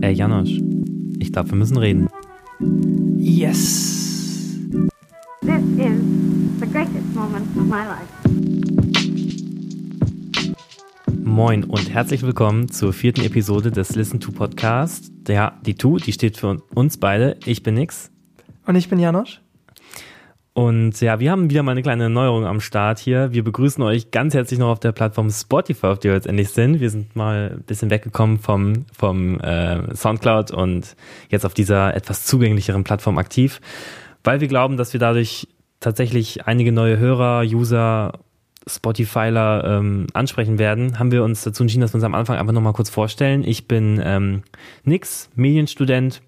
Ey, 0.00 0.14
Janosch, 0.14 0.58
ich 1.18 1.30
glaube, 1.32 1.50
wir 1.50 1.56
müssen 1.56 1.76
reden. 1.76 2.08
Yes. 3.18 4.58
This 5.42 5.62
is 5.76 6.00
the 6.60 6.66
greatest 6.66 7.14
moment 7.14 7.46
of 7.54 7.66
my 7.66 7.84
life. 7.84 8.08
Moin 11.22 11.64
und 11.64 11.92
herzlich 11.92 12.22
willkommen 12.22 12.70
zur 12.70 12.94
vierten 12.94 13.20
Episode 13.20 13.70
des 13.70 13.94
Listen 13.94 14.18
to 14.18 14.32
Podcast. 14.32 15.12
Ja, 15.28 15.60
die 15.66 15.74
Tu, 15.74 15.98
die 15.98 16.12
steht 16.12 16.38
für 16.38 16.56
uns 16.74 16.96
beide. 16.96 17.36
Ich 17.44 17.62
bin 17.62 17.74
Nix. 17.74 18.10
Und 18.64 18.76
ich 18.76 18.88
bin 18.88 18.98
Janosch. 18.98 19.42
Und 20.56 21.02
ja, 21.02 21.20
wir 21.20 21.30
haben 21.30 21.50
wieder 21.50 21.62
mal 21.62 21.72
eine 21.72 21.82
kleine 21.82 22.08
Neuerung 22.08 22.46
am 22.46 22.60
Start 22.60 22.98
hier. 22.98 23.30
Wir 23.30 23.44
begrüßen 23.44 23.84
euch 23.84 24.10
ganz 24.10 24.32
herzlich 24.32 24.58
noch 24.58 24.70
auf 24.70 24.80
der 24.80 24.92
Plattform 24.92 25.28
Spotify, 25.28 25.88
auf 25.88 25.98
der 25.98 26.12
wir 26.12 26.16
jetzt 26.16 26.26
endlich 26.26 26.48
sind. 26.48 26.80
Wir 26.80 26.88
sind 26.88 27.14
mal 27.14 27.56
ein 27.58 27.62
bisschen 27.64 27.90
weggekommen 27.90 28.38
vom, 28.38 28.86
vom 28.96 29.38
äh, 29.40 29.94
Soundcloud 29.94 30.52
und 30.52 30.96
jetzt 31.28 31.44
auf 31.44 31.52
dieser 31.52 31.94
etwas 31.94 32.24
zugänglicheren 32.24 32.84
Plattform 32.84 33.18
aktiv, 33.18 33.60
weil 34.24 34.40
wir 34.40 34.48
glauben, 34.48 34.78
dass 34.78 34.94
wir 34.94 34.98
dadurch 34.98 35.46
tatsächlich 35.80 36.46
einige 36.46 36.72
neue 36.72 36.96
Hörer, 36.96 37.42
User, 37.42 38.14
Spotifyler 38.66 39.62
ähm, 39.62 40.06
ansprechen 40.14 40.58
werden, 40.58 40.98
haben 40.98 41.12
wir 41.12 41.22
uns 41.22 41.42
dazu 41.42 41.64
entschieden, 41.64 41.82
dass 41.82 41.92
wir 41.92 41.96
uns 41.96 42.04
am 42.04 42.14
Anfang 42.14 42.38
einfach 42.38 42.54
nochmal 42.54 42.72
kurz 42.72 42.88
vorstellen. 42.88 43.44
Ich 43.44 43.68
bin 43.68 44.00
ähm, 44.02 44.42
Nix, 44.84 45.28
Medienstudent, 45.34 46.22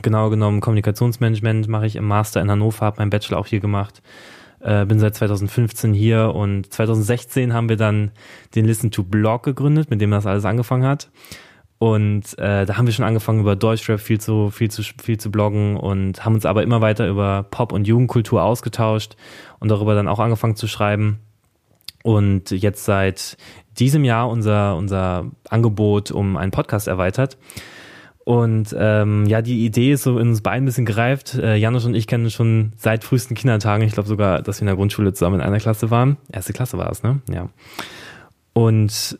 Genau 0.00 0.30
genommen 0.30 0.60
Kommunikationsmanagement 0.60 1.68
mache 1.68 1.86
ich 1.86 1.96
im 1.96 2.06
Master 2.06 2.40
in 2.40 2.50
Hannover, 2.50 2.86
habe 2.86 2.98
meinen 2.98 3.10
Bachelor 3.10 3.38
auch 3.38 3.46
hier 3.46 3.60
gemacht. 3.60 4.00
Äh, 4.60 4.86
bin 4.86 4.98
seit 4.98 5.14
2015 5.16 5.92
hier 5.92 6.34
und 6.34 6.72
2016 6.72 7.52
haben 7.52 7.68
wir 7.68 7.76
dann 7.76 8.12
den 8.54 8.64
Listen 8.64 8.90
to 8.90 9.02
Blog 9.02 9.42
gegründet, 9.42 9.90
mit 9.90 10.00
dem 10.00 10.10
das 10.10 10.24
alles 10.24 10.44
angefangen 10.44 10.86
hat. 10.86 11.10
Und 11.78 12.38
äh, 12.38 12.64
da 12.64 12.76
haben 12.76 12.86
wir 12.86 12.92
schon 12.92 13.04
angefangen 13.04 13.40
über 13.40 13.56
Deutschrap 13.56 13.98
viel 13.98 14.20
zu 14.20 14.50
viel 14.50 14.70
zu 14.70 14.82
viel 15.02 15.18
zu 15.18 15.32
bloggen 15.32 15.76
und 15.76 16.24
haben 16.24 16.34
uns 16.34 16.46
aber 16.46 16.62
immer 16.62 16.80
weiter 16.80 17.08
über 17.08 17.44
Pop 17.50 17.72
und 17.72 17.88
Jugendkultur 17.88 18.44
ausgetauscht 18.44 19.16
und 19.58 19.68
darüber 19.68 19.96
dann 19.96 20.06
auch 20.06 20.20
angefangen 20.20 20.54
zu 20.54 20.68
schreiben. 20.68 21.18
Und 22.04 22.52
jetzt 22.52 22.84
seit 22.84 23.36
diesem 23.80 24.04
Jahr 24.04 24.30
unser 24.30 24.76
unser 24.76 25.26
Angebot 25.48 26.12
um 26.12 26.36
einen 26.36 26.52
Podcast 26.52 26.86
erweitert. 26.86 27.36
Und 28.24 28.74
ähm, 28.78 29.26
ja, 29.26 29.42
die 29.42 29.64
Idee 29.64 29.92
ist 29.92 30.04
so 30.04 30.18
in 30.18 30.28
uns 30.28 30.42
beiden 30.42 30.62
ein 30.62 30.66
bisschen 30.66 30.86
gereift. 30.86 31.34
Äh, 31.34 31.56
Janusz 31.56 31.84
und 31.84 31.94
ich 31.94 32.06
kennen 32.06 32.30
schon 32.30 32.72
seit 32.76 33.02
frühesten 33.02 33.34
Kindertagen. 33.34 33.84
Ich 33.84 33.94
glaube 33.94 34.08
sogar, 34.08 34.42
dass 34.42 34.58
wir 34.58 34.62
in 34.62 34.66
der 34.66 34.76
Grundschule 34.76 35.12
zusammen 35.12 35.36
in 35.36 35.40
einer 35.40 35.58
Klasse 35.58 35.90
waren. 35.90 36.16
Erste 36.30 36.52
Klasse 36.52 36.78
war 36.78 36.90
es, 36.90 37.02
ne? 37.02 37.20
Ja. 37.32 37.48
Und 38.52 39.18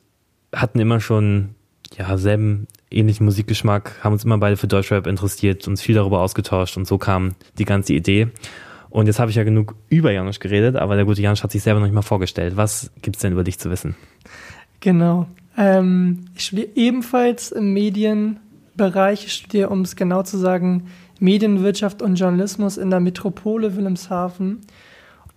hatten 0.55 0.79
immer 0.79 1.01
schon 1.01 1.55
ja 1.97 2.17
selben 2.17 2.69
ähnlichen 2.91 3.25
Musikgeschmack, 3.25 3.97
haben 4.03 4.13
uns 4.13 4.25
immer 4.25 4.39
beide 4.39 4.57
für 4.57 4.69
Deutschrap 4.69 5.07
interessiert, 5.07 5.67
uns 5.67 5.83
viel 5.83 5.95
darüber 5.95 6.21
ausgetauscht 6.21 6.77
und 6.77 6.87
so 6.87 6.99
kam 6.99 7.35
die 7.59 7.65
ganze 7.65 7.95
Idee. 7.95 8.29
Und 8.91 9.07
jetzt 9.07 9.19
habe 9.19 9.31
ich 9.31 9.37
ja 9.37 9.45
genug 9.45 9.75
über 9.89 10.13
Janusz 10.13 10.39
geredet, 10.39 10.77
aber 10.77 10.97
der 10.97 11.07
gute 11.07 11.23
Janusz 11.23 11.43
hat 11.43 11.51
sich 11.51 11.63
selber 11.63 11.81
noch 11.81 11.87
nicht 11.87 11.95
mal 11.95 12.03
vorgestellt. 12.03 12.57
Was 12.57 12.91
gibt's 13.01 13.21
denn 13.21 13.33
über 13.33 13.43
dich 13.43 13.59
zu 13.59 13.71
wissen? 13.71 13.97
Genau. 14.81 15.27
Ähm, 15.57 16.27
ich 16.37 16.45
studiere 16.45 16.69
ebenfalls 16.75 17.55
Medien 17.59 18.39
Bereich. 18.77 19.27
Ich 19.27 19.33
studiere, 19.33 19.69
um 19.69 19.83
es 19.83 19.97
genau 19.97 20.23
zu 20.23 20.39
sagen, 20.39 20.89
Medienwirtschaft 21.21 22.03
und 22.03 22.17
Journalismus 22.17 22.77
in 22.77 22.91
der 22.91 23.01
Metropole 23.01 23.77
Wilhelmshaven. 23.77 24.61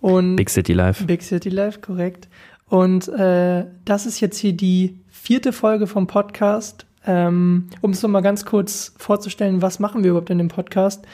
Und 0.00 0.36
Big 0.36 0.50
City 0.50 0.72
Life. 0.72 1.04
Big 1.04 1.22
City 1.22 1.48
Life, 1.48 1.80
korrekt. 1.80 2.28
Und 2.68 3.08
äh, 3.08 3.64
das 3.84 4.06
ist 4.06 4.20
jetzt 4.20 4.38
hier 4.38 4.52
die 4.52 4.98
vierte 5.08 5.52
Folge 5.52 5.86
vom 5.86 6.06
Podcast. 6.06 6.86
Ähm, 7.06 7.68
um 7.82 7.92
es 7.92 8.02
nochmal 8.02 8.22
ganz 8.22 8.44
kurz 8.44 8.92
vorzustellen, 8.98 9.62
was 9.62 9.78
machen 9.78 10.02
wir 10.02 10.10
überhaupt 10.10 10.30
in 10.30 10.38
dem 10.38 10.48
Podcast? 10.48 11.06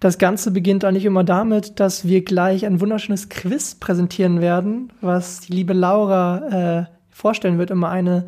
Das 0.00 0.18
Ganze 0.18 0.50
beginnt 0.50 0.84
eigentlich 0.84 1.06
immer 1.06 1.24
damit, 1.24 1.80
dass 1.80 2.06
wir 2.06 2.22
gleich 2.22 2.66
ein 2.66 2.80
wunderschönes 2.80 3.30
Quiz 3.30 3.74
präsentieren 3.74 4.40
werden, 4.40 4.92
was 5.00 5.40
die 5.40 5.54
liebe 5.54 5.72
Laura 5.72 6.82
äh, 6.82 6.84
vorstellen 7.10 7.58
wird. 7.58 7.70
Immer 7.70 7.88
eine 7.88 8.26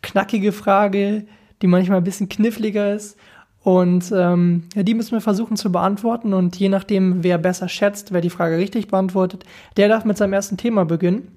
knackige 0.00 0.52
Frage, 0.52 1.26
die 1.62 1.66
manchmal 1.66 1.98
ein 1.98 2.04
bisschen 2.04 2.28
kniffliger 2.28 2.94
ist. 2.94 3.16
Und 3.62 4.10
ähm, 4.14 4.64
ja, 4.74 4.82
die 4.82 4.94
müssen 4.94 5.12
wir 5.12 5.20
versuchen 5.20 5.56
zu 5.56 5.70
beantworten. 5.70 6.32
Und 6.32 6.56
je 6.56 6.68
nachdem, 6.68 7.22
wer 7.22 7.38
besser 7.38 7.68
schätzt, 7.68 8.12
wer 8.12 8.20
die 8.20 8.30
Frage 8.30 8.56
richtig 8.56 8.88
beantwortet, 8.88 9.44
der 9.76 9.88
darf 9.88 10.04
mit 10.04 10.16
seinem 10.16 10.32
ersten 10.32 10.56
Thema 10.56 10.84
beginnen. 10.84 11.28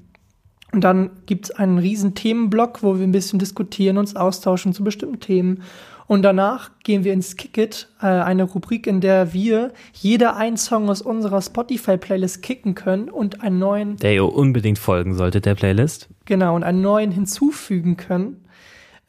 Und 0.72 0.84
dann 0.84 1.12
gibt 1.28 1.46
es 1.46 1.52
einen 1.52 1.78
riesen 1.78 2.16
Themenblock, 2.16 2.82
wo 2.82 2.98
wir 2.98 3.04
ein 3.04 3.12
bisschen 3.12 3.40
diskutieren, 3.40 3.98
uns 3.98 4.16
austauschen 4.16 4.74
zu 4.74 4.84
bestimmten 4.84 5.20
Themen. 5.20 5.64
Und 6.08 6.24
danach 6.24 6.72
gehen 6.84 7.04
wir 7.04 7.14
ins 7.14 7.38
Kickit, 7.38 7.90
äh, 8.02 8.08
eine 8.08 8.44
Rubrik, 8.44 8.88
in 8.88 9.00
der 9.00 9.34
wir 9.34 9.72
jeder 9.94 10.36
einen 10.36 10.58
Song 10.58 10.90
aus 10.90 11.02
unserer 11.02 11.42
Spotify-Playlist 11.42 12.42
kicken 12.42 12.76
können 12.76 13.10
und 13.10 13.42
einen 13.42 13.60
neuen. 13.60 13.98
Der 13.98 14.14
ihr 14.14 14.26
unbedingt 14.26 14.80
folgen 14.80 15.14
sollte, 15.14 15.42
der 15.42 15.56
Playlist. 15.56 16.10
Genau, 16.26 16.56
und 16.56 16.64
einen 16.64 16.82
neuen 16.82 17.12
hinzufügen 17.12 17.96
können. 17.96 18.46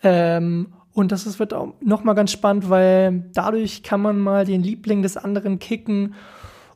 Ähm, 0.02 0.68
und 0.94 1.12
das 1.12 1.26
ist, 1.26 1.38
wird 1.38 1.52
auch 1.52 1.74
nochmal 1.80 2.14
ganz 2.14 2.30
spannend, 2.32 2.70
weil 2.70 3.24
dadurch 3.34 3.82
kann 3.82 4.00
man 4.00 4.18
mal 4.18 4.46
den 4.46 4.62
Liebling 4.62 5.02
des 5.02 5.16
anderen 5.16 5.58
kicken 5.58 6.14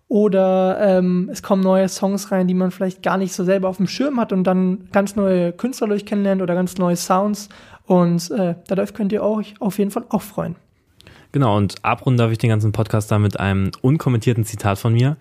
oder 0.08 0.78
ähm, 0.80 1.28
es 1.30 1.42
kommen 1.42 1.62
neue 1.62 1.88
Songs 1.88 2.32
rein, 2.32 2.48
die 2.48 2.54
man 2.54 2.70
vielleicht 2.70 3.02
gar 3.02 3.18
nicht 3.18 3.32
so 3.32 3.44
selber 3.44 3.68
auf 3.68 3.76
dem 3.76 3.86
Schirm 3.86 4.18
hat 4.18 4.32
und 4.32 4.44
dann 4.44 4.88
ganz 4.90 5.16
neue 5.16 5.52
Künstler 5.52 5.86
durch 5.86 6.04
kennenlernt 6.04 6.42
oder 6.42 6.54
ganz 6.54 6.78
neue 6.78 6.96
Sounds. 6.96 7.48
Und 7.86 8.30
äh, 8.30 8.54
darauf 8.66 8.92
könnt 8.92 9.12
ihr 9.12 9.22
euch 9.22 9.54
auf 9.60 9.78
jeden 9.78 9.90
Fall 9.90 10.04
auch 10.08 10.22
freuen. 10.22 10.56
Genau, 11.32 11.56
und 11.56 11.84
abrunden 11.84 12.18
darf 12.18 12.32
ich 12.32 12.38
den 12.38 12.50
ganzen 12.50 12.72
Podcast 12.72 13.10
da 13.10 13.18
mit 13.18 13.38
einem 13.38 13.70
unkommentierten 13.82 14.44
Zitat 14.44 14.78
von 14.78 14.94
mir. 14.94 15.18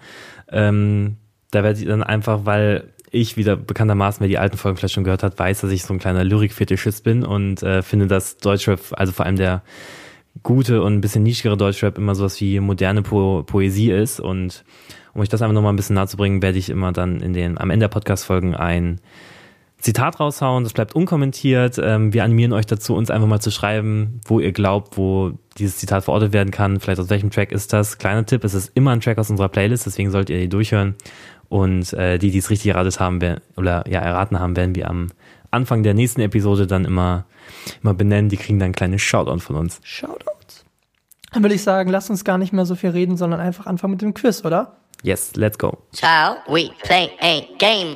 Ähm, 0.49 1.17
da 1.51 1.63
werde 1.63 1.79
ich 1.79 1.85
dann 1.85 2.03
einfach, 2.03 2.45
weil 2.45 2.93
ich 3.11 3.37
wieder 3.37 3.55
bekanntermaßen, 3.55 4.19
wer 4.21 4.27
die 4.27 4.37
alten 4.37 4.57
Folgen 4.57 4.77
vielleicht 4.77 4.93
schon 4.93 5.03
gehört 5.03 5.23
hat, 5.23 5.39
weiß, 5.39 5.61
dass 5.61 5.71
ich 5.71 5.83
so 5.83 5.93
ein 5.93 5.99
kleiner 5.99 6.23
Lyrik-Fetischist 6.23 7.03
bin 7.03 7.23
und 7.23 7.63
äh, 7.63 7.81
finde, 7.81 8.07
dass 8.07 8.37
Deutschrap, 8.37 8.79
also 8.91 9.13
vor 9.13 9.25
allem 9.25 9.37
der 9.37 9.63
gute 10.43 10.81
und 10.81 10.93
ein 10.93 11.01
bisschen 11.01 11.23
nischigere 11.23 11.57
Deutschrap 11.57 11.97
immer 11.97 12.15
sowas 12.15 12.39
wie 12.41 12.59
moderne 12.59 13.01
po 13.01 13.43
Poesie 13.43 13.91
ist 13.91 14.19
und 14.19 14.63
um 15.13 15.21
euch 15.21 15.29
das 15.29 15.41
einfach 15.41 15.53
nochmal 15.53 15.73
ein 15.73 15.77
bisschen 15.77 15.95
nahe 15.95 16.07
zu 16.07 16.17
bringen, 16.17 16.41
werde 16.41 16.59
ich 16.59 16.69
immer 16.69 16.91
dann 16.91 17.21
in 17.21 17.33
den, 17.33 17.57
am 17.57 17.71
Ende 17.71 17.85
der 17.85 17.89
Podcast-Folgen 17.89 18.55
ein 18.55 18.99
Zitat 19.79 20.19
raushauen, 20.19 20.63
das 20.63 20.73
bleibt 20.73 20.95
unkommentiert. 20.95 21.79
Ähm, 21.81 22.11
wir 22.11 22.23
animieren 22.23 22.51
euch 22.51 22.65
dazu, 22.65 22.95
uns 22.95 23.11
einfach 23.11 23.27
mal 23.27 23.39
zu 23.39 23.51
schreiben, 23.51 24.21
wo 24.25 24.39
ihr 24.39 24.51
glaubt, 24.51 24.97
wo 24.97 25.33
dieses 25.57 25.77
Zitat 25.77 26.03
verortet 26.03 26.33
werden 26.33 26.49
kann. 26.49 26.79
Vielleicht 26.79 26.99
aus 26.99 27.11
welchem 27.11 27.29
Track 27.29 27.51
ist 27.51 27.73
das? 27.73 27.99
Kleiner 27.99 28.25
Tipp, 28.25 28.43
es 28.43 28.55
ist 28.55 28.71
immer 28.73 28.91
ein 28.91 29.01
Track 29.01 29.19
aus 29.19 29.29
unserer 29.29 29.49
Playlist, 29.49 29.85
deswegen 29.85 30.09
solltet 30.09 30.35
ihr 30.35 30.41
die 30.41 30.49
durchhören. 30.49 30.95
Und 31.49 31.93
äh, 31.93 32.17
die, 32.17 32.31
die 32.31 32.39
es 32.39 32.49
richtig 32.49 32.71
erratet 32.71 32.99
haben, 32.99 33.21
werden, 33.21 33.41
oder 33.55 33.83
ja, 33.87 33.99
erraten 33.99 34.39
haben, 34.39 34.55
werden 34.55 34.75
wir 34.75 34.89
am 34.89 35.07
Anfang 35.51 35.83
der 35.83 35.93
nächsten 35.93 36.21
Episode 36.21 36.67
dann 36.67 36.85
immer, 36.85 37.25
immer 37.81 37.93
benennen. 37.93 38.29
Die 38.29 38.37
kriegen 38.37 38.59
dann 38.59 38.71
ein 38.71 38.75
kleines 38.75 39.01
Shoutout 39.01 39.39
von 39.39 39.55
uns. 39.55 39.79
Shoutouts. 39.83 40.65
Dann 41.31 41.43
würde 41.43 41.55
ich 41.55 41.63
sagen, 41.63 41.89
lasst 41.89 42.09
uns 42.09 42.23
gar 42.23 42.37
nicht 42.37 42.53
mehr 42.53 42.65
so 42.65 42.75
viel 42.75 42.89
reden, 42.89 43.17
sondern 43.17 43.39
einfach 43.39 43.65
anfangen 43.65 43.91
mit 43.91 44.01
dem 44.01 44.13
Quiz, 44.13 44.43
oder? 44.43 44.77
Yes, 45.03 45.35
let's 45.35 45.57
go. 45.57 45.77
Shall 45.93 46.37
we 46.47 46.69
play 46.83 47.09
a 47.21 47.41
game? 47.57 47.95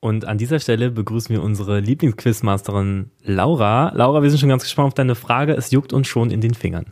Und 0.00 0.24
an 0.24 0.38
dieser 0.38 0.58
Stelle 0.60 0.90
begrüßen 0.90 1.34
wir 1.34 1.42
unsere 1.42 1.78
Lieblingsquizmasterin 1.80 3.10
Laura. 3.22 3.92
Laura, 3.94 4.22
wir 4.22 4.30
sind 4.30 4.38
schon 4.40 4.48
ganz 4.48 4.62
gespannt 4.62 4.88
auf 4.88 4.94
deine 4.94 5.14
Frage. 5.14 5.52
Es 5.52 5.70
juckt 5.70 5.92
uns 5.92 6.08
schon 6.08 6.30
in 6.30 6.40
den 6.40 6.54
Fingern. 6.54 6.86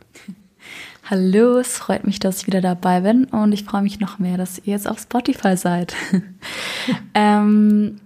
Hallo, 1.11 1.57
es 1.57 1.79
freut 1.79 2.05
mich, 2.05 2.19
dass 2.19 2.41
ich 2.41 2.45
wieder 2.45 2.61
dabei 2.61 3.01
bin 3.01 3.25
und 3.25 3.51
ich 3.51 3.63
freue 3.63 3.81
mich 3.81 3.99
noch 3.99 4.19
mehr, 4.19 4.37
dass 4.37 4.59
ihr 4.59 4.73
jetzt 4.73 4.87
auf 4.87 4.99
Spotify 4.99 5.57
seid. 5.57 5.95
ähm, 7.15 7.99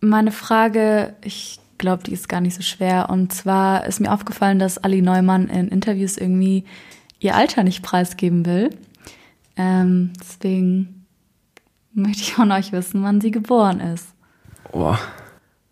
meine 0.00 0.30
Frage, 0.30 1.16
ich 1.24 1.58
glaube, 1.78 2.04
die 2.04 2.12
ist 2.12 2.28
gar 2.28 2.40
nicht 2.40 2.54
so 2.54 2.62
schwer. 2.62 3.10
Und 3.10 3.32
zwar 3.32 3.86
ist 3.86 3.98
mir 3.98 4.12
aufgefallen, 4.12 4.60
dass 4.60 4.78
Ali 4.78 5.02
Neumann 5.02 5.48
in 5.48 5.66
Interviews 5.66 6.16
irgendwie 6.16 6.62
ihr 7.18 7.34
Alter 7.34 7.64
nicht 7.64 7.82
preisgeben 7.82 8.46
will. 8.46 8.70
Ähm, 9.56 10.12
deswegen 10.20 11.06
möchte 11.92 12.22
ich 12.22 12.34
von 12.34 12.52
euch 12.52 12.70
wissen, 12.70 13.02
wann 13.02 13.20
sie 13.20 13.32
geboren 13.32 13.80
ist. 13.80 14.06
Oh. 14.70 14.94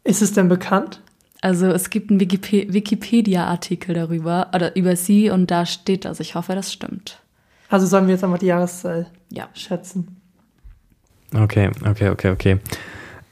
Ist 0.02 0.20
es 0.20 0.32
denn 0.32 0.48
bekannt? 0.48 1.00
Also 1.46 1.66
es 1.66 1.90
gibt 1.90 2.10
einen 2.10 2.18
Wikipedia-Artikel 2.20 3.94
darüber, 3.94 4.48
oder 4.52 4.74
über 4.74 4.96
sie 4.96 5.30
und 5.30 5.48
da 5.48 5.64
steht 5.64 6.04
das. 6.04 6.18
Ich 6.18 6.34
hoffe, 6.34 6.56
das 6.56 6.72
stimmt. 6.72 7.20
Also 7.68 7.86
sollen 7.86 8.08
wir 8.08 8.14
jetzt 8.14 8.24
einmal 8.24 8.40
die 8.40 8.46
Jahreszahl 8.46 9.06
Ja. 9.30 9.48
schätzen. 9.54 10.20
Okay, 11.32 11.70
okay, 11.88 12.08
okay, 12.08 12.30
okay. 12.30 12.58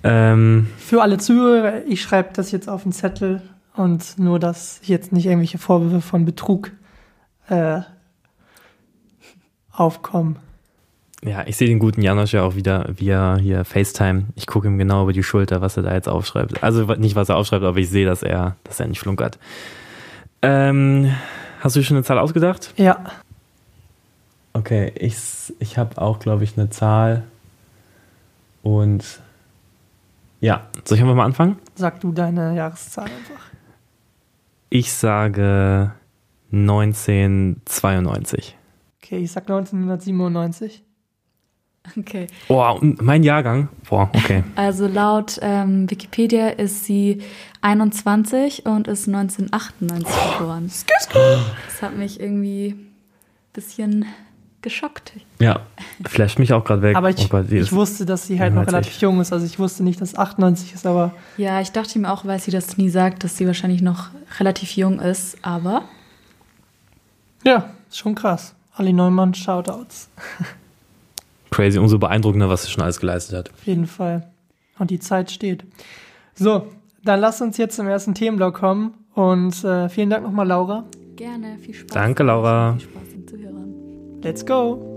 Ähm, 0.05 0.69
Für 0.79 1.03
alle 1.03 1.19
Zuhörer, 1.19 1.85
ich 1.87 2.03
schreibe 2.03 2.29
das 2.35 2.53
jetzt 2.53 2.69
auf 2.69 2.85
den 2.85 2.93
Zettel 2.93 3.43
und 3.75 4.17
nur, 4.17 4.39
dass 4.39 4.79
jetzt 4.85 5.11
nicht 5.13 5.27
irgendwelche 5.27 5.59
Vorwürfe 5.59 6.01
von 6.01 6.25
Betrug 6.25 6.71
äh, 7.49 7.81
aufkommen. 9.73 10.37
Ja, 11.25 11.47
ich 11.47 11.56
sehe 11.56 11.69
den 11.69 11.79
guten 11.79 12.03
Janosch 12.03 12.35
ja 12.35 12.43
auch 12.43 12.55
wieder 12.55 12.88
via 12.97 13.37
hier 13.37 13.65
FaceTime. 13.65 14.25
Ich 14.37 14.47
gucke 14.47 14.69
ihm 14.69 14.79
genau 14.79 15.03
über 15.03 15.12
die 15.12 15.23
Schulter, 15.23 15.61
was 15.61 15.76
er 15.76 15.82
da 15.82 15.94
jetzt 15.94 16.09
aufschreibt. 16.09 16.62
Also 16.62 16.85
nicht, 16.94 17.17
was 17.17 17.29
er 17.29 17.37
aufschreibt, 17.37 17.65
aber 17.65 17.79
ich 17.79 17.91
sehe, 17.91 18.06
dass 18.06 18.23
er, 18.23 18.56
dass 18.65 18.81
er 18.81 18.87
nicht 18.87 19.00
flunkert. 19.00 19.38
Ähm, 20.43 21.11
Hast 21.65 21.75
du 21.76 21.82
schon 21.82 21.97
eine 21.97 22.05
Zahl 22.05 22.19
ausgedacht? 22.19 22.75
Ja. 22.76 23.03
Okay, 24.53 24.93
ich, 24.97 25.17
ich 25.61 25.79
habe 25.79 25.97
auch, 25.97 26.19
glaube 26.19 26.44
ich, 26.44 26.59
eine 26.59 26.69
Zahl. 26.69 27.25
Und 28.62 29.23
ja, 30.43 30.67
soll 30.85 30.99
ich 30.99 31.03
einfach 31.03 31.15
mal 31.15 31.25
anfangen? 31.25 31.56
Sag 31.75 32.00
du 32.00 32.12
deine 32.12 32.55
Jahreszahl 32.55 33.06
einfach. 33.06 33.47
Ich 34.69 34.93
sage 34.93 35.93
1992. 36.53 38.59
Okay, 39.03 39.20
ich 39.20 39.32
sag 39.32 39.44
1997. 39.44 40.85
Okay. 41.99 42.27
Oh, 42.49 42.65
und 42.81 43.03
mein 43.03 43.23
Jahrgang? 43.23 43.69
Boah, 43.89 44.11
okay. 44.15 44.43
Also 44.57 44.87
laut 44.87 45.39
ähm, 45.43 45.91
Wikipedia 45.91 46.49
ist 46.49 46.85
sie 46.87 47.23
21 47.61 48.65
und 48.67 48.89
ist 48.89 49.07
1998 49.07 50.39
geboren. 50.39 50.71
Das 51.67 51.83
hat 51.83 51.97
mich 51.97 52.19
irgendwie 52.21 52.69
ein 52.71 52.91
bisschen 53.53 54.07
geschockt. 54.63 55.13
Ja, 55.41 55.61
flasht 56.07 56.39
mich 56.39 56.55
auch 56.55 56.65
gerade 56.65 56.81
weg. 56.81 56.97
Aber 56.97 57.11
ich, 57.11 57.31
oh 57.33 57.39
ich 57.41 57.53
ist- 57.53 57.73
wusste, 57.73 58.07
dass 58.07 58.27
sie 58.27 58.41
halt 58.41 58.55
noch 58.55 58.63
91. 58.63 58.73
relativ 58.75 59.01
jung 59.03 59.21
ist. 59.21 59.31
Also 59.33 59.45
ich 59.45 59.59
wusste 59.59 59.85
nicht, 59.85 60.01
dass 60.01 60.17
98 60.17 60.73
ist, 60.73 60.87
aber 60.87 61.15
Ja, 61.37 61.61
ich 61.61 61.71
dachte 61.71 61.99
mir 61.99 62.11
auch, 62.11 62.25
weil 62.25 62.41
sie 62.41 62.51
das 62.51 62.79
nie 62.79 62.89
sagt, 62.89 63.25
dass 63.25 63.37
sie 63.37 63.47
wahrscheinlich 63.47 63.83
noch 63.83 64.09
relativ 64.41 64.75
jung 64.77 65.01
ist, 65.01 65.37
aber 65.43 65.83
ja, 67.45 67.69
ist 67.91 67.99
schon 67.99 68.15
krass. 68.15 68.55
Ali 68.75 68.95
Neumann, 68.95 69.35
Shoutouts. 69.35 70.09
crazy, 71.55 71.79
umso 71.79 71.99
beeindruckender, 71.99 72.49
was 72.49 72.65
sie 72.65 72.71
schon 72.71 72.83
alles 72.83 72.99
geleistet 73.01 73.37
hat. 73.37 73.51
Auf 73.53 73.67
jeden 73.67 73.87
Fall. 73.87 74.29
Und 74.79 74.91
die 74.91 74.99
Zeit 74.99 75.31
steht. 75.31 75.65
So, 76.35 76.67
dann 77.05 77.21
lass 77.21 77.41
uns 77.41 77.56
jetzt 77.59 77.77
zum 77.77 77.87
ersten 77.87 78.15
Themenblock 78.15 78.55
kommen. 78.55 78.95
Und 79.15 79.62
äh, 79.65 79.89
vielen 79.89 80.11
Dank 80.11 80.25
nochmal, 80.25 80.49
Laura. 80.49 80.85
gerne 81.17 81.59
viel 81.59 81.75
Spaß. 81.75 81.95
Danke, 81.95 82.25
Laura. 82.25 82.73
Viel 82.73 82.89
Spaß 82.89 83.12
im 83.15 83.29
Zuhören. 83.29 84.21
Let's 84.23 84.45
go. 84.45 84.94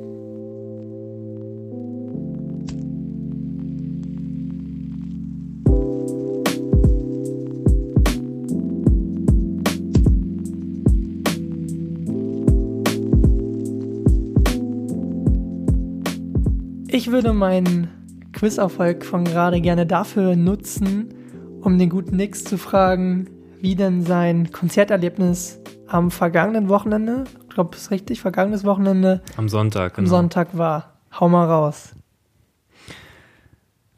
Ich 17.08 17.14
würde 17.14 17.32
meinen 17.32 17.88
Quiz-Erfolg 18.34 19.06
von 19.06 19.24
gerade 19.24 19.62
gerne 19.62 19.86
dafür 19.86 20.36
nutzen, 20.36 21.14
um 21.62 21.78
den 21.78 21.90
guten 21.90 22.18
Nix 22.18 22.44
zu 22.44 22.58
fragen, 22.58 23.30
wie 23.62 23.76
denn 23.76 24.04
sein 24.04 24.52
Konzerterlebnis 24.52 25.62
am 25.88 26.12
vergangenen 26.12 26.68
Wochenende, 26.68 27.24
ich 27.48 27.56
glaube, 27.56 27.78
es 27.78 27.84
ist 27.84 27.92
richtig, 27.92 28.20
vergangenes 28.20 28.66
Wochenende 28.66 29.22
Am 29.38 29.48
Sonntag, 29.48 29.98
am 29.98 30.04
genau. 30.04 30.18
Sonntag 30.18 30.58
war. 30.58 30.98
Hau 31.18 31.30
mal 31.30 31.46
raus. 31.46 31.96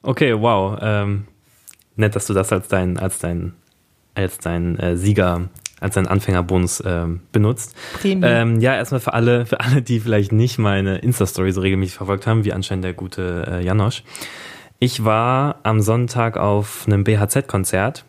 Okay, 0.04 0.40
wow. 0.40 0.78
Ähm, 0.80 1.26
nett, 1.96 2.16
dass 2.16 2.28
du 2.28 2.36
das 2.36 2.54
als 2.54 2.68
dein, 2.68 3.00
als 3.00 3.18
dein, 3.18 3.56
als 4.14 4.38
dein 4.38 4.78
äh, 4.78 4.96
Sieger, 4.96 5.50
als 5.80 5.96
dein 5.96 6.08
Anfängerbonus 6.08 6.84
ähm, 6.86 7.22
benutzt. 7.32 7.76
Ähm, 8.24 8.60
ja, 8.60 8.76
erstmal 8.76 9.00
für 9.00 9.14
alle, 9.14 9.46
für 9.46 9.60
alle, 9.60 9.82
die 9.82 10.00
vielleicht 10.00 10.32
nicht 10.32 10.58
meine 10.58 10.98
Insta-Story 10.98 11.52
so 11.52 11.62
regelmäßig 11.62 11.96
verfolgt 11.96 12.28
haben, 12.28 12.44
wie 12.46 12.54
anscheinend 12.54 12.86
der 12.86 12.94
gute 12.94 13.48
äh, 13.50 13.64
Janosch. 13.64 14.04
Ich 14.80 15.04
war 15.04 15.60
am 15.64 15.82
Sonntag 15.82 16.38
auf 16.38 16.86
einem 16.88 17.04
BHZ-Konzert 17.04 18.06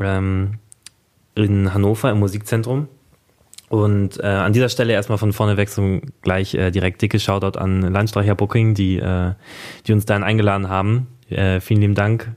ähm, 0.00 0.58
in 1.34 1.74
Hannover 1.74 2.10
im 2.10 2.20
Musikzentrum. 2.20 2.88
Und 3.68 4.20
äh, 4.20 4.26
an 4.26 4.52
dieser 4.52 4.68
Stelle 4.68 4.92
erstmal 4.92 5.18
von 5.18 5.32
vorne 5.32 5.56
weg 5.56 5.68
so 5.68 6.00
gleich 6.22 6.54
äh, 6.54 6.70
direkt 6.70 7.02
dicke 7.02 7.18
Shoutout 7.18 7.58
an 7.58 7.80
Landstreicher 7.82 8.36
Booking, 8.36 8.74
die, 8.74 8.98
äh, 8.98 9.32
die 9.86 9.92
uns 9.92 10.06
dann 10.06 10.22
eingeladen 10.22 10.68
haben. 10.68 11.08
Äh, 11.28 11.60
vielen 11.60 11.80
lieben 11.80 11.94
Dank. 11.94 12.30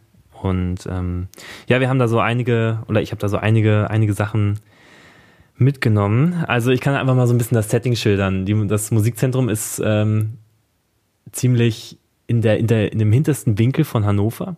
Und 0.44 0.88
ähm, 0.89 1.28
ja, 1.68 1.80
wir 1.80 1.89
haben 1.89 2.00
da 2.00 2.07
so 2.07 2.19
einige, 2.19 2.84
oder 2.88 3.01
ich 3.01 3.12
habe 3.12 3.19
da 3.19 3.30
so 3.30 3.38
einige, 3.38 3.89
einige 3.89 4.13
Sachen 4.13 4.60
mitgenommen. 5.56 6.45
Also 6.48 6.72
ich 6.72 6.81
kann 6.81 6.95
einfach 6.95 7.16
mal 7.16 7.28
so 7.28 7.34
ein 7.34 7.38
bisschen 7.38 7.56
das 7.56 7.69
Setting 7.69 7.95
schildern. 7.95 8.45
Die, 8.45 8.68
das 8.68 8.92
Musikzentrum 8.92 9.50
ist 9.50 9.81
ähm, 9.84 10.38
ziemlich 11.31 11.98
in, 12.28 12.42
der, 12.42 12.57
in, 12.57 12.68
der, 12.68 12.92
in 12.92 13.00
dem 13.00 13.12
hintersten 13.12 13.57
Winkel 13.57 13.86
von 13.86 14.06
Hannover 14.06 14.57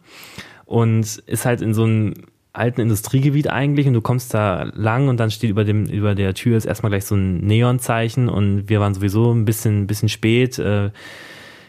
und 0.65 1.17
ist 1.25 1.45
halt 1.45 1.61
in 1.61 1.73
so 1.73 1.83
einem 1.83 2.13
alten 2.51 2.81
Industriegebiet 2.81 3.49
eigentlich 3.49 3.87
und 3.87 3.93
du 3.93 4.01
kommst 4.01 4.33
da 4.33 4.63
lang 4.73 5.07
und 5.07 5.19
dann 5.19 5.31
steht 5.31 5.51
über 5.51 5.63
dem 5.63 5.85
über 5.85 6.15
der 6.15 6.33
Tür 6.33 6.57
ist 6.57 6.65
erstmal 6.65 6.89
gleich 6.89 7.05
so 7.05 7.15
ein 7.15 7.37
Neonzeichen 7.45 8.27
und 8.27 8.69
wir 8.69 8.79
waren 8.79 8.95
sowieso 8.95 9.31
ein 9.31 9.45
bisschen 9.45 9.85
bisschen 9.85 10.09
spät 10.09 10.57
äh, 10.57 10.89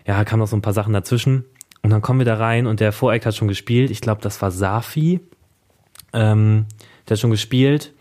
ja 0.06 0.24
kamen 0.24 0.40
noch 0.40 0.48
so 0.48 0.56
ein 0.56 0.62
paar 0.62 0.72
Sachen 0.72 0.94
dazwischen 0.94 1.44
und 1.82 1.90
dann 1.90 2.02
kommen 2.02 2.20
wir 2.20 2.26
da 2.26 2.36
rein 2.36 2.66
und 2.66 2.80
der 2.80 2.92
Voreck 2.92 3.26
hat 3.26 3.36
schon 3.36 3.48
gespielt 3.48 3.90
ich 3.90 4.00
glaube 4.00 4.20
das 4.20 4.40
war 4.42 4.50
Safi 4.50 5.20
ähm, 6.12 6.66
der 7.08 7.16
hat 7.16 7.20
schon 7.20 7.30
gespielt 7.30 7.92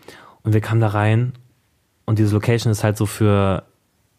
und 0.42 0.52
wir 0.52 0.60
kamen 0.60 0.80
da 0.80 0.88
rein 0.88 1.32
und 2.04 2.18
diese 2.18 2.34
Location 2.34 2.72
ist 2.72 2.82
halt 2.82 2.96
so 2.96 3.06
für 3.06 3.64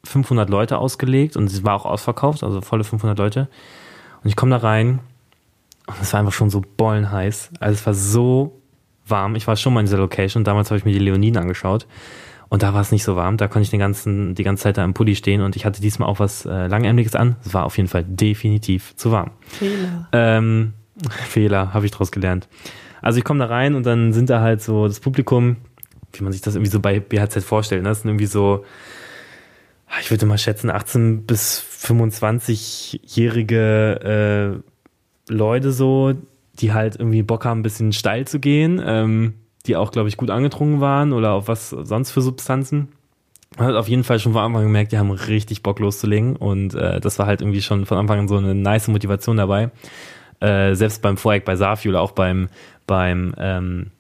500 0.04 0.50
Leute 0.50 0.78
ausgelegt 0.78 1.38
und 1.38 1.48
sie 1.48 1.64
war 1.64 1.76
auch 1.76 1.86
ausverkauft, 1.86 2.44
also 2.44 2.62
volle 2.62 2.84
500 2.84 3.18
Leute. 3.18 3.50
Und 4.24 4.30
ich 4.30 4.36
komme 4.36 4.52
da 4.52 4.58
rein 4.58 5.00
und 5.88 6.02
es 6.02 6.14
war 6.14 6.20
einfach 6.20 6.34
schon 6.34 6.50
so 6.50 6.62
bollenheiß. 6.62 7.52
Also 7.60 7.74
es 7.74 7.86
war 7.86 7.94
so 7.94 8.62
warm. 9.06 9.36
Ich 9.36 9.48
war 9.48 9.56
schon 9.56 9.74
mal 9.74 9.82
in 9.82 9.86
dieser 9.86 9.98
Location. 9.98 10.44
Damals 10.44 10.70
habe 10.70 10.78
ich 10.78 10.86
mir 10.86 10.94
die 10.94 11.00
Leoniden 11.00 11.42
angeschaut 11.42 11.88
und 12.52 12.62
da 12.64 12.74
war 12.74 12.82
es 12.82 12.92
nicht 12.92 13.06
so 13.06 13.16
warm. 13.16 13.38
Da 13.38 13.48
konnte 13.48 13.64
ich 13.64 13.70
den 13.70 13.80
ganzen, 13.80 14.36
die 14.36 14.44
ganze 14.44 14.64
Zeit 14.64 14.78
da 14.78 14.84
im 14.84 14.94
Pulli 14.94 15.16
stehen 15.16 15.42
und 15.42 15.56
ich 15.56 15.64
hatte 15.64 15.82
diesmal 15.82 16.10
auch 16.10 16.20
was 16.20 16.46
äh, 16.46 16.68
Langärmliches 16.68 17.16
an. 17.16 17.38
Es 17.46 17.54
war 17.54 17.64
auf 17.64 17.78
jeden 17.78 17.88
Fall 17.88 18.04
definitiv 18.04 18.94
zu 18.98 19.14
warm. 19.14 19.32
Fehler. 19.48 20.10
Ähm, 20.12 20.74
Fehler, 21.30 21.74
habe 21.74 21.86
ich 21.86 21.94
daraus 21.94 22.12
gelernt. 22.12 22.50
Also 23.02 23.20
ich 23.20 23.24
komme 23.24 23.40
da 23.40 23.46
rein 23.46 23.74
und 23.74 23.86
dann 23.86 24.12
sind 24.12 24.30
da 24.30 24.42
halt 24.42 24.62
so 24.62 24.86
das 24.86 25.00
Publikum, 25.00 25.56
wie 26.12 26.26
man 26.26 26.34
sich 26.34 26.42
das 26.42 26.56
irgendwie 26.56 26.72
so 26.72 26.82
bei 26.82 27.00
BHZ 27.00 27.42
vorstellt. 27.42 27.84
Ne? 27.84 27.90
Das 27.90 28.02
sind 28.02 28.10
irgendwie 28.10 28.26
so, 28.26 28.66
ich 30.02 30.12
würde 30.12 30.26
mal 30.26 30.38
schätzen, 30.38 30.70
18 30.70 31.26
bis 31.26 31.64
25-jährige 31.86 34.62
äh, 35.30 35.32
Leute 35.32 35.72
so, 35.72 36.16
die 36.60 36.74
halt 36.74 36.98
irgendwie 36.98 37.24
Bock 37.24 37.46
haben, 37.46 37.62
ein 37.62 37.64
bisschen 37.64 37.94
steil 37.94 38.28
zu 38.28 38.42
gehen, 38.42 38.82
ähm, 38.86 39.36
die 39.64 39.76
auch, 39.76 39.92
glaube 39.92 40.10
ich, 40.10 40.18
gut 40.18 40.30
angetrunken 40.30 40.82
waren 40.82 41.14
oder 41.14 41.34
auf 41.34 41.48
was 41.48 41.70
sonst 41.70 42.12
für 42.12 42.22
Substanzen. 42.22 42.90
Man 43.58 43.68
hat 43.68 43.76
auf 43.76 43.90
jeden 43.90 44.04
Fall 44.04 44.20
schon 44.20 44.34
von 44.34 44.42
Anfang 44.42 44.62
an 44.62 44.68
gemerkt, 44.68 44.92
die 44.92 44.98
haben 44.98 45.12
richtig 45.12 45.62
Bock 45.62 45.80
loszulegen 45.80 46.36
und 46.36 46.74
äh, 46.74 47.02
das 47.02 47.20
war 47.20 47.28
halt 47.28 47.42
irgendwie 47.42 47.62
schon 47.62 47.86
von 47.86 47.98
Anfang 47.98 48.20
an 48.20 48.28
so 48.28 48.38
eine 48.38 48.56
nice 48.56 48.88
Motivation 48.88 49.38
dabei. 49.38 49.72
Äh, 50.40 50.74
selbst 50.74 51.02
beim 51.02 51.18
Voreck 51.18 51.46
bei 51.46 51.56
Safi 51.56 51.90
oder 51.90 52.02
auch 52.02 52.12
beim, 52.12 52.48
beim 52.88 53.36
ähm, 53.38 53.92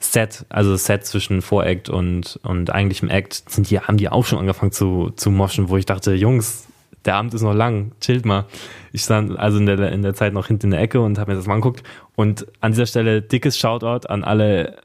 Set, 0.00 0.46
also 0.48 0.76
Set 0.76 1.04
zwischen 1.04 1.42
Voract 1.42 1.88
und, 1.88 2.40
und 2.42 2.72
eigentlichem 2.72 3.10
Act, 3.10 3.50
sind 3.50 3.68
die, 3.68 3.80
haben 3.80 3.98
die 3.98 4.08
auch 4.08 4.24
schon 4.24 4.38
angefangen 4.38 4.72
zu, 4.72 5.10
zu 5.16 5.30
moschen, 5.30 5.68
wo 5.68 5.76
ich 5.76 5.86
dachte, 5.86 6.14
Jungs, 6.14 6.66
der 7.04 7.16
Abend 7.16 7.34
ist 7.34 7.42
noch 7.42 7.54
lang, 7.54 7.92
chillt 8.00 8.24
mal. 8.24 8.46
Ich 8.92 9.02
stand 9.02 9.38
also 9.38 9.58
in 9.58 9.66
der, 9.66 9.92
in 9.92 10.02
der 10.02 10.14
Zeit 10.14 10.32
noch 10.32 10.46
hinten 10.46 10.66
in 10.66 10.70
der 10.72 10.80
Ecke 10.80 11.00
und 11.00 11.18
habe 11.18 11.32
mir 11.32 11.36
das 11.36 11.46
mal 11.46 11.54
angeguckt. 11.54 11.82
Und 12.16 12.46
an 12.60 12.72
dieser 12.72 12.86
Stelle 12.86 13.22
dickes 13.22 13.58
Shoutout 13.58 14.08
an 14.08 14.24
alle 14.24 14.76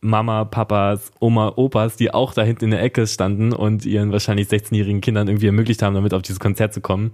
Mama, 0.00 0.46
Papas, 0.46 1.12
Oma, 1.20 1.52
Opas, 1.56 1.96
die 1.96 2.12
auch 2.12 2.32
da 2.32 2.42
hinten 2.42 2.66
in 2.66 2.70
der 2.70 2.82
Ecke 2.82 3.06
standen 3.06 3.52
und 3.52 3.84
ihren 3.84 4.12
wahrscheinlich 4.12 4.48
16-jährigen 4.48 5.00
Kindern 5.00 5.28
irgendwie 5.28 5.46
ermöglicht 5.46 5.82
haben, 5.82 5.94
damit 5.94 6.14
auf 6.14 6.22
dieses 6.22 6.40
Konzert 6.40 6.72
zu 6.72 6.80
kommen. 6.80 7.12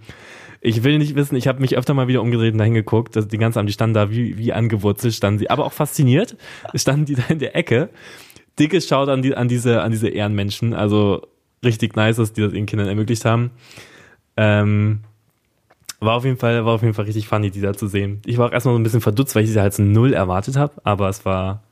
Ich 0.60 0.84
will 0.84 0.98
nicht 0.98 1.16
wissen, 1.16 1.36
ich 1.36 1.48
habe 1.48 1.60
mich 1.60 1.76
öfter 1.76 1.94
mal 1.94 2.08
wieder 2.08 2.22
umgedreht 2.22 2.52
und 2.52 2.58
dahin 2.58 2.74
geguckt, 2.74 3.16
dass 3.16 3.28
die 3.28 3.38
ganze 3.38 3.58
Abend, 3.58 3.68
die 3.68 3.74
standen 3.74 3.94
da 3.94 4.10
wie, 4.10 4.38
wie 4.38 4.52
angewurzelt, 4.52 5.14
standen 5.14 5.40
sie, 5.40 5.50
aber 5.50 5.64
auch 5.64 5.72
fasziniert, 5.72 6.36
standen 6.74 7.04
die 7.06 7.16
da 7.16 7.24
in 7.28 7.40
der 7.40 7.56
Ecke. 7.56 7.90
Dickes 8.58 8.88
Schaut 8.88 9.08
an, 9.08 9.20
die, 9.20 9.34
an, 9.34 9.48
diese, 9.48 9.82
an 9.82 9.90
diese 9.90 10.08
Ehrenmenschen, 10.08 10.72
also 10.72 11.26
richtig 11.64 11.96
nice, 11.96 12.16
dass 12.16 12.32
die 12.32 12.40
das 12.40 12.52
ihren 12.52 12.66
Kindern 12.66 12.88
ermöglicht 12.88 13.24
haben. 13.24 13.50
Ähm, 14.36 15.00
war 15.98 16.16
auf 16.16 16.24
jeden 16.24 16.36
Fall, 16.36 16.64
war 16.64 16.74
auf 16.74 16.82
jeden 16.82 16.94
Fall 16.94 17.06
richtig 17.06 17.26
funny, 17.26 17.50
die 17.50 17.60
da 17.60 17.74
zu 17.74 17.88
sehen. 17.88 18.22
Ich 18.26 18.38
war 18.38 18.46
auch 18.48 18.52
erstmal 18.52 18.74
so 18.74 18.78
ein 18.78 18.82
bisschen 18.82 19.00
verdutzt, 19.00 19.34
weil 19.34 19.44
ich 19.44 19.50
sie 19.50 19.60
halt 19.60 19.74
so 19.74 19.82
null 19.82 20.12
erwartet 20.12 20.56
habe, 20.56 20.74
aber 20.84 21.08
es 21.08 21.24
war 21.24 21.62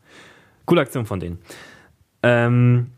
coole 0.66 0.80
Aktion 0.80 1.06
von 1.06 1.20
denen. 1.20 1.38
Ähm, 2.22 2.90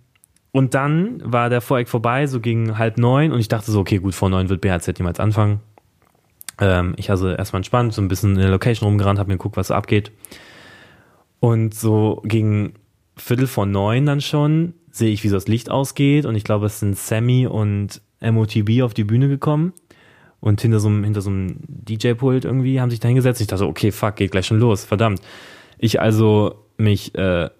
und 0.52 0.74
dann 0.74 1.20
war 1.24 1.50
der 1.50 1.60
Voreck 1.60 1.88
vorbei, 1.88 2.26
so 2.26 2.40
gegen 2.40 2.78
halb 2.78 2.96
neun 2.96 3.32
und 3.32 3.40
ich 3.40 3.48
dachte 3.48 3.70
so, 3.70 3.80
okay, 3.80 3.98
gut, 3.98 4.14
vor 4.14 4.30
neun 4.30 4.48
wird 4.48 4.60
BHZ 4.60 4.98
niemals 4.98 5.20
anfangen. 5.20 5.60
Ähm, 6.58 6.94
ich 6.96 7.10
also 7.10 7.28
erstmal 7.28 7.58
entspannt, 7.58 7.92
so 7.92 8.00
ein 8.00 8.08
bisschen 8.08 8.36
in 8.36 8.40
der 8.40 8.50
Location 8.50 8.88
rumgerannt, 8.88 9.18
habe 9.18 9.28
mir 9.28 9.36
geguckt, 9.36 9.56
was 9.56 9.68
so 9.68 9.74
abgeht. 9.74 10.12
Und 11.40 11.74
so 11.74 12.22
gegen 12.24 12.74
Viertel 13.16 13.46
vor 13.46 13.66
neun 13.66 14.06
dann 14.06 14.20
schon 14.20 14.74
sehe 14.90 15.12
ich, 15.12 15.22
wie 15.24 15.28
so 15.28 15.36
das 15.36 15.48
Licht 15.48 15.70
ausgeht 15.70 16.24
und 16.24 16.34
ich 16.36 16.44
glaube, 16.44 16.66
es 16.66 16.80
sind 16.80 16.96
Sammy 16.96 17.46
und 17.46 18.00
MOTB 18.20 18.82
auf 18.82 18.94
die 18.94 19.04
Bühne 19.04 19.28
gekommen 19.28 19.74
und 20.40 20.60
hinter 20.60 20.80
so 20.80 20.88
einem, 20.88 21.04
hinter 21.04 21.20
so 21.20 21.28
einem 21.28 21.56
DJ-Pult 21.66 22.44
irgendwie 22.44 22.80
haben 22.80 22.90
sich 22.90 23.00
da 23.00 23.08
hingesetzt. 23.08 23.40
Ich 23.40 23.46
dachte, 23.46 23.66
okay, 23.66 23.92
fuck, 23.92 24.16
geht 24.16 24.30
gleich 24.30 24.46
schon 24.46 24.58
los, 24.58 24.84
verdammt. 24.84 25.20
Ich 25.78 26.00
also 26.00 26.65
mich 26.78 27.14
äh, 27.14 27.50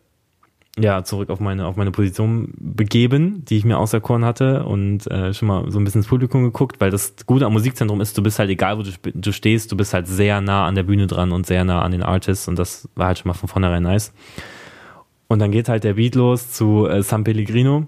ja, 0.78 1.04
zurück 1.04 1.30
auf 1.30 1.40
meine, 1.40 1.66
auf 1.66 1.76
meine 1.76 1.90
Position 1.90 2.52
begeben, 2.58 3.44
die 3.46 3.56
ich 3.56 3.64
mir 3.64 3.78
auserkoren 3.78 4.24
hatte 4.24 4.64
und 4.64 5.10
äh, 5.10 5.32
schon 5.32 5.48
mal 5.48 5.70
so 5.70 5.78
ein 5.78 5.84
bisschen 5.84 6.00
ins 6.00 6.08
Publikum 6.08 6.42
geguckt, 6.44 6.80
weil 6.80 6.90
das 6.90 7.14
Gute 7.24 7.46
am 7.46 7.54
Musikzentrum 7.54 8.00
ist, 8.02 8.18
du 8.18 8.22
bist 8.22 8.38
halt 8.38 8.50
egal, 8.50 8.76
wo 8.76 8.82
du, 8.82 8.90
du 9.02 9.32
stehst, 9.32 9.72
du 9.72 9.76
bist 9.76 9.94
halt 9.94 10.06
sehr 10.06 10.42
nah 10.42 10.66
an 10.66 10.74
der 10.74 10.82
Bühne 10.82 11.06
dran 11.06 11.32
und 11.32 11.46
sehr 11.46 11.64
nah 11.64 11.80
an 11.80 11.92
den 11.92 12.02
Artists 12.02 12.46
und 12.46 12.58
das 12.58 12.88
war 12.94 13.06
halt 13.06 13.18
schon 13.18 13.28
mal 13.28 13.34
von 13.34 13.48
vornherein 13.48 13.84
nice. 13.84 14.12
Und 15.28 15.38
dann 15.38 15.50
geht 15.50 15.68
halt 15.68 15.82
der 15.82 15.94
Beat 15.94 16.14
los 16.14 16.52
zu 16.52 16.86
äh, 16.86 17.02
San 17.02 17.24
Pellegrino 17.24 17.86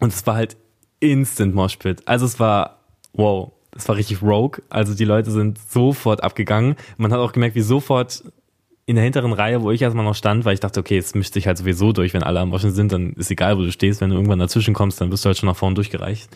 und 0.00 0.12
es 0.12 0.26
war 0.26 0.34
halt 0.34 0.56
instant 0.98 1.54
Moshpit. 1.54 2.02
Also 2.06 2.26
es 2.26 2.40
war, 2.40 2.80
wow, 3.12 3.52
es 3.76 3.88
war 3.88 3.96
richtig 3.96 4.22
rogue. 4.22 4.62
Also 4.70 4.94
die 4.94 5.04
Leute 5.04 5.30
sind 5.30 5.58
sofort 5.58 6.22
abgegangen. 6.22 6.76
Man 6.96 7.12
hat 7.12 7.20
auch 7.20 7.32
gemerkt, 7.32 7.54
wie 7.54 7.62
sofort 7.62 8.24
in 8.86 8.94
der 8.94 9.04
hinteren 9.04 9.32
Reihe, 9.32 9.62
wo 9.62 9.72
ich 9.72 9.82
erstmal 9.82 10.04
noch 10.04 10.14
stand, 10.14 10.44
weil 10.44 10.54
ich 10.54 10.60
dachte, 10.60 10.78
okay, 10.78 10.96
es 10.96 11.14
mischt 11.14 11.34
sich 11.34 11.48
halt 11.48 11.58
sowieso 11.58 11.92
durch, 11.92 12.14
wenn 12.14 12.22
alle 12.22 12.38
am 12.38 12.52
Waschen 12.52 12.70
sind, 12.70 12.92
dann 12.92 13.14
ist 13.14 13.32
egal, 13.32 13.58
wo 13.58 13.62
du 13.62 13.72
stehst, 13.72 14.00
wenn 14.00 14.10
du 14.10 14.16
irgendwann 14.16 14.38
dazwischen 14.38 14.74
kommst, 14.74 15.00
dann 15.00 15.10
wirst 15.10 15.24
du 15.24 15.26
halt 15.26 15.36
schon 15.36 15.48
nach 15.48 15.56
vorne 15.56 15.74
durchgereicht. 15.74 16.28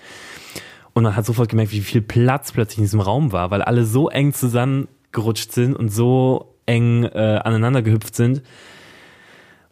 Und 0.93 1.05
man 1.05 1.15
hat 1.15 1.25
sofort 1.25 1.49
gemerkt, 1.49 1.71
wie 1.71 1.81
viel 1.81 2.03
Platz 2.03 2.51
plötzlich 2.51 2.79
in 2.79 2.85
diesem 2.85 2.99
Raum 2.99 3.31
war, 3.31 3.53
weil 3.53 3.63
alle 3.63 3.85
so 3.85 4.09
eng 4.09 4.33
zusammengerutscht 4.33 5.53
sind 5.53 5.77
und 5.77 5.91
so 5.91 6.57
eng 6.67 7.05
äh, 7.05 7.41
aneinander 7.45 7.83
gehüpft 7.83 8.17
sind. 8.17 8.43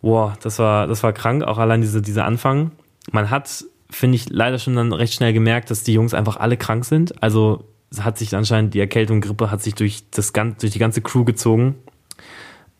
Boah, 0.00 0.38
das 0.40 0.60
war, 0.60 0.86
das 0.86 1.02
war 1.02 1.12
krank, 1.12 1.42
auch 1.42 1.58
allein 1.58 1.80
diese, 1.80 2.00
dieser 2.00 2.24
Anfang. 2.24 2.70
Man 3.10 3.28
hat, 3.28 3.64
finde 3.90 4.14
ich, 4.14 4.28
leider 4.28 4.60
schon 4.60 4.76
dann 4.76 4.92
recht 4.92 5.14
schnell 5.14 5.32
gemerkt, 5.32 5.72
dass 5.72 5.82
die 5.82 5.94
Jungs 5.94 6.14
einfach 6.14 6.36
alle 6.36 6.56
krank 6.56 6.84
sind. 6.84 7.20
Also 7.20 7.64
hat 7.98 8.18
sich 8.18 8.36
anscheinend 8.36 8.74
die 8.74 8.80
Erkältung, 8.80 9.20
Grippe 9.20 9.50
hat 9.50 9.62
sich 9.62 9.74
durch 9.74 10.04
das 10.10 10.32
durch 10.32 10.72
die 10.72 10.78
ganze 10.78 11.02
Crew 11.02 11.24
gezogen. 11.24 11.74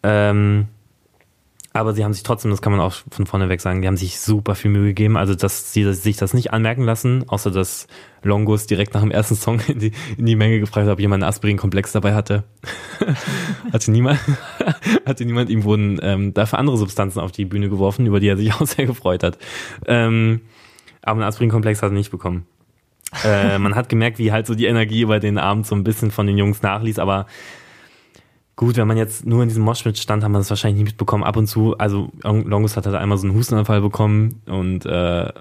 Ähm, 0.02 0.68
aber 1.78 1.92
sie 1.92 2.02
haben 2.02 2.12
sich 2.12 2.22
trotzdem, 2.24 2.50
das 2.50 2.62
kann 2.62 2.72
man 2.72 2.80
auch 2.80 2.94
von 3.10 3.26
vorne 3.26 3.48
weg 3.48 3.60
sagen, 3.60 3.82
die 3.82 3.88
haben 3.88 3.96
sich 3.96 4.18
super 4.18 4.54
viel 4.54 4.70
Mühe 4.70 4.86
gegeben. 4.86 5.16
Also, 5.16 5.34
dass 5.34 5.72
sie 5.72 5.92
sich 5.92 6.16
das 6.16 6.34
nicht 6.34 6.52
anmerken 6.52 6.82
lassen, 6.82 7.28
außer 7.28 7.50
dass 7.50 7.86
Longus 8.22 8.66
direkt 8.66 8.94
nach 8.94 9.02
dem 9.02 9.10
ersten 9.10 9.36
Song 9.36 9.60
in 9.68 9.78
die, 9.78 9.92
in 10.16 10.26
die 10.26 10.34
Menge 10.34 10.60
gefragt 10.60 10.86
hat, 10.86 10.92
ob 10.94 11.00
jemand 11.00 11.22
einen 11.22 11.28
Aspirin-Komplex 11.28 11.92
dabei 11.92 12.14
hatte. 12.14 12.44
hatte 13.72 13.90
niemand, 13.92 14.18
hatte 15.06 15.24
niemand, 15.24 15.50
ihm 15.50 15.62
wurden 15.64 16.00
ähm, 16.02 16.34
dafür 16.34 16.58
andere 16.58 16.78
Substanzen 16.78 17.20
auf 17.20 17.32
die 17.32 17.44
Bühne 17.44 17.68
geworfen, 17.68 18.06
über 18.06 18.18
die 18.18 18.28
er 18.28 18.36
sich 18.36 18.52
auch 18.54 18.66
sehr 18.66 18.86
gefreut 18.86 19.22
hat. 19.22 19.38
Ähm, 19.86 20.40
aber 21.02 21.20
einen 21.20 21.28
Aspirin-Komplex 21.28 21.82
hat 21.82 21.92
er 21.92 21.94
nicht 21.94 22.10
bekommen. 22.10 22.46
äh, 23.24 23.58
man 23.58 23.74
hat 23.76 23.88
gemerkt, 23.88 24.18
wie 24.18 24.32
halt 24.32 24.46
so 24.46 24.54
die 24.54 24.66
Energie 24.66 25.02
über 25.02 25.20
den 25.20 25.38
Abend 25.38 25.66
so 25.66 25.74
ein 25.74 25.84
bisschen 25.84 26.10
von 26.10 26.26
den 26.26 26.38
Jungs 26.38 26.62
nachließ, 26.62 26.98
aber 26.98 27.26
Gut, 28.58 28.76
wenn 28.76 28.88
man 28.88 28.96
jetzt 28.96 29.24
nur 29.24 29.40
in 29.40 29.48
diesem 29.48 29.62
Moshpit 29.62 29.98
stand, 29.98 30.24
haben 30.24 30.32
wir 30.32 30.38
das 30.38 30.50
wahrscheinlich 30.50 30.80
nicht 30.82 30.90
mitbekommen. 30.94 31.22
Ab 31.22 31.36
und 31.36 31.46
zu, 31.46 31.78
also 31.78 32.10
Longus 32.24 32.76
hat 32.76 32.86
halt 32.86 32.96
einmal 32.96 33.16
so 33.16 33.24
einen 33.24 33.36
Hustenanfall 33.36 33.80
bekommen 33.80 34.42
und 34.46 34.84
äh, 34.84 35.32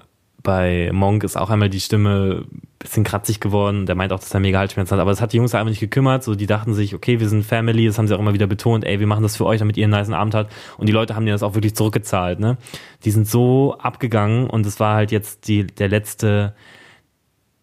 bei 0.44 0.90
Monk 0.92 1.24
ist 1.24 1.36
auch 1.36 1.50
einmal 1.50 1.68
die 1.68 1.80
Stimme 1.80 2.44
bisschen 2.78 3.02
kratzig 3.02 3.40
geworden. 3.40 3.86
Der 3.86 3.96
meint 3.96 4.12
auch, 4.12 4.20
dass 4.20 4.32
er 4.32 4.38
mega 4.38 4.60
Halsschmerzen 4.60 4.92
hat. 4.92 5.00
Aber 5.00 5.10
das 5.10 5.20
hat 5.20 5.32
die 5.32 5.38
Jungs 5.38 5.52
einfach 5.52 5.68
nicht 5.68 5.80
gekümmert. 5.80 6.22
So, 6.22 6.36
die 6.36 6.46
dachten 6.46 6.74
sich, 6.74 6.94
okay, 6.94 7.18
wir 7.18 7.28
sind 7.28 7.44
Family. 7.44 7.86
Das 7.86 7.98
haben 7.98 8.06
sie 8.06 8.14
auch 8.14 8.20
immer 8.20 8.34
wieder 8.34 8.46
betont. 8.46 8.84
Ey, 8.84 9.00
wir 9.00 9.08
machen 9.08 9.24
das 9.24 9.36
für 9.36 9.46
euch, 9.46 9.58
damit 9.58 9.76
ihr 9.76 9.86
einen 9.86 9.90
nice 9.90 10.10
Abend 10.10 10.36
habt. 10.36 10.52
Und 10.76 10.88
die 10.88 10.92
Leute 10.92 11.16
haben 11.16 11.26
dir 11.26 11.32
das 11.32 11.42
auch 11.42 11.54
wirklich 11.54 11.74
zurückgezahlt. 11.74 12.38
Ne? 12.38 12.56
Die 13.04 13.10
sind 13.10 13.26
so 13.26 13.76
abgegangen 13.80 14.48
und 14.48 14.64
es 14.64 14.78
war 14.78 14.94
halt 14.94 15.10
jetzt 15.10 15.48
die, 15.48 15.66
der 15.66 15.88
letzte 15.88 16.54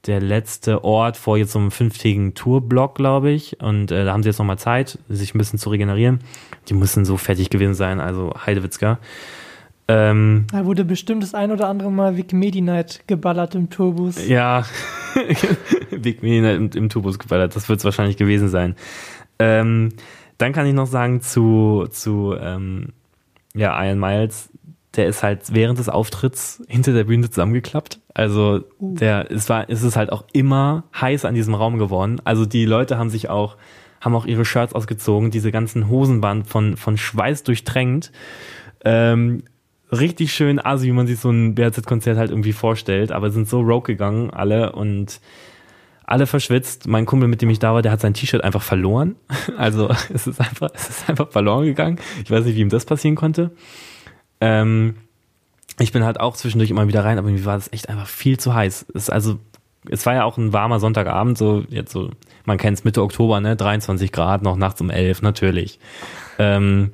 der 0.08 0.22
letzte 0.22 0.84
Ort 0.84 1.18
vor 1.18 1.38
jetzt 1.38 1.52
so 1.52 1.60
einem 1.60 1.72
fünftägigen 1.72 2.34
Tourblock, 2.34 2.96
glaube 2.96 3.32
ich. 3.32 3.60
Und 3.62 3.92
äh, 3.92 4.06
da 4.06 4.14
haben 4.14 4.24
sie 4.24 4.30
jetzt 4.30 4.40
nochmal 4.40 4.60
Zeit, 4.60 5.00
sich 5.10 5.34
ein 5.34 5.38
bisschen 5.38 5.60
zu 5.60 5.70
regenerieren. 5.70 6.20
Die 6.70 6.74
müssen 6.74 7.06
so 7.06 7.18
fertig 7.18 7.50
gewesen 7.50 7.74
sein, 7.74 8.00
also 8.00 8.34
Heidewitzka. 8.46 9.00
Ähm, 9.88 10.46
da 10.52 10.66
wurde 10.66 10.84
bestimmt 10.84 11.22
das 11.22 11.36
ein 11.36 11.52
oder 11.52 11.70
andere 11.70 11.92
Mal 11.92 12.18
Vic 12.18 12.34
Medi 12.34 12.62
Night 12.62 13.04
geballert 13.06 13.54
im 13.54 13.70
Tourbus. 13.70 14.28
Ja, 14.28 14.66
Vic 15.92 16.24
Medi 16.24 16.42
Night 16.42 16.56
im, 16.56 16.70
im 16.72 16.90
Tourbus 16.90 17.20
geballert, 17.20 17.56
das 17.56 17.70
wird 17.70 17.80
es 17.80 17.86
wahrscheinlich 17.86 18.18
gewesen 18.18 18.50
sein. 18.50 18.76
Ähm, 19.38 19.90
dann 20.40 20.54
kann 20.54 20.66
ich 20.66 20.74
noch 20.74 20.88
sagen 20.88 21.22
zu, 21.22 21.88
zu 21.92 22.36
ähm, 22.40 22.94
ja, 23.54 23.82
Iron 23.86 24.00
Miles, 24.00 24.50
der 24.98 25.08
ist 25.08 25.24
halt 25.24 25.54
während 25.54 25.80
des 25.80 25.90
Auftritts 25.90 26.64
hinter 26.68 26.94
der 26.94 27.06
Bühne 27.06 27.30
zusammengeklappt. 27.30 28.00
Also 28.14 28.64
uh. 28.80 28.96
der, 28.96 29.32
es 29.32 29.50
war, 29.50 29.70
es 29.70 29.84
ist 29.84 29.96
halt 29.96 30.12
auch 30.12 30.24
immer 30.34 30.86
heiß 31.00 31.26
an 31.26 31.36
diesem 31.36 31.54
Raum 31.54 31.78
geworden. 31.78 32.22
Also 32.24 32.46
die 32.46 32.66
Leute 32.66 32.98
haben 32.98 33.10
sich 33.10 33.30
auch, 33.30 33.58
haben 34.02 34.16
auch 34.16 34.26
ihre 34.26 34.46
Shirts 34.46 34.74
ausgezogen, 34.74 35.32
diese 35.32 35.52
ganzen 35.52 35.90
Hosenband 35.90 36.48
von, 36.48 36.78
von 36.78 36.98
Schweiß 36.98 37.44
durchtränkt. 37.44 38.12
Ähm, 38.84 39.44
richtig 39.92 40.34
schön 40.34 40.64
assi, 40.64 40.88
wie 40.88 40.92
man 40.92 41.08
sich 41.08 41.20
so 41.20 41.30
ein 41.30 41.56
BRZ-Konzert 41.56 42.18
halt 42.18 42.32
irgendwie 42.32 42.54
vorstellt, 42.54 43.12
aber 43.12 43.32
sind 43.32 43.48
so 43.48 43.62
rogue 43.62 43.88
gegangen, 43.88 44.30
alle 44.32 44.74
und 44.74 45.20
alle 46.06 46.28
verschwitzt. 46.28 46.88
Mein 46.88 47.06
Kumpel, 47.06 47.28
mit 47.28 47.42
dem 47.42 47.50
ich 47.50 47.60
da 47.60 47.74
war, 47.74 47.82
der 47.82 47.92
hat 47.92 48.02
sein 48.02 48.14
T-Shirt 48.14 48.44
einfach 48.44 48.62
verloren. 48.62 49.16
Also 49.58 49.90
es 50.14 50.28
ist 50.28 50.42
einfach, 50.42 50.70
es 50.74 50.90
ist 50.90 51.10
einfach 51.10 51.32
verloren 51.32 51.66
gegangen. 51.66 52.00
Ich 52.24 52.30
weiß 52.30 52.46
nicht, 52.46 52.56
wie 52.56 52.62
ihm 52.62 52.70
das 52.70 52.86
passieren 52.86 53.16
konnte. 53.16 53.52
Ähm, 54.42 54.96
ich 55.80 55.92
bin 55.92 56.04
halt 56.04 56.20
auch 56.20 56.36
zwischendurch 56.36 56.70
immer 56.70 56.88
wieder 56.88 57.04
rein, 57.04 57.18
aber 57.18 57.30
mir 57.30 57.46
war 57.46 57.56
das 57.56 57.72
echt 57.74 57.90
einfach 57.90 58.08
viel 58.08 58.40
zu 58.40 58.54
heiß. 58.54 58.88
Es, 58.94 59.10
also, 59.10 59.40
es 59.90 60.06
war 60.06 60.14
ja 60.16 60.24
auch 60.24 60.38
ein 60.38 60.54
warmer 60.54 60.80
Sonntagabend, 60.80 61.38
so 61.38 61.64
jetzt 61.70 61.92
so, 61.92 62.10
man 62.46 62.58
kennt 62.58 62.78
es 62.78 62.84
Mitte 62.84 63.02
Oktober, 63.02 63.40
ne, 63.40 63.56
23 63.56 64.12
Grad, 64.12 64.42
noch 64.42 64.56
nachts 64.56 64.82
um 64.82 64.90
11, 64.90 65.22
natürlich. 65.22 65.80
Ähm, 66.40 66.94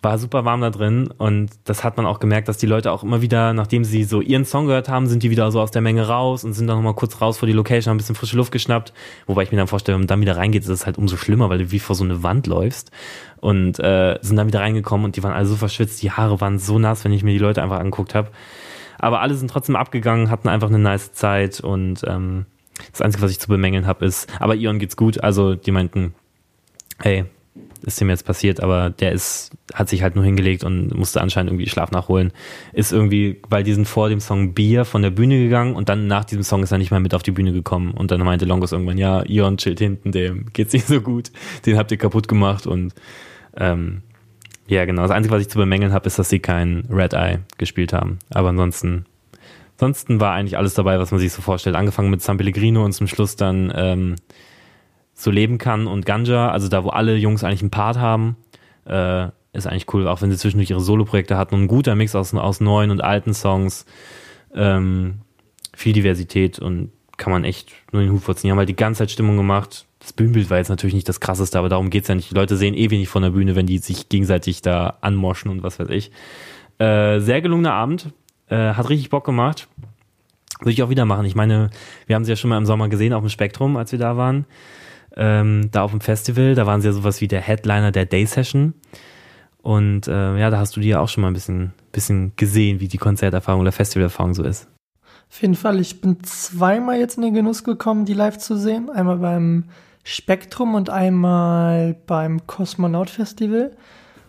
war 0.00 0.16
super 0.16 0.44
warm 0.44 0.60
da 0.60 0.70
drin 0.70 1.08
und 1.18 1.50
das 1.64 1.82
hat 1.82 1.96
man 1.96 2.06
auch 2.06 2.20
gemerkt, 2.20 2.46
dass 2.46 2.56
die 2.56 2.66
Leute 2.66 2.92
auch 2.92 3.02
immer 3.02 3.20
wieder, 3.20 3.52
nachdem 3.52 3.82
sie 3.82 4.04
so 4.04 4.20
ihren 4.20 4.44
Song 4.44 4.66
gehört 4.66 4.88
haben, 4.88 5.08
sind 5.08 5.24
die 5.24 5.30
wieder 5.30 5.50
so 5.50 5.60
aus 5.60 5.72
der 5.72 5.82
Menge 5.82 6.06
raus 6.06 6.44
und 6.44 6.52
sind 6.52 6.68
dann 6.68 6.76
nochmal 6.76 6.94
kurz 6.94 7.20
raus 7.20 7.38
vor 7.38 7.48
die 7.48 7.52
Location, 7.52 7.90
haben 7.90 7.96
ein 7.96 7.98
bisschen 7.98 8.14
frische 8.14 8.36
Luft 8.36 8.52
geschnappt. 8.52 8.92
Wobei 9.26 9.42
ich 9.42 9.50
mir 9.50 9.58
dann 9.58 9.66
vorstelle, 9.66 9.96
wenn 9.96 10.02
man 10.02 10.06
dann 10.06 10.20
wieder 10.20 10.36
reingeht, 10.36 10.62
ist 10.62 10.68
es 10.68 10.86
halt 10.86 10.98
umso 10.98 11.16
schlimmer, 11.16 11.50
weil 11.50 11.58
du 11.58 11.72
wie 11.72 11.80
vor 11.80 11.96
so 11.96 12.04
eine 12.04 12.22
Wand 12.22 12.46
läufst 12.46 12.92
und 13.40 13.78
äh, 13.78 14.18
sind 14.20 14.36
dann 14.36 14.46
wieder 14.46 14.60
reingekommen 14.60 15.04
und 15.04 15.16
die 15.16 15.22
waren 15.22 15.32
alle 15.32 15.46
so 15.46 15.56
verschwitzt, 15.56 16.02
die 16.02 16.10
Haare 16.10 16.40
waren 16.40 16.58
so 16.58 16.78
nass, 16.78 17.04
wenn 17.04 17.12
ich 17.12 17.22
mir 17.22 17.32
die 17.32 17.38
Leute 17.38 17.62
einfach 17.62 17.78
angeguckt 17.78 18.14
habe. 18.14 18.30
Aber 18.98 19.20
alle 19.20 19.34
sind 19.34 19.50
trotzdem 19.50 19.76
abgegangen, 19.76 20.30
hatten 20.30 20.48
einfach 20.48 20.68
eine 20.68 20.78
nice 20.78 21.12
Zeit 21.12 21.60
und 21.60 22.02
ähm, 22.06 22.46
das 22.92 23.00
Einzige, 23.00 23.22
was 23.22 23.30
ich 23.30 23.40
zu 23.40 23.48
bemängeln 23.48 23.86
habe, 23.86 24.04
ist, 24.04 24.28
aber 24.40 24.54
Ion 24.54 24.78
geht's 24.78 24.96
gut, 24.96 25.22
also 25.22 25.54
die 25.54 25.70
meinten, 25.70 26.14
hey, 27.00 27.24
ist 27.82 28.00
dem 28.00 28.10
jetzt 28.10 28.24
passiert, 28.24 28.60
aber 28.60 28.90
der 28.90 29.12
ist, 29.12 29.50
hat 29.72 29.88
sich 29.88 30.02
halt 30.02 30.16
nur 30.16 30.24
hingelegt 30.24 30.64
und 30.64 30.94
musste 30.94 31.20
anscheinend 31.20 31.50
irgendwie 31.50 31.68
Schlaf 31.68 31.90
nachholen. 31.90 32.32
Ist 32.72 32.92
irgendwie, 32.92 33.40
weil 33.48 33.62
die 33.62 33.72
sind 33.72 33.86
vor 33.86 34.08
dem 34.08 34.20
Song 34.20 34.54
Bier 34.54 34.84
von 34.84 35.02
der 35.02 35.10
Bühne 35.10 35.38
gegangen 35.38 35.76
und 35.76 35.88
dann 35.88 36.06
nach 36.06 36.24
diesem 36.24 36.42
Song 36.42 36.62
ist 36.62 36.72
er 36.72 36.78
nicht 36.78 36.90
mehr 36.90 37.00
mit 37.00 37.14
auf 37.14 37.22
die 37.22 37.30
Bühne 37.30 37.52
gekommen. 37.52 37.92
Und 37.92 38.10
dann 38.10 38.20
meinte 38.20 38.44
Longos 38.44 38.72
irgendwann, 38.72 38.98
ja, 38.98 39.22
Ion 39.26 39.58
chillt 39.58 39.78
hinten, 39.78 40.12
dem 40.12 40.46
geht's 40.52 40.72
nicht 40.72 40.86
so 40.86 41.00
gut, 41.00 41.30
den 41.66 41.78
habt 41.78 41.90
ihr 41.90 41.98
kaputt 41.98 42.28
gemacht 42.28 42.66
und 42.66 42.94
ähm, 43.58 44.02
ja, 44.68 44.84
genau. 44.84 45.02
Das 45.02 45.10
Einzige, 45.10 45.34
was 45.34 45.42
ich 45.42 45.48
zu 45.48 45.58
bemängeln 45.58 45.92
habe, 45.92 46.06
ist, 46.06 46.18
dass 46.18 46.28
sie 46.28 46.40
kein 46.40 46.84
Red 46.90 47.14
Eye 47.14 47.38
gespielt 47.56 47.92
haben. 47.92 48.18
Aber 48.30 48.50
ansonsten, 48.50 49.06
ansonsten 49.72 50.20
war 50.20 50.34
eigentlich 50.34 50.58
alles 50.58 50.74
dabei, 50.74 50.98
was 50.98 51.10
man 51.10 51.20
sich 51.20 51.32
so 51.32 51.40
vorstellt. 51.42 51.74
Angefangen 51.74 52.10
mit 52.10 52.22
San 52.22 52.36
Pellegrino 52.36 52.84
und 52.84 52.92
zum 52.92 53.06
Schluss 53.06 53.36
dann 53.36 53.72
ähm, 53.74 54.16
so 55.14 55.30
leben 55.30 55.58
kann 55.58 55.86
und 55.86 56.06
Ganja, 56.06 56.50
also 56.50 56.68
da, 56.68 56.84
wo 56.84 56.90
alle 56.90 57.16
Jungs 57.16 57.42
eigentlich 57.42 57.62
einen 57.62 57.70
Part 57.70 57.98
haben, 57.98 58.36
äh, 58.84 59.28
ist 59.52 59.66
eigentlich 59.66 59.92
cool, 59.94 60.06
auch 60.06 60.22
wenn 60.22 60.30
sie 60.30 60.36
zwischendurch 60.36 60.70
ihre 60.70 60.80
Solo-Projekte 60.80 61.36
hatten. 61.36 61.54
Und 61.54 61.62
ein 61.62 61.68
guter 61.68 61.94
Mix 61.94 62.14
aus, 62.14 62.34
aus 62.34 62.60
neuen 62.60 62.90
und 62.90 63.02
alten 63.02 63.32
Songs, 63.32 63.86
ähm, 64.54 65.22
viel 65.74 65.94
Diversität 65.94 66.58
und 66.58 66.92
kann 67.16 67.32
man 67.32 67.44
echt 67.44 67.72
nur 67.90 68.02
den 68.02 68.12
Hut 68.12 68.22
vorziehen. 68.22 68.48
Die 68.48 68.50
haben 68.52 68.58
halt 68.58 68.68
die 68.68 68.76
ganze 68.76 69.00
Zeit 69.00 69.10
Stimmung 69.10 69.36
gemacht. 69.36 69.87
Das 70.08 70.14
Bühnenbild 70.14 70.48
war 70.48 70.56
jetzt 70.56 70.70
natürlich 70.70 70.94
nicht 70.94 71.08
das 71.08 71.20
krasseste, 71.20 71.58
aber 71.58 71.68
darum 71.68 71.90
geht's 71.90 72.08
ja 72.08 72.14
nicht. 72.14 72.30
Die 72.30 72.34
Leute 72.34 72.56
sehen 72.56 72.74
eh 72.74 72.90
wenig 72.90 73.08
von 73.08 73.22
der 73.22 73.30
Bühne, 73.30 73.56
wenn 73.56 73.66
die 73.66 73.78
sich 73.78 74.08
gegenseitig 74.08 74.62
da 74.62 74.96
anmoschen 75.00 75.50
und 75.50 75.62
was 75.62 75.78
weiß 75.78 75.90
ich. 75.90 76.10
Äh, 76.78 77.20
sehr 77.20 77.42
gelungener 77.42 77.74
Abend, 77.74 78.12
äh, 78.48 78.72
hat 78.72 78.88
richtig 78.88 79.10
Bock 79.10 79.24
gemacht. 79.24 79.68
Würde 80.60 80.72
ich 80.72 80.82
auch 80.82 80.88
wieder 80.88 81.04
machen. 81.04 81.26
Ich 81.26 81.34
meine, 81.34 81.70
wir 82.06 82.16
haben 82.16 82.24
sie 82.24 82.30
ja 82.32 82.36
schon 82.36 82.48
mal 82.50 82.58
im 82.58 82.66
Sommer 82.66 82.88
gesehen 82.88 83.12
auf 83.12 83.22
dem 83.22 83.28
Spektrum, 83.28 83.76
als 83.76 83.92
wir 83.92 83.98
da 83.98 84.16
waren 84.16 84.46
ähm, 85.16 85.70
da 85.72 85.82
auf 85.82 85.90
dem 85.90 86.00
Festival. 86.00 86.54
Da 86.54 86.66
waren 86.66 86.80
sie 86.80 86.88
ja 86.88 86.92
sowas 86.92 87.20
wie 87.20 87.28
der 87.28 87.40
Headliner 87.40 87.92
der 87.92 88.06
Day 88.06 88.24
Session. 88.24 88.74
Und 89.60 90.08
äh, 90.08 90.38
ja, 90.38 90.50
da 90.50 90.58
hast 90.58 90.76
du 90.76 90.80
dir 90.80 90.88
ja 90.88 91.00
auch 91.00 91.08
schon 91.08 91.22
mal 91.22 91.28
ein 91.28 91.34
bisschen, 91.34 91.72
bisschen 91.92 92.32
gesehen, 92.36 92.80
wie 92.80 92.88
die 92.88 92.96
Konzerterfahrung 92.96 93.60
oder 93.60 93.72
Festivalerfahrung 93.72 94.32
so 94.32 94.44
ist. 94.44 94.68
Auf 95.30 95.42
jeden 95.42 95.56
Fall, 95.56 95.78
ich 95.80 96.00
bin 96.00 96.22
zweimal 96.22 96.98
jetzt 96.98 97.16
in 97.16 97.22
den 97.22 97.34
Genuss 97.34 97.64
gekommen, 97.64 98.06
die 98.06 98.14
live 98.14 98.38
zu 98.38 98.56
sehen. 98.56 98.88
Einmal 98.88 99.18
beim 99.18 99.64
Spektrum 100.04 100.74
und 100.74 100.90
einmal 100.90 101.96
beim 102.06 102.46
Kosmonaut 102.46 103.10
Festival. 103.10 103.72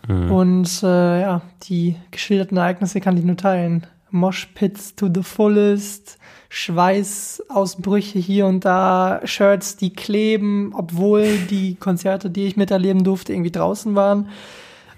Mhm. 0.08 0.30
Und 0.30 0.82
äh, 0.82 1.20
ja, 1.20 1.42
die 1.64 1.96
geschilderten 2.10 2.56
Ereignisse 2.56 3.00
kann 3.00 3.16
ich 3.16 3.24
nur 3.24 3.36
teilen. 3.36 3.86
Moshpits 4.10 4.96
to 4.96 5.08
the 5.12 5.22
fullest, 5.22 6.18
Schweißausbrüche 6.48 8.18
hier 8.18 8.46
und 8.46 8.64
da, 8.64 9.20
Shirts, 9.24 9.76
die 9.76 9.92
kleben, 9.92 10.72
obwohl 10.74 11.38
die 11.48 11.76
Konzerte, 11.76 12.28
die 12.28 12.46
ich 12.46 12.56
miterleben 12.56 13.04
durfte, 13.04 13.32
irgendwie 13.32 13.52
draußen 13.52 13.94
waren. 13.94 14.28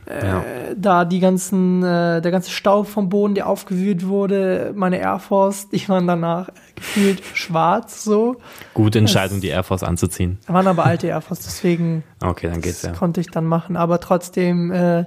Äh, 0.07 0.27
Ja. 0.27 0.45
da 0.77 1.05
die 1.05 1.21
ganzen, 1.21 1.83
äh, 1.83 2.21
der 2.21 2.31
ganze 2.31 2.51
Staub 2.51 2.89
vom 2.89 3.09
Boden, 3.09 3.35
der 3.35 3.49
aufgewühlt 3.49 4.07
wurde, 4.07 4.73
meine 4.75 4.99
Air 4.99 5.19
Force, 5.19 5.69
die 5.69 5.89
waren 5.89 6.07
danach 6.07 6.49
gefühlt 6.75 7.23
schwarz 7.35 8.05
so. 8.05 8.37
Gute 8.75 8.99
Entscheidung, 8.99 9.41
die 9.41 9.49
Air 9.49 9.63
Force 9.63 9.83
anzuziehen. 9.83 10.39
Waren 10.47 10.67
aber 10.67 10.85
alte 10.85 11.07
Air 11.09 11.21
Force, 11.21 11.41
deswegen 11.41 12.03
Okay, 12.23 12.49
dann 12.51 12.61
geht's 12.61 12.83
das 12.83 12.93
ja. 12.93 12.97
konnte 12.97 13.21
ich 13.21 13.29
dann 13.29 13.45
machen. 13.45 13.77
Aber 13.77 14.01
trotzdem 14.01 14.71
äh, 14.73 15.05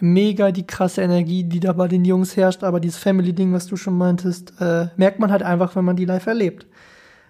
mega 0.00 0.52
die 0.52 0.66
krasse 0.66 1.02
Energie, 1.02 1.44
die 1.44 1.60
da 1.60 1.72
bei 1.72 1.88
den 1.88 2.04
Jungs 2.04 2.36
herrscht. 2.36 2.64
Aber 2.64 2.80
dieses 2.80 2.98
Family-Ding, 2.98 3.52
was 3.52 3.66
du 3.66 3.76
schon 3.76 3.96
meintest, 3.96 4.52
äh, 4.60 4.88
merkt 4.96 5.18
man 5.20 5.30
halt 5.30 5.42
einfach, 5.42 5.74
wenn 5.76 5.84
man 5.84 5.96
die 5.96 6.04
live 6.04 6.26
erlebt. 6.26 6.66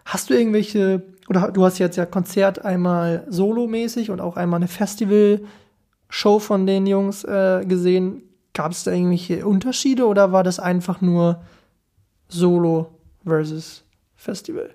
Hast 0.04 0.30
du 0.30 0.34
irgendwelche, 0.34 1.02
oder 1.28 1.50
du 1.52 1.64
hast 1.64 1.78
jetzt 1.78 1.96
ja 1.96 2.06
Konzert 2.06 2.64
einmal 2.64 3.24
solomäßig 3.28 4.10
und 4.10 4.20
auch 4.20 4.36
einmal 4.36 4.58
eine 4.58 4.68
Festival-Show 6.08 6.38
von 6.38 6.66
den 6.66 6.86
Jungs 6.86 7.24
äh, 7.24 7.64
gesehen. 7.66 8.22
Gab 8.52 8.72
es 8.72 8.84
da 8.84 8.92
irgendwelche 8.92 9.46
Unterschiede 9.46 10.06
oder 10.06 10.32
war 10.32 10.42
das 10.42 10.58
einfach 10.58 11.00
nur 11.00 11.42
Solo 12.28 12.90
versus 13.24 13.84
Festival? 14.16 14.74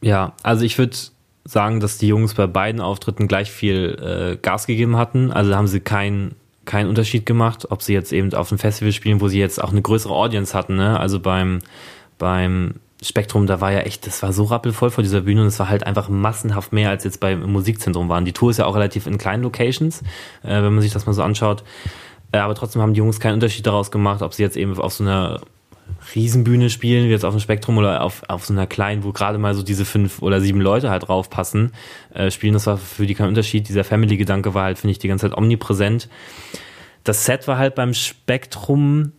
Ja, 0.00 0.34
also 0.42 0.64
ich 0.64 0.78
würde 0.78 0.96
sagen, 1.44 1.80
dass 1.80 1.98
die 1.98 2.08
Jungs 2.08 2.34
bei 2.34 2.46
beiden 2.46 2.80
Auftritten 2.80 3.26
gleich 3.26 3.50
viel 3.50 3.98
äh, 4.00 4.36
Gas 4.40 4.66
gegeben 4.66 4.96
hatten. 4.96 5.32
Also 5.32 5.54
haben 5.54 5.66
sie 5.66 5.80
keinen 5.80 6.36
keinen 6.64 6.88
Unterschied 6.88 7.26
gemacht, 7.26 7.70
ob 7.70 7.82
sie 7.82 7.92
jetzt 7.92 8.10
eben 8.10 8.32
auf 8.32 8.50
einem 8.50 8.58
Festival 8.58 8.92
spielen, 8.92 9.20
wo 9.20 9.28
sie 9.28 9.38
jetzt 9.38 9.62
auch 9.62 9.70
eine 9.70 9.82
größere 9.82 10.14
Audience 10.14 10.56
hatten. 10.56 10.76
Ne? 10.76 10.98
Also 10.98 11.20
beim, 11.20 11.58
beim 12.16 12.76
Spektrum, 13.04 13.46
da 13.46 13.60
war 13.60 13.72
ja 13.72 13.80
echt, 13.80 14.06
das 14.06 14.22
war 14.22 14.32
so 14.32 14.44
rappelvoll 14.44 14.90
vor 14.90 15.02
dieser 15.02 15.22
Bühne 15.22 15.42
und 15.42 15.46
es 15.46 15.58
war 15.58 15.68
halt 15.68 15.86
einfach 15.86 16.08
massenhaft 16.08 16.72
mehr, 16.72 16.90
als 16.90 17.04
jetzt 17.04 17.20
beim 17.20 17.42
Musikzentrum 17.50 18.08
waren. 18.08 18.24
Die 18.24 18.32
Tour 18.32 18.50
ist 18.50 18.58
ja 18.58 18.66
auch 18.66 18.74
relativ 18.74 19.06
in 19.06 19.18
kleinen 19.18 19.42
Locations, 19.42 20.00
äh, 20.42 20.62
wenn 20.62 20.72
man 20.72 20.80
sich 20.80 20.92
das 20.92 21.06
mal 21.06 21.12
so 21.12 21.22
anschaut. 21.22 21.64
Äh, 22.32 22.38
aber 22.38 22.54
trotzdem 22.54 22.82
haben 22.82 22.94
die 22.94 22.98
Jungs 22.98 23.20
keinen 23.20 23.34
Unterschied 23.34 23.66
daraus 23.66 23.90
gemacht, 23.90 24.22
ob 24.22 24.34
sie 24.34 24.42
jetzt 24.42 24.56
eben 24.56 24.78
auf 24.78 24.92
so 24.92 25.04
einer 25.04 25.40
Riesenbühne 26.14 26.70
spielen, 26.70 27.06
wie 27.06 27.10
jetzt 27.10 27.24
auf 27.24 27.34
dem 27.34 27.40
Spektrum 27.40 27.78
oder 27.78 28.02
auf, 28.02 28.22
auf 28.28 28.44
so 28.44 28.52
einer 28.52 28.66
kleinen, 28.66 29.04
wo 29.04 29.12
gerade 29.12 29.38
mal 29.38 29.54
so 29.54 29.62
diese 29.62 29.84
fünf 29.84 30.22
oder 30.22 30.40
sieben 30.40 30.60
Leute 30.60 30.90
halt 30.90 31.08
draufpassen, 31.08 31.72
äh, 32.12 32.30
spielen. 32.30 32.54
Das 32.54 32.66
war 32.66 32.76
für 32.76 33.06
die 33.06 33.14
kein 33.14 33.28
Unterschied. 33.28 33.68
Dieser 33.68 33.84
Family-Gedanke 33.84 34.54
war 34.54 34.64
halt, 34.64 34.78
finde 34.78 34.92
ich, 34.92 34.98
die 34.98 35.08
ganze 35.08 35.28
Zeit 35.28 35.36
omnipräsent. 35.36 36.08
Das 37.04 37.24
Set 37.24 37.48
war 37.48 37.58
halt 37.58 37.74
beim 37.74 37.94
Spektrum, 37.94 39.12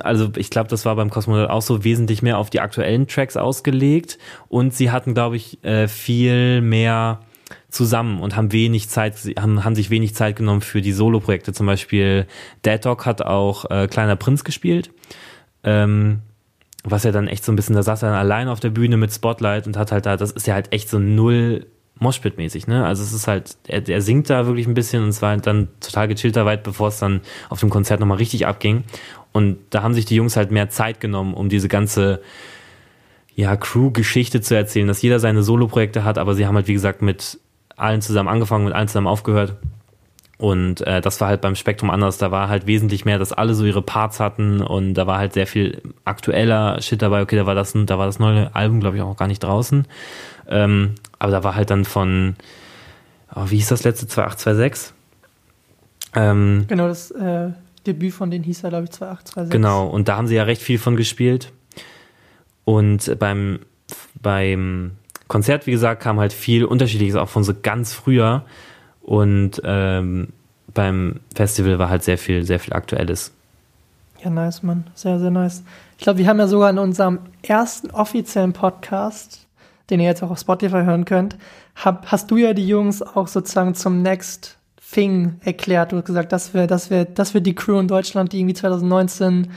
also 0.00 0.30
ich 0.36 0.50
glaube, 0.50 0.68
das 0.68 0.84
war 0.84 0.96
beim 0.96 1.10
Cosmonaut 1.10 1.50
auch 1.50 1.62
so, 1.62 1.84
wesentlich 1.84 2.22
mehr 2.22 2.38
auf 2.38 2.50
die 2.50 2.60
aktuellen 2.60 3.06
Tracks 3.06 3.36
ausgelegt. 3.36 4.18
Und 4.48 4.74
sie 4.74 4.90
hatten, 4.90 5.14
glaube 5.14 5.36
ich, 5.36 5.62
äh, 5.64 5.88
viel 5.88 6.60
mehr 6.60 7.20
zusammen 7.68 8.20
und 8.20 8.36
haben 8.36 8.52
wenig 8.52 8.88
Zeit, 8.88 9.16
haben, 9.38 9.64
haben 9.64 9.74
sich 9.74 9.90
wenig 9.90 10.14
Zeit 10.14 10.36
genommen 10.36 10.60
für 10.60 10.82
die 10.82 10.92
Solo-Projekte. 10.92 11.52
Zum 11.52 11.66
Beispiel 11.66 12.26
Dead 12.64 12.84
Dog 12.84 13.06
hat 13.06 13.22
auch 13.22 13.70
äh, 13.70 13.88
Kleiner 13.88 14.16
Prinz 14.16 14.44
gespielt. 14.44 14.90
Ähm, 15.64 16.20
was 16.84 17.04
ja 17.04 17.12
dann 17.12 17.28
echt 17.28 17.44
so 17.44 17.52
ein 17.52 17.56
bisschen, 17.56 17.76
da 17.76 17.82
saß 17.82 18.02
er 18.02 18.10
dann 18.10 18.18
allein 18.18 18.48
auf 18.48 18.60
der 18.60 18.70
Bühne 18.70 18.96
mit 18.96 19.12
Spotlight 19.12 19.66
und 19.66 19.76
hat 19.76 19.92
halt 19.92 20.06
da, 20.06 20.16
das 20.16 20.32
ist 20.32 20.46
ja 20.46 20.54
halt 20.54 20.72
echt 20.72 20.88
so 20.88 20.98
null 20.98 21.66
Moshpit-mäßig, 22.02 22.68
ne? 22.68 22.84
Also 22.84 23.02
es 23.02 23.12
ist 23.12 23.28
halt, 23.28 23.56
er, 23.66 23.88
er 23.88 24.02
singt 24.02 24.28
da 24.30 24.46
wirklich 24.46 24.66
ein 24.66 24.74
bisschen 24.74 25.02
und 25.02 25.10
es 25.10 25.22
war 25.22 25.36
dann 25.36 25.68
total 25.80 26.08
gechillter 26.08 26.44
weit, 26.44 26.62
bevor 26.62 26.88
es 26.88 26.98
dann 26.98 27.20
auf 27.48 27.60
dem 27.60 27.70
Konzert 27.70 28.00
nochmal 28.00 28.18
richtig 28.18 28.46
abging. 28.46 28.84
Und 29.32 29.58
da 29.70 29.82
haben 29.82 29.94
sich 29.94 30.04
die 30.04 30.16
Jungs 30.16 30.36
halt 30.36 30.50
mehr 30.50 30.68
Zeit 30.68 31.00
genommen, 31.00 31.34
um 31.34 31.48
diese 31.48 31.68
ganze 31.68 32.20
ja, 33.34 33.56
Crew-Geschichte 33.56 34.40
zu 34.40 34.54
erzählen, 34.54 34.88
dass 34.88 35.00
jeder 35.02 35.18
seine 35.18 35.42
Solo-Projekte 35.42 36.04
hat, 36.04 36.18
aber 36.18 36.34
sie 36.34 36.46
haben 36.46 36.54
halt, 36.54 36.68
wie 36.68 36.74
gesagt, 36.74 37.02
mit 37.02 37.38
allen 37.76 38.02
zusammen 38.02 38.28
angefangen, 38.28 38.64
mit 38.64 38.74
allen 38.74 38.88
zusammen 38.88 39.06
aufgehört. 39.06 39.56
Und 40.38 40.80
äh, 40.80 41.00
das 41.00 41.20
war 41.20 41.28
halt 41.28 41.40
beim 41.40 41.54
Spektrum 41.54 41.88
anders. 41.88 42.18
Da 42.18 42.32
war 42.32 42.48
halt 42.48 42.66
wesentlich 42.66 43.04
mehr, 43.04 43.18
dass 43.18 43.32
alle 43.32 43.54
so 43.54 43.64
ihre 43.64 43.80
Parts 43.80 44.18
hatten 44.18 44.60
und 44.60 44.94
da 44.94 45.06
war 45.06 45.18
halt 45.18 45.34
sehr 45.34 45.46
viel 45.46 45.80
aktueller 46.04 46.82
Shit 46.82 47.00
dabei. 47.00 47.22
Okay, 47.22 47.36
da 47.36 47.46
war 47.46 47.54
das, 47.54 47.72
da 47.74 47.96
war 47.96 48.06
das 48.06 48.18
neue 48.18 48.52
Album, 48.54 48.80
glaube 48.80 48.96
ich, 48.96 49.02
auch 49.02 49.16
gar 49.16 49.28
nicht 49.28 49.44
draußen. 49.44 49.86
Ähm, 50.48 50.96
aber 51.22 51.30
da 51.30 51.44
war 51.44 51.54
halt 51.54 51.70
dann 51.70 51.84
von, 51.84 52.34
oh, 53.32 53.44
wie 53.46 53.56
hieß 53.56 53.68
das 53.68 53.84
letzte? 53.84 54.08
2826? 54.08 54.92
Ähm, 56.14 56.64
Genau, 56.66 56.88
das 56.88 57.12
äh, 57.12 57.50
Debüt 57.86 58.12
von 58.12 58.32
denen 58.32 58.42
hieß 58.42 58.62
ja, 58.62 58.70
glaube 58.70 58.84
ich, 58.84 58.90
2826. 58.90 59.52
Genau, 59.52 59.86
und 59.86 60.08
da 60.08 60.16
haben 60.16 60.26
sie 60.26 60.34
ja 60.34 60.42
recht 60.42 60.60
viel 60.60 60.78
von 60.78 60.96
gespielt. 60.96 61.52
Und 62.64 63.16
beim, 63.20 63.60
beim 64.20 64.92
Konzert, 65.28 65.68
wie 65.68 65.70
gesagt, 65.70 66.02
kam 66.02 66.18
halt 66.18 66.32
viel 66.32 66.64
Unterschiedliches, 66.64 67.14
auch 67.14 67.28
von 67.28 67.44
so 67.44 67.54
ganz 67.60 67.92
früher. 67.92 68.44
Und 69.00 69.62
ähm, 69.64 70.28
beim 70.74 71.20
Festival 71.36 71.78
war 71.78 71.88
halt 71.88 72.02
sehr 72.02 72.18
viel, 72.18 72.44
sehr 72.44 72.58
viel 72.58 72.72
Aktuelles. 72.72 73.32
Ja, 74.24 74.30
nice, 74.30 74.64
Mann. 74.64 74.88
Sehr, 74.94 75.20
sehr 75.20 75.30
nice. 75.30 75.62
Ich 75.98 76.02
glaube, 76.02 76.18
wir 76.18 76.26
haben 76.26 76.40
ja 76.40 76.48
sogar 76.48 76.70
in 76.70 76.78
unserem 76.78 77.20
ersten 77.42 77.92
offiziellen 77.92 78.52
Podcast, 78.52 79.46
den 79.92 80.00
ihr 80.00 80.06
jetzt 80.06 80.22
auch 80.24 80.30
auf 80.30 80.38
Spotify 80.40 80.82
hören 80.82 81.04
könnt, 81.04 81.36
hab, 81.76 82.10
hast 82.10 82.30
du 82.32 82.36
ja 82.36 82.52
die 82.54 82.66
Jungs 82.66 83.02
auch 83.02 83.28
sozusagen 83.28 83.74
zum 83.74 84.02
Next 84.02 84.56
Thing 84.92 85.36
erklärt. 85.44 85.92
Du 85.92 85.96
hast 85.96 86.06
gesagt, 86.06 86.32
das 86.32 86.52
wäre 86.54 86.66
das 86.66 86.90
wär, 86.90 87.04
das 87.04 87.34
wär 87.34 87.40
die 87.40 87.54
Crew 87.54 87.78
in 87.78 87.88
Deutschland, 87.88 88.32
die 88.32 88.40
irgendwie 88.40 88.54
2019 88.54 89.50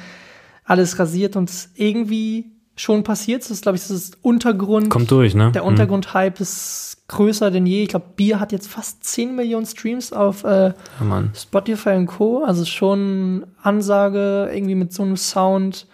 alles 0.63 0.97
rasiert 0.99 1.35
und 1.35 1.49
es 1.49 1.69
irgendwie 1.75 2.51
schon 2.75 3.03
passiert. 3.03 3.41
Das 3.43 3.51
ist, 3.51 3.61
glaube 3.63 3.77
ich, 3.77 3.81
das 3.83 3.91
ist 3.91 4.17
Untergrund. 4.21 4.89
Kommt 4.89 5.09
durch, 5.11 5.33
ne? 5.35 5.51
Der 5.53 5.61
Mhm. 5.63 5.69
Untergrund-Hype 5.69 6.39
ist 6.41 6.97
größer 7.07 7.51
denn 7.51 7.65
je. 7.65 7.83
Ich 7.83 7.89
glaube, 7.89 8.05
Bier 8.15 8.39
hat 8.39 8.51
jetzt 8.51 8.67
fast 8.67 9.03
10 9.03 9.35
Millionen 9.35 9.65
Streams 9.65 10.11
auf 10.11 10.43
äh, 10.43 10.73
Ja. 10.99 11.23
Spotify 11.33 11.91
und 11.91 12.07
Co. 12.07 12.43
Also 12.43 12.65
schon 12.65 13.45
Ansage, 13.61 14.49
irgendwie 14.53 14.75
mit 14.75 14.91
so 14.91 15.03
einem 15.03 15.15
Sound 15.17 15.87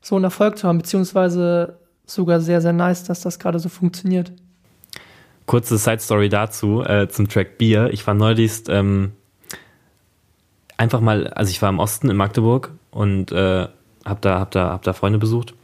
so 0.00 0.14
einen 0.14 0.24
Erfolg 0.24 0.58
zu 0.58 0.68
haben, 0.68 0.78
beziehungsweise 0.78 1.77
sogar 2.10 2.40
sehr, 2.40 2.60
sehr 2.60 2.72
nice, 2.72 3.04
dass 3.04 3.20
das 3.20 3.38
gerade 3.38 3.58
so 3.58 3.68
funktioniert. 3.68 4.32
Kurze 5.46 5.78
Side 5.78 6.00
Story 6.00 6.28
dazu, 6.28 6.82
äh, 6.82 7.08
zum 7.08 7.28
Track 7.28 7.58
Bier. 7.58 7.90
Ich 7.92 8.06
war 8.06 8.14
neulich 8.14 8.62
ähm, 8.68 9.12
einfach 10.76 11.00
mal, 11.00 11.28
also 11.28 11.50
ich 11.50 11.62
war 11.62 11.68
im 11.68 11.78
Osten 11.78 12.10
in 12.10 12.16
Magdeburg 12.16 12.72
und 12.90 13.32
äh, 13.32 13.68
hab 14.04 14.22
da, 14.22 14.40
hab 14.40 14.50
da, 14.50 14.70
hab 14.70 14.82
da 14.82 14.92
Freunde 14.92 15.18
besucht. 15.18 15.54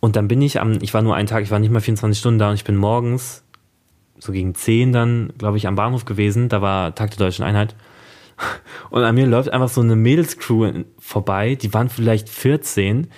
Und 0.00 0.16
dann 0.16 0.28
bin 0.28 0.42
ich 0.42 0.60
am, 0.60 0.78
ich 0.80 0.94
war 0.94 1.02
nur 1.02 1.14
einen 1.14 1.26
Tag, 1.26 1.42
ich 1.42 1.50
war 1.50 1.58
nicht 1.58 1.70
mal 1.70 1.80
24 1.80 2.18
Stunden 2.18 2.38
da 2.38 2.50
und 2.50 2.54
ich 2.54 2.64
bin 2.64 2.76
morgens 2.76 3.42
so 4.18 4.32
gegen 4.32 4.54
10 4.54 4.92
dann, 4.92 5.32
glaube 5.38 5.56
ich, 5.56 5.66
am 5.66 5.74
Bahnhof 5.76 6.04
gewesen. 6.04 6.48
Da 6.48 6.62
war 6.62 6.94
Tag 6.94 7.10
der 7.10 7.18
Deutschen 7.18 7.44
Einheit. 7.44 7.74
Und 8.90 9.02
an 9.02 9.14
mir 9.14 9.26
läuft 9.26 9.50
einfach 9.50 9.68
so 9.68 9.80
eine 9.80 9.96
Mädelscrew 9.96 10.84
vorbei, 10.98 11.56
die 11.56 11.74
waren 11.74 11.88
vielleicht 11.88 12.28
14 12.28 13.08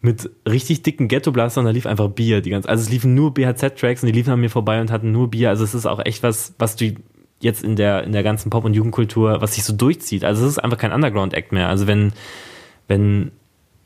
mit 0.00 0.30
richtig 0.48 0.82
dicken 0.82 1.08
Ghetto-Blaster 1.08 1.60
und 1.60 1.66
da 1.66 1.72
lief 1.72 1.86
einfach 1.86 2.08
Bier. 2.08 2.40
Die 2.40 2.50
ganze, 2.50 2.68
also 2.68 2.82
es 2.82 2.90
liefen 2.90 3.14
nur 3.14 3.34
BHZ-Tracks 3.34 4.02
und 4.02 4.06
die 4.06 4.12
liefen 4.12 4.32
an 4.32 4.40
mir 4.40 4.48
vorbei 4.48 4.80
und 4.80 4.90
hatten 4.90 5.12
nur 5.12 5.30
Bier. 5.30 5.50
Also 5.50 5.62
es 5.62 5.74
ist 5.74 5.86
auch 5.86 6.04
echt 6.04 6.22
was, 6.22 6.54
was 6.58 6.76
du 6.76 6.94
jetzt 7.40 7.62
in 7.62 7.76
der, 7.76 8.04
in 8.04 8.12
der 8.12 8.22
ganzen 8.22 8.50
Pop- 8.50 8.64
und 8.64 8.74
Jugendkultur, 8.74 9.40
was 9.40 9.54
sich 9.54 9.64
so 9.64 9.74
durchzieht. 9.74 10.24
Also 10.24 10.44
es 10.44 10.52
ist 10.52 10.58
einfach 10.58 10.78
kein 10.78 10.92
Underground-Act 10.92 11.52
mehr. 11.52 11.68
Also 11.68 11.86
wenn, 11.86 12.12
wenn, 12.88 13.32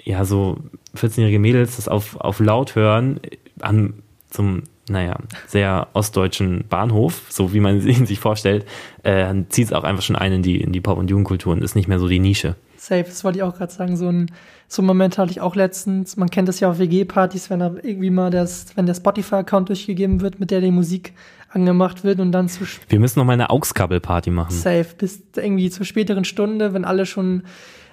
ja, 0.03 0.25
so 0.25 0.59
14-jährige 0.97 1.39
Mädels 1.39 1.77
das 1.77 1.89
auf, 1.89 2.17
auf 2.17 2.39
laut 2.39 2.77
hören, 2.77 3.21
an, 3.61 3.95
zum, 4.31 4.65
naja, 4.89 5.17
sehr 5.47 5.89
ostdeutschen 5.95 6.65
Bahnhof, 6.69 7.23
so 7.29 7.53
wie 7.53 7.61
man 7.61 7.81
ihn 7.87 8.07
sich 8.07 8.21
vorstellt, 8.21 8.67
äh, 9.03 9.33
zieht 9.49 9.67
es 9.67 9.73
auch 9.73 9.85
einfach 9.85 10.03
schon 10.03 10.17
ein 10.17 10.33
in 10.33 10.43
die, 10.43 10.61
in 10.61 10.73
die 10.73 10.81
Pop- 10.81 10.99
und 10.99 11.11
Jugendkultur 11.11 11.53
und 11.53 11.63
ist 11.63 11.75
nicht 11.75 11.89
mehr 11.89 11.99
so 11.99 12.07
die 12.07 12.21
Nische. 12.21 12.55
Safe, 12.77 13.05
das 13.05 13.25
wollte 13.25 13.39
ich 13.39 13.43
auch 13.43 13.57
gerade 13.57 13.73
sagen. 13.73 13.97
So 13.97 14.09
ein, 14.09 14.31
so 14.75 14.83
einen 14.83 14.87
Moment 14.89 15.19
hatte 15.19 15.31
ich 15.31 15.41
auch 15.41 15.55
letztens. 15.55 16.17
Man 16.17 16.29
kennt 16.31 16.49
das 16.49 16.59
ja 16.61 16.69
auf 16.71 16.79
WG-Partys, 16.79 17.49
wenn 17.51 17.61
da 17.61 17.73
irgendwie 17.83 18.11
mal 18.11 18.31
das, 18.31 18.67
wenn 18.77 18.87
der 18.87 18.95
Spotify-Account 18.95 19.69
durchgegeben 19.69 20.21
wird, 20.21 20.41
mit 20.41 20.51
der 20.51 20.61
die 20.61 20.71
Musik 20.71 21.13
angemacht 21.51 22.03
wird 22.03 22.19
und 22.21 22.33
dann 22.33 22.49
zu 22.49 22.65
Wir 22.89 22.99
müssen 22.99 23.21
noch 23.21 23.27
mal 23.27 23.35
eine 23.35 23.51
AUX-Kabel-Party 23.51 24.31
machen. 24.31 24.51
safe 24.51 24.89
bis 24.99 25.23
irgendwie 25.37 25.71
zur 25.71 25.87
späteren 25.87 26.25
Stunde, 26.25 26.75
wenn 26.75 26.85
alle 26.85 27.07
schon 27.07 27.45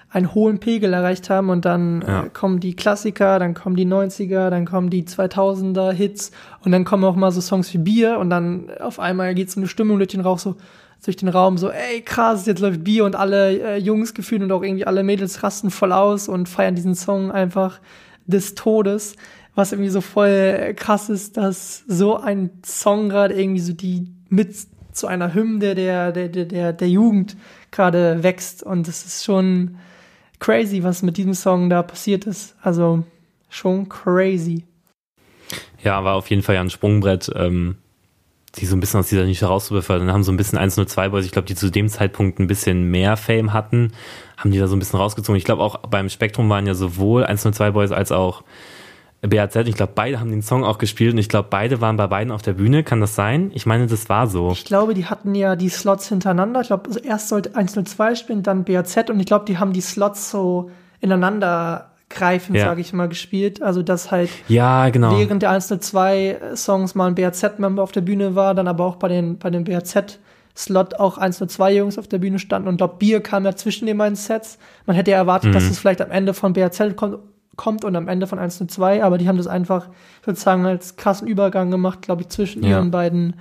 einen 0.10 0.34
hohen 0.34 0.60
Pegel 0.60 0.92
erreicht 0.94 1.30
haben 1.30 1.50
und 1.50 1.64
dann 1.64 2.02
Ja. 2.06 2.24
äh, 2.24 2.30
kommen 2.30 2.60
die 2.60 2.76
Klassiker, 2.76 3.40
dann 3.40 3.54
kommen 3.54 3.76
die 3.78 3.86
90er, 3.86 4.50
dann 4.50 4.66
kommen 4.66 4.90
die 4.90 5.04
2000er 5.04 5.92
Hits 5.92 6.32
und 6.66 6.72
dann 6.74 6.84
kommen 6.84 7.04
auch 7.06 7.16
mal 7.16 7.32
so 7.32 7.40
Songs 7.40 7.74
wie 7.74 7.78
Bier 7.78 8.18
und 8.20 8.30
dann 8.30 8.70
auf 8.82 9.00
einmal 9.00 9.34
geht 9.36 9.50
so 9.52 9.60
eine 9.60 9.68
Stimmung 9.68 9.98
durch 10.00 10.10
den 10.10 10.22
Rauch 10.22 10.40
so 10.40 10.56
durch 11.04 11.18
den 11.18 11.30
Raum 11.30 11.58
so, 11.58 11.70
ey 11.70 12.02
krass, 12.02 12.46
jetzt 12.46 12.60
läuft 12.60 12.84
Bier 12.84 13.06
und 13.06 13.16
alle 13.16 13.60
äh, 13.60 13.78
Jungs 13.78 14.14
gefühlt 14.14 14.44
und 14.44 14.52
auch 14.52 14.64
irgendwie 14.64 14.86
alle 14.86 15.04
Mädels 15.04 15.44
rasten 15.44 15.72
voll 15.72 15.92
aus 15.92 16.28
und 16.28 16.48
feiern 16.48 16.76
diesen 16.76 16.96
Song 16.96 17.32
einfach 17.32 17.80
des 18.28 18.56
Todes, 18.56 19.16
was 19.56 19.72
irgendwie 19.72 19.90
so 19.90 20.02
voll 20.02 20.74
krass 20.76 21.10
ist, 21.10 21.38
dass 21.38 21.84
so 21.88 22.18
ein 22.18 22.52
Song 22.64 23.10
gerade 23.10 23.34
irgendwie 23.34 23.62
so 23.62 23.74
die 23.74 24.12
mit 24.30 24.56
zu 24.94 25.08
einer 25.08 25.34
Hymne 25.34 25.76
der, 25.76 26.12
der, 26.12 26.30
der, 26.30 26.46
der, 26.46 26.74
der 26.74 26.90
Jugend 26.90 27.36
gerade 27.72 28.24
wächst 28.24 28.62
und 28.64 28.88
es 28.88 29.06
ist 29.06 29.24
schon 29.24 29.78
crazy, 30.40 30.84
was 30.84 31.02
mit 31.02 31.18
diesem 31.18 31.34
Song 31.34 31.70
da 31.70 31.82
passiert 31.84 32.26
ist. 32.26 32.56
Also 32.62 33.04
schon 33.50 33.88
crazy. 33.90 34.66
Ja, 35.84 36.04
war 36.04 36.16
auf 36.16 36.30
jeden 36.30 36.42
Fall 36.42 36.56
ja 36.56 36.62
ein 36.62 36.70
Sprungbrett. 36.70 37.32
Ähm, 37.36 37.78
die 38.56 38.66
so 38.66 38.76
ein 38.76 38.80
bisschen 38.80 39.00
aus 39.00 39.08
dieser 39.08 39.24
Nische 39.24 39.46
rauszubefördern. 39.46 40.12
Haben 40.12 40.24
so 40.24 40.32
ein 40.32 40.38
bisschen 40.38 40.58
102 40.58 41.10
Boys, 41.10 41.26
ich 41.26 41.32
glaube, 41.32 41.48
die 41.48 41.56
zu 41.56 41.70
dem 41.70 41.88
Zeitpunkt 41.88 42.40
ein 42.40 42.48
bisschen 42.48 42.92
mehr 42.92 43.16
Fame 43.18 43.54
hatten, 43.54 43.94
haben 44.38 44.52
die 44.52 44.60
da 44.60 44.68
so 44.68 44.76
ein 44.76 44.80
bisschen 44.80 45.00
rausgezogen. 45.00 45.38
Ich 45.38 45.46
glaube 45.46 45.64
auch 45.64 45.78
beim 45.78 46.10
Spektrum 46.10 46.50
waren 46.50 46.68
ja 46.68 46.74
sowohl 46.74 47.24
102 47.24 47.72
Boys 47.72 47.92
als 47.92 48.12
auch 48.12 48.44
BAZ. 49.22 49.56
Ich 49.68 49.76
glaube, 49.76 49.94
beide 49.96 50.20
haben 50.20 50.32
den 50.32 50.42
Song 50.42 50.64
auch 50.64 50.80
gespielt 50.80 51.14
und 51.14 51.20
ich 51.20 51.30
glaube, 51.30 51.48
beide 51.50 51.80
waren 51.80 51.96
bei 51.96 52.08
beiden 52.08 52.32
auf 52.32 52.42
der 52.42 52.54
Bühne. 52.54 52.84
Kann 52.84 53.02
das 53.02 53.16
sein? 53.16 53.52
Ich 53.54 53.66
meine, 53.66 53.88
das 53.88 54.10
war 54.10 54.28
so. 54.28 54.52
Ich 54.52 54.66
glaube, 54.66 54.96
die 54.96 55.06
hatten 55.06 55.36
ja 55.36 55.56
die 55.56 55.70
Slots 55.70 56.10
hintereinander. 56.10 56.62
Ich 56.62 56.68
glaube, 56.68 56.90
erst 57.04 57.30
sollte 57.30 57.56
102 57.56 58.16
spielen, 58.16 58.44
dann 58.44 58.64
BAZ 58.64 59.10
und 59.10 59.20
ich 59.20 59.28
glaube, 59.28 59.46
die 59.46 59.60
haben 59.60 59.74
die 59.74 59.82
Slots 59.82 60.32
so 60.32 60.72
ineinander 61.00 61.91
greifend, 62.16 62.58
Ja. 62.58 62.66
sage 62.66 62.82
ich 62.82 62.94
mal, 62.94 63.08
gespielt. 63.10 63.62
Also, 63.62 63.82
dass 63.84 64.12
halt 64.12 64.30
Ja, 64.48 64.90
genau. 64.90 65.18
während 65.18 65.42
der 65.42 65.52
102 65.52 66.38
Songs 66.56 66.96
mal 66.96 67.08
ein 67.08 67.16
BAZ-Member 67.16 67.82
auf 67.82 67.92
der 67.92 68.02
Bühne 68.02 68.36
war, 68.36 68.54
dann 68.56 68.68
aber 68.68 68.86
auch 68.86 68.96
bei 68.98 69.08
den, 69.08 69.38
bei 69.38 69.50
den 69.50 69.64
BAZ-Slot 69.64 70.96
auch 70.96 71.18
102 71.18 71.74
Jungs 71.76 71.98
auf 71.98 72.08
der 72.08 72.18
Bühne 72.20 72.40
standen 72.40 72.68
und 72.68 72.82
dort 72.82 73.00
Bier 73.00 73.22
kam 73.22 73.46
ja 73.46 73.56
zwischen 73.56 73.86
den 73.86 73.98
beiden 73.98 74.16
Sets. 74.16 74.58
Man 74.86 74.96
hätte 74.96 75.12
ja 75.12 75.18
erwartet, 75.18 75.56
dass 75.56 75.64
es 75.64 75.80
vielleicht 75.80 76.02
am 76.02 76.12
Ende 76.12 76.34
von 76.34 76.54
BAZ 76.54 76.96
kommt, 76.96 77.20
kommt 77.58 77.84
und 77.86 77.96
am 77.96 78.08
Ende 78.08 78.28
von 78.28 78.40
102, 78.40 79.04
aber 79.04 79.18
die 79.18 79.28
haben 79.28 79.38
das 79.38 79.48
einfach 79.48 79.88
sozusagen 80.26 80.66
als 80.66 80.96
krassen 80.96 81.28
Übergang 81.28 81.70
gemacht, 81.70 82.02
glaube 82.02 82.22
ich, 82.22 82.30
zwischen 82.30 82.64
Ja. 82.64 82.70
ihren 82.78 82.92
beiden 82.92 83.36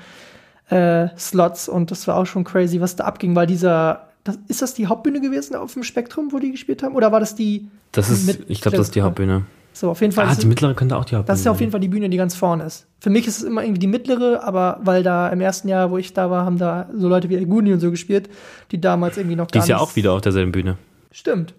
äh, 0.68 1.08
Slots 1.16 1.68
und 1.68 1.90
das 1.90 2.06
war 2.06 2.16
auch 2.16 2.26
schon 2.26 2.44
crazy, 2.44 2.80
was 2.80 2.96
da 2.96 3.04
abging, 3.04 3.34
weil 3.34 3.46
dieser 3.46 4.09
das, 4.24 4.38
ist 4.48 4.62
das 4.62 4.74
die 4.74 4.86
Hauptbühne 4.86 5.20
gewesen 5.20 5.54
auf 5.56 5.72
dem 5.74 5.82
Spektrum, 5.82 6.32
wo 6.32 6.38
die 6.38 6.50
gespielt 6.52 6.82
haben? 6.82 6.94
Oder 6.94 7.10
war 7.12 7.20
das 7.20 7.34
die? 7.34 7.68
Das 7.92 8.10
ist, 8.10 8.26
mit- 8.26 8.48
ich 8.50 8.60
glaube, 8.60 8.76
das 8.76 8.88
ist 8.88 8.94
die 8.94 9.02
Hauptbühne. 9.02 9.44
So, 9.72 9.90
auf 9.90 10.00
jeden 10.00 10.12
Fall. 10.12 10.26
Ah, 10.26 10.34
die 10.34 10.46
mittlere 10.46 10.74
könnte 10.74 10.96
auch 10.96 11.04
die 11.04 11.14
Hauptbühne 11.14 11.32
das 11.32 11.38
ist 11.38 11.44
ja 11.44 11.52
auf 11.52 11.60
jeden 11.60 11.70
Fall 11.72 11.80
die 11.80 11.88
Bühne, 11.88 12.10
die 12.10 12.16
ganz 12.16 12.34
vorne 12.34 12.64
ist. 12.64 12.86
Für 13.00 13.08
mich 13.08 13.26
ist 13.28 13.38
es 13.38 13.44
immer 13.44 13.62
irgendwie 13.62 13.78
die 13.78 13.86
mittlere, 13.86 14.42
aber 14.42 14.80
weil 14.82 15.02
da 15.04 15.28
im 15.28 15.40
ersten 15.40 15.68
Jahr, 15.68 15.90
wo 15.92 15.96
ich 15.96 16.12
da 16.12 16.28
war, 16.30 16.44
haben 16.44 16.58
da 16.58 16.90
so 16.94 17.08
Leute 17.08 17.28
wie 17.28 17.36
Elguni 17.36 17.72
und 17.72 17.78
so 17.80 17.90
gespielt, 17.90 18.28
die 18.72 18.80
damals 18.80 19.16
irgendwie 19.16 19.36
noch 19.36 19.46
Die 19.46 19.52
gar 19.58 19.62
ist 19.62 19.68
ja 19.68 19.78
auch 19.78 19.94
wieder 19.96 20.12
auf 20.12 20.20
derselben 20.22 20.50
Bühne. 20.52 20.76
Stimmt. 21.12 21.54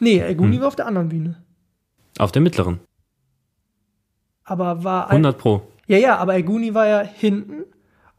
Nee, 0.00 0.18
Hm. 0.18 0.26
Elguni 0.26 0.60
war 0.60 0.66
auf 0.68 0.76
der 0.76 0.86
anderen 0.86 1.08
Bühne. 1.08 1.36
Auf 2.18 2.32
der 2.32 2.42
mittleren. 2.42 2.80
Aber 4.44 4.84
war. 4.84 5.06
ein- 5.06 5.12
100 5.24 5.38
Pro. 5.38 5.62
Ja, 5.86 5.98
ja, 5.98 6.16
aber 6.18 6.34
Elguni 6.34 6.74
war 6.74 6.86
ja 6.86 7.00
hinten. 7.02 7.64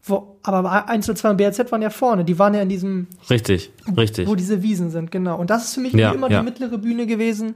Wo, 0.08 0.38
aber 0.44 0.88
1 0.88 1.10
und 1.10 1.18
2 1.18 1.32
und 1.32 1.38
BRZ 1.38 1.72
waren 1.72 1.82
ja 1.82 1.89
vorne. 1.89 2.24
Die 2.24 2.38
waren 2.38 2.54
ja 2.54 2.62
in 2.62 2.70
diesem, 2.70 3.08
Richtig, 3.30 3.72
richtig. 3.98 4.28
wo 4.28 4.36
diese 4.36 4.62
Wiesen 4.62 4.91
sind, 4.91 5.10
genau. 5.12 5.38
Und 5.39 5.50
das 5.50 5.65
ist 5.65 5.74
für 5.76 5.82
mich 5.82 5.94
Ja, 5.94 6.12
immer 6.12 6.30
ja. 6.30 6.39
die 6.39 6.46
mittlere 6.46 6.78
Bühne 6.78 7.08
gewesen. 7.08 7.56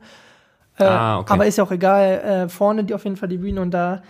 Äh, 0.77 0.83
Ah, 0.85 1.19
okay. 1.19 1.33
Aber 1.33 1.45
ist 1.45 1.57
ja 1.57 1.63
auch 1.63 1.71
egal. 1.71 2.45
Äh, 2.45 2.49
vorne 2.49 2.83
die 2.85 2.93
auf 2.95 3.03
jeden 3.03 3.17
Fall 3.17 3.29
die 3.29 3.37
Bühne 3.37 3.61
und 3.61 3.71
da 3.71 4.01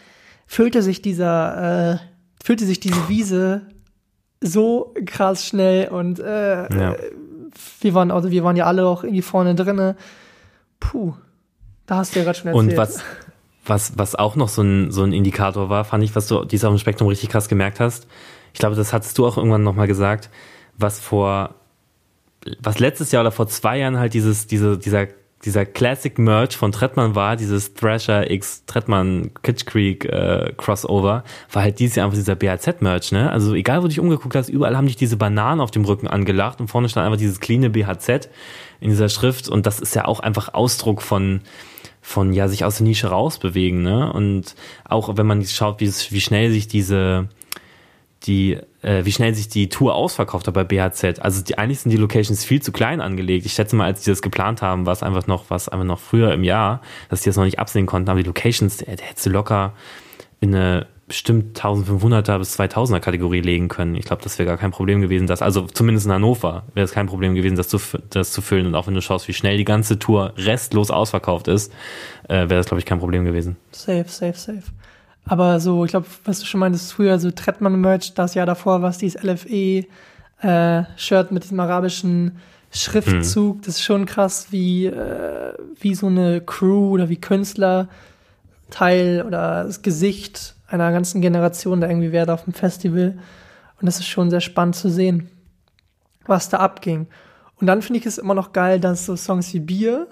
füllte 0.48 0.82
sich 0.82 1.02
dieser, 1.02 1.94
äh, 1.94 1.98
füllte 2.44 2.66
sich 2.66 2.80
diese 2.80 3.10
Wiese 3.10 3.64
so 4.42 4.94
krass 5.06 5.46
schnell 5.46 5.90
und 5.90 6.20
äh, 6.20 6.74
Ja. 6.74 6.96
wir 7.82 7.94
waren, 7.94 8.10
also 8.12 8.32
wir 8.32 8.44
waren 8.46 8.56
ja 8.56 8.66
alle 8.66 8.86
auch 8.86 9.04
irgendwie 9.04 9.22
vorne 9.22 9.54
drinne. 9.56 9.98
Puh, 10.80 11.14
da 11.88 11.98
hast 11.98 12.16
du 12.16 12.20
ja 12.20 12.26
gerade 12.26 12.38
schon 12.38 12.48
erzählt. 12.48 12.70
Und 12.72 12.78
was, 12.78 13.02
was, 13.70 13.98
was 13.98 14.16
auch 14.16 14.36
noch 14.36 14.50
so 14.50 14.62
ein, 14.62 14.92
so 14.92 15.04
ein 15.04 15.14
Indikator 15.14 15.70
war, 15.70 15.86
fand 15.86 16.04
ich, 16.04 16.16
was 16.16 16.28
du 16.28 16.44
dies 16.44 16.64
auf 16.66 16.74
dem 16.74 16.80
Spektrum 16.80 17.08
richtig 17.08 17.30
krass 17.30 17.48
gemerkt 17.48 17.80
hast. 17.80 18.08
Ich 18.54 18.60
glaube, 18.60 18.76
das 18.76 18.92
hattest 18.94 19.18
du 19.18 19.28
auch 19.28 19.38
irgendwann 19.38 19.64
nochmal 19.64 19.88
gesagt, 19.88 20.30
was 20.78 21.00
vor, 21.00 21.56
was 22.62 22.80
letztes 22.80 23.12
Jahr 23.12 23.22
oder 23.22 23.32
vor 23.32 23.48
zwei 23.48 23.78
Jahren 23.78 24.00
halt 24.00 24.14
dieses, 24.14 24.48
diese, 24.48 24.78
dieser, 24.78 25.08
dieser 25.46 25.66
Classic 25.66 26.18
Merch 26.18 26.58
von 26.58 26.72
Trettmann 26.72 27.16
war, 27.16 27.36
dieses 27.36 27.74
Thrasher 27.74 28.30
X 28.30 28.66
Trettmann 28.66 29.32
Kitsch 29.44 29.66
Creek 29.66 30.06
äh, 30.06 30.54
Crossover, 30.58 31.24
war 31.52 31.62
halt 31.64 31.80
dieses 31.80 31.96
Jahr 31.96 32.06
einfach 32.06 32.18
dieser 32.18 32.36
BHZ 32.36 32.82
Merch, 32.82 33.12
ne? 33.12 33.32
Also 33.32 33.54
egal, 33.54 33.78
wo 33.78 33.84
du 33.84 33.90
dich 33.90 34.00
umgeguckt 34.00 34.36
hast, 34.36 34.50
überall 34.50 34.76
haben 34.76 34.88
dich 34.88 34.98
diese 34.98 35.16
Bananen 35.16 35.62
auf 35.62 35.72
dem 35.72 35.86
Rücken 35.86 36.08
angelacht 36.08 36.60
und 36.60 36.68
vorne 36.68 36.90
stand 36.90 37.06
einfach 37.06 37.20
dieses 37.20 37.40
cleane 37.40 37.70
BHZ 37.70 38.30
in 38.82 38.90
dieser 38.90 39.10
Schrift 39.10 39.48
und 39.48 39.66
das 39.66 39.80
ist 39.80 39.96
ja 39.96 40.06
auch 40.06 40.20
einfach 40.20 40.54
Ausdruck 40.54 41.02
von, 41.02 41.42
von 42.10 42.34
ja 42.34 42.48
sich 42.48 42.66
aus 42.66 42.78
der 42.78 42.88
Nische 42.88 43.10
rausbewegen, 43.10 43.84
ne? 43.84 44.12
Und 44.12 44.56
auch 44.84 45.16
wenn 45.16 45.28
man 45.28 45.46
schaut, 45.46 45.80
wie, 45.80 45.88
wie 45.88 46.22
schnell 46.22 46.52
sich 46.52 46.68
diese 46.68 47.30
die 48.24 48.58
äh, 48.82 49.06
wie 49.06 49.12
schnell 49.12 49.36
sich 49.36 49.48
die 49.48 49.70
Tour 49.70 49.94
ausverkauft 49.94 50.48
hat 50.48 50.56
bei 50.56 50.64
BHZ. 50.64 51.20
Also 51.20 51.44
die 51.44 51.60
eigentlich 51.60 51.82
sind 51.82 51.92
die 51.92 51.98
Locations 51.98 52.44
viel 52.44 52.64
zu 52.64 52.72
klein 52.72 53.00
angelegt. 53.00 53.46
Ich 53.46 53.54
schätze 53.54 53.76
mal, 53.76 53.86
als 53.86 54.02
die 54.02 54.10
das 54.10 54.24
geplant 54.24 54.64
haben, 54.64 54.88
war 54.88 54.94
es 54.94 55.04
einfach 55.04 55.28
noch 55.28 55.46
was 55.50 55.70
einfach 55.70 55.86
noch 55.86 56.00
früher 56.00 56.34
im 56.34 56.44
Jahr, 56.44 56.82
dass 57.10 57.22
die 57.22 57.30
das 57.30 57.38
noch 57.38 57.46
nicht 57.46 57.60
absehen 57.60 57.86
konnten. 57.86 58.10
Aber 58.10 58.20
die 58.20 58.28
Locations, 58.28 58.82
äh, 58.82 58.96
da 58.96 59.04
hättest 59.04 59.28
locker 59.28 59.74
in 60.42 60.56
eine 60.56 60.88
bestimmt 61.10 61.60
1500er 61.60 62.40
bis 62.40 62.58
2000er 62.58 63.02
Kategorie 63.02 63.42
legen 63.42 63.68
können. 63.68 63.96
Ich 63.96 64.06
glaube, 64.06 64.24
das 64.24 64.40
wäre 64.40 64.48
gar 64.48 64.58
kein 64.58 64.72
Problem 64.72 65.02
gewesen, 65.02 65.28
das 65.28 65.42
also 65.42 65.64
zumindest 65.64 66.06
in 66.06 66.14
Hannover 66.14 66.64
wäre 66.74 66.86
es 66.86 66.92
kein 66.92 67.08
Problem 67.08 67.36
gewesen, 67.36 67.58
das 67.58 67.68
zu 67.68 67.80
das 68.10 68.32
zu 68.32 68.42
füllen. 68.42 68.68
Und 68.68 68.76
auch 68.76 68.88
wenn 68.88 68.94
du 68.94 69.02
schaust, 69.02 69.28
wie 69.28 69.34
schnell 69.34 69.58
die 69.58 69.66
ganze 69.66 70.00
Tour 70.00 70.34
restlos 70.38 70.90
ausverkauft 70.90 71.50
ist, 71.50 71.74
äh, 72.30 72.36
wäre 72.36 72.56
das 72.56 72.68
glaube 72.68 72.80
ich 72.80 72.86
kein 72.86 73.00
Problem 73.00 73.26
gewesen. 73.26 73.58
Safe, 73.72 74.06
safe, 74.08 74.38
safe. 74.38 74.64
Aber 75.26 75.60
so, 75.60 75.84
ich 75.86 75.92
glaube, 75.92 76.08
was 76.24 76.40
du 76.40 76.46
schon 76.46 76.62
meintest, 76.62 76.94
früher 76.94 77.20
so 77.20 77.30
Trettmann-Merch, 77.30 78.14
das 78.16 78.34
Jahr 78.34 78.46
davor 78.46 78.82
war 78.82 78.90
es 78.90 78.98
dieses 78.98 79.22
LFE-Shirt 79.22 79.92
mit 81.32 81.44
diesem 81.44 81.60
arabischen 81.60 82.38
Schriftzug. 82.72 83.62
Das 83.64 83.76
ist 83.76 83.84
schon 83.84 84.06
krass, 84.06 84.48
wie, 84.52 84.86
äh, 84.88 85.54
wie 85.80 85.94
so 85.94 86.08
eine 86.08 86.42
Crew 86.42 86.92
oder 86.92 87.10
wie 87.10 87.18
Künstler 87.18 87.90
Teil 88.70 89.24
oder 89.26 89.64
das 89.66 89.82
Gesicht 89.82 90.56
einer 90.70 90.92
ganzen 90.92 91.22
Generation 91.22 91.82
da 91.82 91.88
irgendwie 91.88 92.12
werden 92.12 92.30
auf 92.32 92.44
dem 92.44 92.54
Festival. 92.54 93.18
Und 93.80 93.86
das 93.86 94.00
ist 94.00 94.08
schon 94.08 94.30
sehr 94.30 94.42
spannend 94.42 94.76
zu 94.76 94.90
sehen, 94.90 95.30
was 96.26 96.50
da 96.50 96.58
abging. 96.58 97.08
Und 97.60 97.68
dann 97.68 97.82
finde 97.82 98.00
ich 98.00 98.06
es 98.06 98.18
immer 98.18 98.34
noch 98.34 98.54
geil, 98.54 98.80
dass 98.80 99.06
so 99.06 99.16
Songs 99.16 99.54
wie 99.54 99.60
Bier 99.60 100.08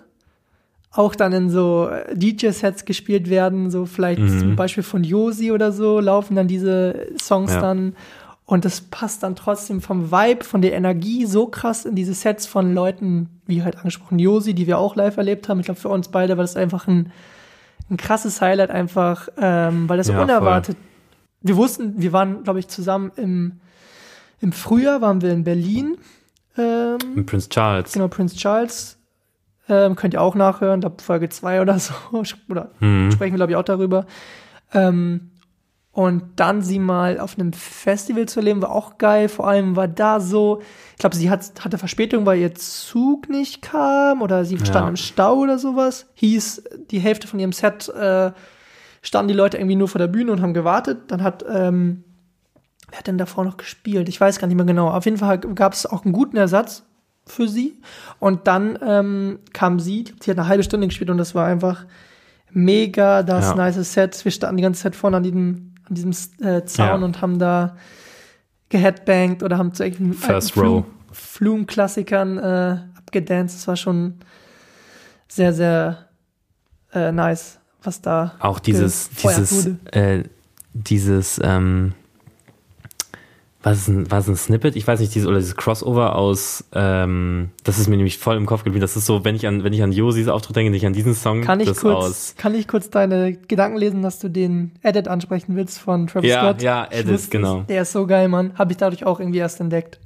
auch 0.92 1.16
dann 1.16 1.34
in 1.34 1.50
so 1.50 1.90
äh, 1.90 2.16
DJ-Sets 2.18 2.86
gespielt 2.86 3.30
werden, 3.30 3.70
so 3.70 3.86
vielleicht 3.86 4.20
Mhm. 4.22 4.40
zum 4.40 4.56
Beispiel 4.56 4.84
von 4.84 5.04
Josi 5.04 5.52
oder 5.52 5.72
so, 5.72 6.00
laufen 6.00 6.36
dann 6.36 6.48
diese 6.48 7.08
Songs 7.20 7.52
Ja. 7.54 7.62
dann 7.62 7.96
und 8.46 8.64
das 8.64 8.80
passt 8.80 9.24
dann 9.24 9.36
trotzdem 9.36 9.82
vom 9.82 10.10
Vibe, 10.12 10.46
von 10.46 10.62
der 10.62 10.74
Energie 10.74 11.26
so 11.26 11.48
krass 11.48 11.84
in 11.84 11.96
diese 11.96 12.14
Sets 12.14 12.46
von 12.48 12.74
Leuten, 12.74 13.42
wie 13.46 13.62
halt 13.64 13.78
angesprochen 13.78 14.20
Josi, 14.20 14.54
die 14.54 14.66
wir 14.68 14.78
auch 14.80 14.96
live 14.96 15.18
erlebt 15.18 15.50
haben. 15.50 15.60
Ich 15.60 15.66
glaube, 15.66 15.82
für 15.82 15.90
uns 15.90 16.08
beide 16.08 16.38
war 16.38 16.44
das 16.46 16.56
einfach 16.56 16.88
ein, 16.88 17.12
ein 17.90 17.98
krasses 17.98 18.42
Highlight 18.42 18.70
einfach, 18.72 19.30
ähm, 19.38 19.88
weil 19.90 19.98
das 19.98 20.08
Ja, 20.08 20.16
voll. 20.16 20.24
unerwartet. 20.24 20.78
Wir 21.42 21.56
wussten, 21.56 22.02
wir 22.02 22.12
waren, 22.14 22.44
glaube 22.44 22.60
ich, 22.60 22.68
zusammen 22.68 23.12
im, 23.16 23.60
im 24.42 24.52
Frühjahr 24.52 25.02
waren 25.02 25.22
wir 25.22 25.32
in 25.32 25.44
Berlin. 25.44 25.98
Ähm, 26.58 26.98
Mit 27.16 27.28
Prince 27.28 27.48
Charles. 27.50 27.94
Genau, 27.94 28.08
Prince 28.08 28.36
Charles. 28.36 28.98
Ähm, 29.70 29.96
könnt 29.96 30.14
ihr 30.14 30.22
auch 30.22 30.36
nachhören, 30.36 30.82
da 30.82 30.92
Folge 30.98 31.30
2 31.30 31.62
oder 31.62 31.78
so. 31.80 31.94
Oder 32.50 32.72
Mhm. 32.80 33.12
sprechen 33.12 33.34
wir, 33.34 33.38
glaube 33.38 33.52
ich, 33.52 33.56
auch 33.58 33.64
darüber. 33.64 34.06
Ähm, 34.74 35.30
und 35.98 36.22
dann 36.36 36.62
sie 36.62 36.78
mal 36.78 37.20
auf 37.20 37.40
einem 37.40 37.54
Festival 37.54 38.28
zu 38.28 38.40
erleben, 38.42 38.62
war 38.62 38.70
auch 38.72 39.00
geil. 39.00 39.30
Vor 39.30 39.48
allem 39.48 39.76
war 39.76 39.88
da 39.88 40.20
so, 40.20 40.62
ich 40.92 40.98
glaube, 41.00 41.16
sie 41.16 41.32
hat, 41.32 41.66
hatte 41.66 41.80
Verspätung, 41.80 42.24
weil 42.28 42.38
ihr 42.40 42.54
Zug 42.54 43.30
nicht 43.30 43.64
kam 43.64 44.22
oder 44.22 44.46
sie 44.46 44.60
stand 44.60 44.76
Ja. 44.76 44.88
im 44.90 44.96
Stau 44.96 45.38
oder 45.38 45.58
sowas. 45.58 46.06
Hieß, 46.14 46.64
die 46.92 47.00
Hälfte 47.00 47.28
von 47.28 47.40
ihrem 47.40 47.52
Set 47.52 47.90
äh, 47.90 48.32
standen 49.02 49.30
die 49.30 49.34
Leute 49.34 49.58
irgendwie 49.58 49.76
nur 49.76 49.88
vor 49.88 49.98
der 49.98 50.06
Bühne 50.08 50.32
und 50.32 50.40
haben 50.44 50.54
gewartet. 50.54 51.00
Dann 51.08 51.24
hat, 51.24 51.44
ähm, 51.50 52.04
wer 52.92 53.00
hat 53.00 53.08
denn 53.08 53.18
davor 53.18 53.44
noch 53.44 53.58
gespielt? 53.58 54.08
Ich 54.08 54.22
weiß 54.22 54.38
gar 54.38 54.46
nicht 54.46 54.56
mehr 54.58 54.68
genau. 54.68 54.90
Auf 54.92 55.06
jeden 55.06 55.18
Fall 55.18 55.40
gab 55.40 55.74
es 55.74 55.88
auch 55.88 56.06
einen 56.06 56.14
guten 56.14 56.38
Ersatz 56.38 56.84
für 57.26 57.48
sie. 57.48 57.82
Und 58.20 58.46
dann 58.46 58.78
ähm, 58.84 59.40
kam 59.52 59.80
sie, 59.80 60.06
sie 60.22 60.30
hat 60.30 60.38
eine 60.38 60.48
halbe 60.48 60.62
Stunde 60.62 60.86
gespielt 60.86 61.10
und 61.10 61.18
das 61.18 61.34
war 61.34 61.48
einfach 61.48 61.88
mega 62.52 63.24
das 63.24 63.46
Ja. 63.50 63.56
nice 63.56 63.94
Set. 63.94 64.24
Wir 64.24 64.32
standen 64.32 64.58
die 64.58 64.64
ganze 64.64 64.84
Zeit 64.84 64.96
vorne 64.96 65.18
an 65.18 65.24
diesem, 65.24 65.74
an 65.90 65.96
diesem 65.96 66.12
äh, 66.42 66.64
Zaun 66.66 67.00
Ja. 67.02 67.06
und 67.06 67.22
haben 67.22 67.40
da 67.40 67.78
geheadbangt 68.70 69.44
oder 69.44 69.58
haben 69.58 69.74
zu 69.74 69.84
irgendwelchen. 69.84 70.86
Flume-Klassikern 71.12 72.38
äh, 72.38 72.78
abgedanced. 72.98 73.58
Das 73.58 73.68
war 73.68 73.76
schon 73.78 74.16
sehr, 75.28 75.54
sehr 75.54 76.08
äh, 76.94 77.12
nice, 77.12 77.60
was 77.84 78.02
da 78.02 78.36
Auch 78.40 78.60
dieses, 78.60 79.10
dieses, 79.10 79.68
äh, 79.92 80.24
dieses, 80.74 81.40
ähm, 81.44 81.94
was 83.64 83.80
ist 83.80 83.88
ein, 83.88 84.10
was 84.12 84.26
ist 84.26 84.30
ein 84.30 84.36
Snippet? 84.38 84.76
Ich 84.76 84.88
weiß 84.88 85.00
nicht, 85.00 85.14
dieses, 85.16 85.28
oder 85.28 85.40
dieses 85.40 85.56
Crossover 85.56 86.16
aus, 86.16 86.64
ähm, 86.74 87.50
das 87.64 87.80
ist 87.80 87.88
mir 87.88 87.98
nämlich 87.98 88.18
voll 88.20 88.38
im 88.38 88.46
Kopf 88.46 88.64
geblieben. 88.64 88.82
Das 88.82 88.96
ist 88.96 89.06
so, 89.06 89.26
wenn 89.26 89.36
ich 89.36 89.48
an, 89.48 89.64
wenn 89.64 89.74
ich 89.74 89.82
an 89.82 89.92
Josis 89.92 90.28
Auftritt 90.28 90.56
denke, 90.56 90.76
ich 90.76 90.86
an 90.86 90.94
diesen 90.94 91.16
Song. 91.16 91.42
Kann 91.42 91.60
ich, 91.60 91.68
das 91.68 91.82
kurz, 91.82 91.96
aus. 91.96 92.36
kann 92.38 92.54
ich 92.54 92.68
kurz 92.68 92.90
deine 92.90 93.34
Gedanken 93.34 93.78
lesen, 93.78 94.04
dass 94.04 94.20
du 94.20 94.30
den 94.30 94.74
Edit 94.84 95.08
ansprechen 95.08 95.56
willst 95.56 95.80
von 95.80 96.08
Travis 96.08 96.30
Ja, 96.30 96.44
Scott? 96.44 96.62
ja, 96.62 96.88
Edit, 96.92 97.16
es. 97.16 97.30
genau. 97.30 97.62
Der 97.68 97.82
ist 97.82 97.92
so 97.92 98.06
geil, 98.06 98.28
Mann. 98.28 98.54
Habe 98.58 98.72
ich 98.72 98.78
dadurch 98.78 99.06
auch 99.06 99.20
irgendwie 99.20 99.40
erst 99.40 99.60
entdeckt. 99.60 100.00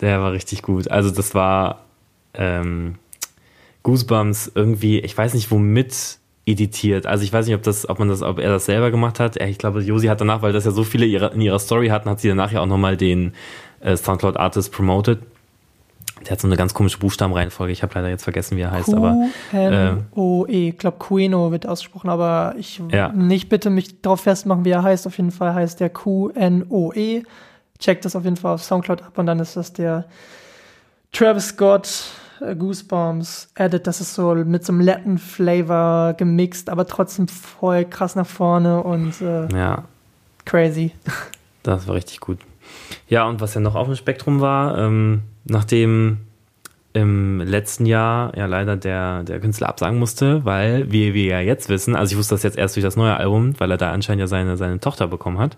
Der 0.00 0.20
war 0.20 0.32
richtig 0.32 0.62
gut. 0.62 0.90
Also 0.90 1.10
das 1.10 1.34
war 1.34 1.84
ähm, 2.34 2.96
Goosebumps 3.84 4.50
irgendwie, 4.54 4.98
ich 4.98 5.16
weiß 5.16 5.34
nicht, 5.34 5.50
womit 5.52 6.18
editiert. 6.46 7.06
Also 7.06 7.24
ich 7.24 7.32
weiß 7.32 7.46
nicht, 7.46 7.54
ob 7.54 7.62
das, 7.62 7.88
ob 7.88 7.98
man 7.98 8.08
das, 8.08 8.22
ob 8.22 8.38
er 8.38 8.50
das 8.50 8.66
selber 8.66 8.90
gemacht 8.90 9.18
hat. 9.18 9.40
Ich 9.40 9.58
glaube, 9.58 9.80
Josi 9.80 10.08
hat 10.08 10.20
danach, 10.20 10.42
weil 10.42 10.52
das 10.52 10.64
ja 10.64 10.70
so 10.70 10.84
viele 10.84 11.06
in 11.06 11.40
ihrer 11.40 11.58
Story 11.58 11.88
hatten, 11.88 12.08
hat 12.08 12.20
sie 12.20 12.28
danach 12.28 12.52
ja 12.52 12.60
auch 12.60 12.66
nochmal 12.66 12.96
den 12.96 13.32
äh, 13.80 13.96
Soundcloud 13.96 14.36
Artist 14.36 14.72
promoted. 14.72 15.20
Der 16.24 16.32
hat 16.32 16.40
so 16.40 16.46
eine 16.46 16.56
ganz 16.56 16.72
komische 16.72 16.98
Buchstabenreihenfolge. 16.98 17.72
Ich 17.72 17.82
habe 17.82 17.94
leider 17.94 18.08
jetzt 18.08 18.24
vergessen, 18.24 18.56
wie 18.56 18.62
er 18.62 18.70
heißt. 18.70 18.94
aber 18.94 19.26
Q-N-O-E. 19.50 20.68
Ich 20.68 20.78
glaube, 20.78 20.98
Queno 20.98 21.50
wird 21.50 21.66
ausgesprochen, 21.66 22.08
aber 22.08 22.54
ich 22.56 22.80
ja. 22.90 23.08
nicht 23.08 23.48
bitte 23.48 23.68
mich 23.68 24.00
darauf 24.00 24.20
festmachen, 24.20 24.64
wie 24.64 24.70
er 24.70 24.82
heißt. 24.82 25.06
Auf 25.06 25.16
jeden 25.16 25.32
Fall 25.32 25.54
heißt 25.54 25.80
der 25.80 25.90
Q-N-O-E. 25.90 27.22
Checkt 27.78 28.04
das 28.04 28.16
auf 28.16 28.24
jeden 28.24 28.36
Fall 28.36 28.54
auf 28.54 28.62
Soundcloud 28.62 29.02
ab 29.02 29.18
und 29.18 29.26
dann 29.26 29.38
ist 29.40 29.56
das 29.56 29.72
der 29.72 30.06
Travis 31.12 31.48
Scott 31.48 31.88
äh, 31.88 32.23
Goosebumps 32.58 33.48
Edit. 33.54 33.86
Das 33.86 34.00
ist 34.00 34.14
so 34.14 34.34
mit 34.34 34.64
so 34.64 34.72
einem 34.72 34.80
Latin 34.82 35.18
Flavor 35.18 36.14
gemixt, 36.14 36.68
aber 36.68 36.86
trotzdem 36.86 37.28
voll 37.28 37.84
krass 37.84 38.16
nach 38.16 38.26
vorne 38.26 38.82
und 38.82 39.20
äh, 39.20 39.48
ja. 39.48 39.84
crazy. 40.44 40.92
Das 41.62 41.88
war 41.88 41.94
richtig 41.94 42.20
gut. 42.20 42.40
Ja, 43.08 43.26
und 43.26 43.40
was 43.40 43.54
ja 43.54 43.60
noch 43.62 43.74
auf 43.74 43.86
dem 43.86 43.96
Spektrum 43.96 44.42
war, 44.42 44.76
ähm, 44.76 45.22
nachdem 45.46 46.18
im 46.94 47.40
letzten 47.40 47.86
Jahr 47.86 48.36
ja 48.36 48.46
leider 48.46 48.76
der, 48.76 49.24
der 49.24 49.40
Künstler 49.40 49.68
absagen 49.68 49.98
musste, 49.98 50.44
weil, 50.44 50.92
wie 50.92 51.12
wir 51.12 51.24
ja 51.24 51.40
jetzt 51.40 51.68
wissen, 51.68 51.96
also 51.96 52.12
ich 52.12 52.18
wusste 52.18 52.34
das 52.34 52.44
jetzt 52.44 52.56
erst 52.56 52.76
durch 52.76 52.84
das 52.84 52.96
neue 52.96 53.16
Album, 53.16 53.58
weil 53.58 53.70
er 53.70 53.76
da 53.76 53.92
anscheinend 53.92 54.20
ja 54.20 54.26
seine, 54.28 54.56
seine 54.56 54.78
Tochter 54.78 55.08
bekommen 55.08 55.38
hat. 55.38 55.56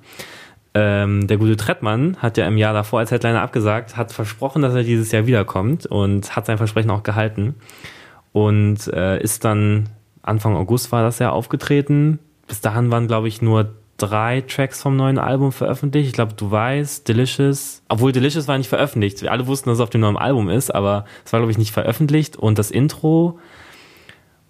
Ähm, 0.78 1.26
der 1.26 1.38
gute 1.38 1.56
Trettmann 1.56 2.18
hat 2.18 2.36
ja 2.36 2.46
im 2.46 2.58
Jahr 2.58 2.74
davor 2.74 2.98
als 2.98 3.10
Headliner 3.10 3.40
abgesagt, 3.40 3.96
hat 3.96 4.12
versprochen, 4.12 4.60
dass 4.60 4.74
er 4.74 4.82
dieses 4.82 5.10
Jahr 5.10 5.26
wiederkommt 5.26 5.86
und 5.86 6.36
hat 6.36 6.44
sein 6.44 6.58
Versprechen 6.58 6.90
auch 6.90 7.02
gehalten. 7.02 7.54
Und 8.32 8.86
äh, 8.88 9.18
ist 9.22 9.46
dann 9.46 9.88
Anfang 10.20 10.54
August 10.54 10.92
war 10.92 11.02
das 11.02 11.18
ja 11.18 11.30
aufgetreten. 11.30 12.18
Bis 12.46 12.60
dahin 12.60 12.90
waren, 12.90 13.06
glaube 13.06 13.26
ich, 13.26 13.40
nur 13.40 13.72
drei 13.96 14.42
Tracks 14.42 14.82
vom 14.82 14.96
neuen 14.96 15.18
Album 15.18 15.50
veröffentlicht. 15.50 16.08
Ich 16.08 16.12
glaube, 16.12 16.34
du 16.34 16.50
weißt, 16.50 17.08
Delicious, 17.08 17.82
obwohl 17.88 18.12
Delicious 18.12 18.46
war 18.46 18.58
nicht 18.58 18.68
veröffentlicht. 18.68 19.22
Wir 19.22 19.32
alle 19.32 19.46
wussten, 19.46 19.70
dass 19.70 19.78
es 19.78 19.82
auf 19.82 19.88
dem 19.88 20.02
neuen 20.02 20.18
Album 20.18 20.50
ist, 20.50 20.74
aber 20.74 21.06
es 21.24 21.32
war, 21.32 21.40
glaube 21.40 21.52
ich, 21.52 21.56
nicht 21.56 21.72
veröffentlicht. 21.72 22.36
Und 22.36 22.58
das 22.58 22.70
Intro, 22.70 23.38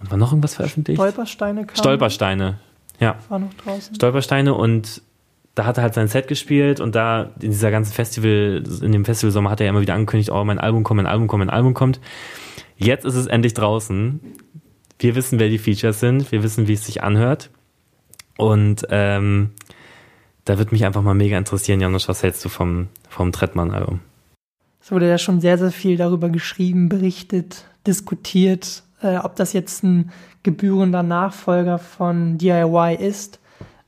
und 0.00 0.10
war 0.10 0.18
noch 0.18 0.32
irgendwas 0.32 0.56
veröffentlicht? 0.56 0.98
Stolpersteine 0.98 1.66
kam. 1.66 1.76
Stolpersteine, 1.76 2.58
ja. 2.98 3.14
War 3.28 3.38
noch 3.38 3.54
draußen. 3.54 3.94
Stolpersteine 3.94 4.54
und 4.54 5.02
da 5.56 5.64
hat 5.64 5.78
er 5.78 5.84
halt 5.84 5.94
sein 5.94 6.06
Set 6.06 6.28
gespielt 6.28 6.80
und 6.80 6.94
da 6.94 7.30
in 7.40 7.50
dieser 7.50 7.70
ganzen 7.70 7.94
Festival, 7.94 8.62
in 8.82 8.92
dem 8.92 9.06
Festivalsommer 9.06 9.50
hat 9.50 9.60
er 9.60 9.64
ja 9.64 9.70
immer 9.70 9.80
wieder 9.80 9.94
angekündigt, 9.94 10.30
oh, 10.30 10.44
mein 10.44 10.58
Album 10.58 10.84
kommt, 10.84 10.98
mein 10.98 11.06
Album 11.06 11.28
kommt, 11.28 11.46
mein 11.46 11.50
Album 11.50 11.72
kommt. 11.72 11.98
Jetzt 12.76 13.06
ist 13.06 13.14
es 13.14 13.26
endlich 13.26 13.54
draußen. 13.54 14.20
Wir 14.98 15.14
wissen, 15.14 15.38
wer 15.38 15.48
die 15.48 15.56
Features 15.56 15.98
sind. 15.98 16.30
Wir 16.30 16.42
wissen, 16.42 16.68
wie 16.68 16.74
es 16.74 16.84
sich 16.84 17.02
anhört. 17.02 17.48
Und 18.36 18.86
ähm, 18.90 19.52
da 20.44 20.58
wird 20.58 20.72
mich 20.72 20.84
einfach 20.84 21.00
mal 21.00 21.14
mega 21.14 21.38
interessieren, 21.38 21.80
Janusz, 21.80 22.06
was 22.06 22.22
hältst 22.22 22.44
du 22.44 22.50
vom, 22.50 22.88
vom 23.08 23.32
Trettmann-Album? 23.32 24.00
Es 24.82 24.92
wurde 24.92 25.08
ja 25.08 25.16
schon 25.16 25.40
sehr, 25.40 25.56
sehr 25.56 25.72
viel 25.72 25.96
darüber 25.96 26.28
geschrieben, 26.28 26.90
berichtet, 26.90 27.64
diskutiert, 27.86 28.82
äh, 29.00 29.16
ob 29.16 29.36
das 29.36 29.54
jetzt 29.54 29.82
ein 29.84 30.12
gebührender 30.42 31.02
Nachfolger 31.02 31.78
von 31.78 32.36
DIY 32.36 32.96
ist. 33.00 33.40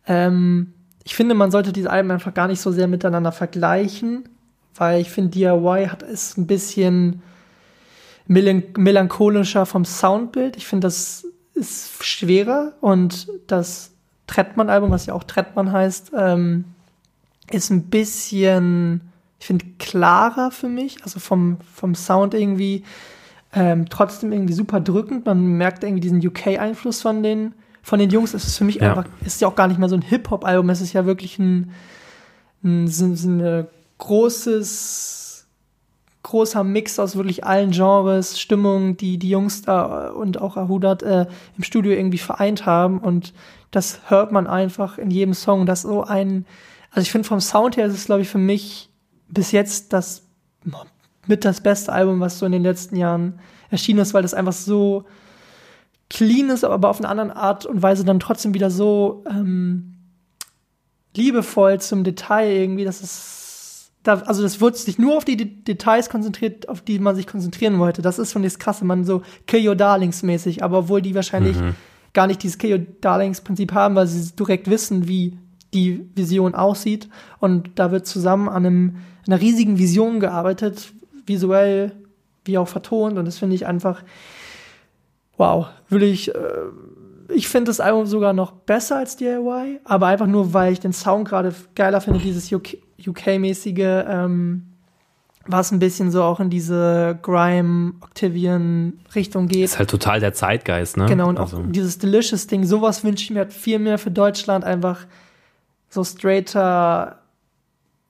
Ähm, 0.07 0.73
ich 1.09 1.15
finde, 1.15 1.35
man 1.35 1.51
sollte 1.51 1.73
diese 1.73 1.89
Alben 1.89 2.11
einfach 2.11 2.35
gar 2.35 2.49
nicht 2.49 2.61
so 2.61 2.71
sehr 2.71 2.87
miteinander 2.87 3.33
vergleichen, 3.33 4.29
weil 4.75 5.01
ich 5.01 5.11
finde, 5.11 5.31
DIY 5.31 5.87
hat 5.91 6.03
ist 6.03 6.37
ein 6.37 6.47
bisschen 6.47 7.23
melancholischer 8.27 9.65
vom 9.65 9.87
Soundbild. 9.87 10.59
Ich 10.59 10.67
finde, 10.67 10.87
das 10.87 11.25
ist 11.55 12.05
schwerer 12.05 12.75
und 12.83 13.27
das 13.47 13.93
Trettmann-Album, 14.27 14.91
was 14.91 15.07
ja 15.07 15.15
auch 15.15 15.25
Trettmann 15.25 15.73
heißt, 15.73 16.13
ähm, 16.15 16.67
ist 17.51 17.71
ein 17.71 17.85
bisschen, 17.85 19.01
ich 19.41 19.47
finde, 19.47 19.65
klarer 19.79 20.51
für 20.51 20.69
mich, 20.69 21.03
also 21.05 21.21
vom, 21.21 21.57
vom 21.75 21.95
Sound 21.95 22.35
irgendwie, 22.35 22.85
ähm, 23.55 23.89
trotzdem 23.89 24.31
irgendwie 24.31 24.53
super 24.53 24.79
drückend. 24.81 25.25
Man 25.25 25.57
merkt 25.57 25.85
irgendwie 25.85 26.03
diesen 26.03 26.25
UK-Einfluss 26.25 27.01
von 27.01 27.23
den, 27.23 27.55
von 27.89 27.99
den 27.99 28.11
Jungs. 28.11 28.35
Es 28.35 28.45
ist 28.45 28.59
für 28.59 28.65
mich 28.65 28.77
ja. 28.77 28.91
einfach, 28.91 29.07
ist 29.25 29.41
ja 29.41 29.49
auch 29.49 29.55
gar 29.55 29.67
nicht 29.67 29.79
mehr 29.79 29.89
so 29.89 29.97
ein 29.97 30.03
Hip-Hop-Album, 30.03 30.69
es 30.71 30.83
ist 30.83 30.93
ja 30.93 31.07
wirklich 31.07 31.39
ein, 31.39 31.73
ein, 32.63 32.87
ein, 32.87 33.41
ein 33.41 33.67
großes, 33.97 35.49
großer 36.23 36.65
Mix 36.65 36.99
aus 36.99 37.17
wirklich 37.17 37.45
allen 37.45 37.71
Genres, 37.71 38.39
Stimmungen, 38.39 38.99
die 38.99 39.19
die 39.19 39.31
Jungs 39.31 39.63
da 39.63 40.11
und 40.11 40.39
auch 40.41 40.59
Ahudat 40.59 41.03
äh, 41.03 41.27
im 41.57 41.65
Studio 41.65 41.93
irgendwie 41.93 42.19
vereint 42.19 42.67
haben 42.67 42.99
und 42.99 43.33
das 43.71 44.01
hört 44.09 44.33
man 44.33 44.47
einfach 44.47 44.99
in 44.99 45.11
jedem 45.11 45.35
Song. 45.35 45.65
Das 45.65 45.83
so 45.83 46.05
ein, 46.05 46.45
also 46.91 47.01
ich 47.01 47.11
finde 47.11 47.27
vom 47.27 47.41
Sound 47.41 47.79
her 47.79 47.87
ist 47.87 47.95
es, 47.95 48.05
glaube 48.05 48.23
ich, 48.23 48.29
für 48.29 48.39
mich 48.39 48.91
bis 49.29 49.51
jetzt 49.51 49.95
das 49.95 50.27
mit 51.27 51.45
das 51.45 51.63
beste 51.63 51.93
Album, 51.93 52.21
was 52.21 52.39
so 52.39 52.45
in 52.45 52.53
den 52.53 52.63
letzten 52.63 52.97
Jahren 52.97 53.41
erschienen 53.71 54.01
ist, 54.01 54.13
weil 54.13 54.23
das 54.23 54.35
einfach 54.35 54.53
so 54.53 55.05
clean 56.11 56.51
ist, 56.51 56.65
aber 56.65 56.89
auf 56.89 56.99
eine 56.99 57.09
andere 57.09 57.37
Art 57.37 57.67
und 57.67 57.83
Weise 57.83 58.05
dann 58.05 58.21
trotzdem 58.21 58.55
wieder 58.55 58.71
so 58.71 59.25
ähm, 59.29 59.95
liebevoll 61.15 61.81
zum 61.81 62.05
Detail 62.05 62.51
irgendwie, 62.51 62.85
dass 62.85 63.03
es 63.03 63.91
da, 64.03 64.21
also 64.21 64.43
das 64.43 64.61
wird 64.61 64.77
sich 64.77 64.99
nur 64.99 65.17
auf 65.17 65.25
die 65.25 65.37
De 65.37 65.47
Details 65.47 66.09
konzentriert, 66.09 66.69
auf 66.69 66.81
die 66.81 66.99
man 66.99 67.17
sich 67.17 67.27
konzentrieren 67.27 67.79
wollte. 67.79 68.01
Das 68.01 68.19
ist 68.19 68.33
schon 68.33 68.43
das 68.43 68.59
Krasse, 68.59 68.85
man 68.85 69.05
so 69.05 69.23
Kill 69.47 69.69
Your 69.69 69.77
Darlings 69.77 70.23
mäßig, 70.23 70.63
aber 70.63 70.79
obwohl 70.79 71.03
die 71.03 71.15
wahrscheinlich 71.15 71.57
mhm 71.57 71.75
gar 72.19 72.27
nicht 72.27 72.43
dieses 72.43 72.59
K.O. 72.59 72.79
Darlings-Prinzip 73.01 73.73
haben, 73.73 73.95
weil 73.95 74.07
sie 74.07 74.35
direkt 74.35 74.69
wissen, 74.69 75.09
wie 75.09 75.39
die 75.75 76.09
Vision 76.15 76.55
aussieht. 76.55 77.09
Und 77.39 77.71
da 77.77 77.91
wird 77.91 78.07
zusammen 78.07 78.49
an 78.49 78.67
einem, 78.67 78.97
einer 79.27 79.41
riesigen 79.41 79.79
Vision 79.79 80.21
gearbeitet, 80.21 80.93
visuell 81.27 81.93
wie 82.45 82.59
auch 82.59 82.69
vertont. 82.69 83.19
Und 83.19 83.25
das 83.25 83.39
finde 83.39 83.55
ich 83.55 83.67
einfach, 83.67 84.03
wow, 85.39 85.69
will 85.89 86.03
ich, 86.03 86.35
äh, 86.35 86.39
ich 87.31 87.49
finde 87.49 87.71
das 87.71 87.81
Album 87.81 88.07
sogar 88.07 88.33
noch 88.33 88.53
besser 88.53 88.97
als 88.97 89.17
DIY, 89.17 89.81
aber 89.85 90.07
einfach 90.09 90.27
nur, 90.27 90.53
weil 90.53 90.73
ich 90.73 90.81
den 90.81 90.93
Sound 90.93 91.29
gerade 91.29 91.55
geiler 91.75 92.01
finde, 92.01 92.21
dieses 92.21 92.53
UK-mäßige, 92.53 94.05
ähm, 94.07 94.65
was 95.47 95.73
ein 95.73 95.79
bisschen 95.79 96.11
so 96.11 96.23
auch 96.23 96.41
in 96.41 96.51
diese 96.51 97.19
Grime, 97.23 97.95
Octavian-Richtung 98.03 99.49
geht. 99.49 99.65
Ist 99.65 99.79
halt 99.79 99.89
total 99.89 100.21
der 100.21 100.35
Zeitgeist, 100.35 100.99
ne? 100.99 101.07
Genau, 101.07 101.29
und 101.29 101.39
also. 101.39 101.59
auch 101.59 101.63
dieses 101.69 101.99
Delicious-Ding, 101.99 102.65
sowas 102.65 103.03
wünsche 103.03 103.25
ich 103.25 103.31
mir 103.31 103.41
halt 103.41 103.53
viel 103.55 103.79
mehr 103.79 103.97
für 103.97 104.11
Deutschland, 104.11 104.65
einfach 104.65 105.07
so 105.89 106.05
straighter 106.05 107.21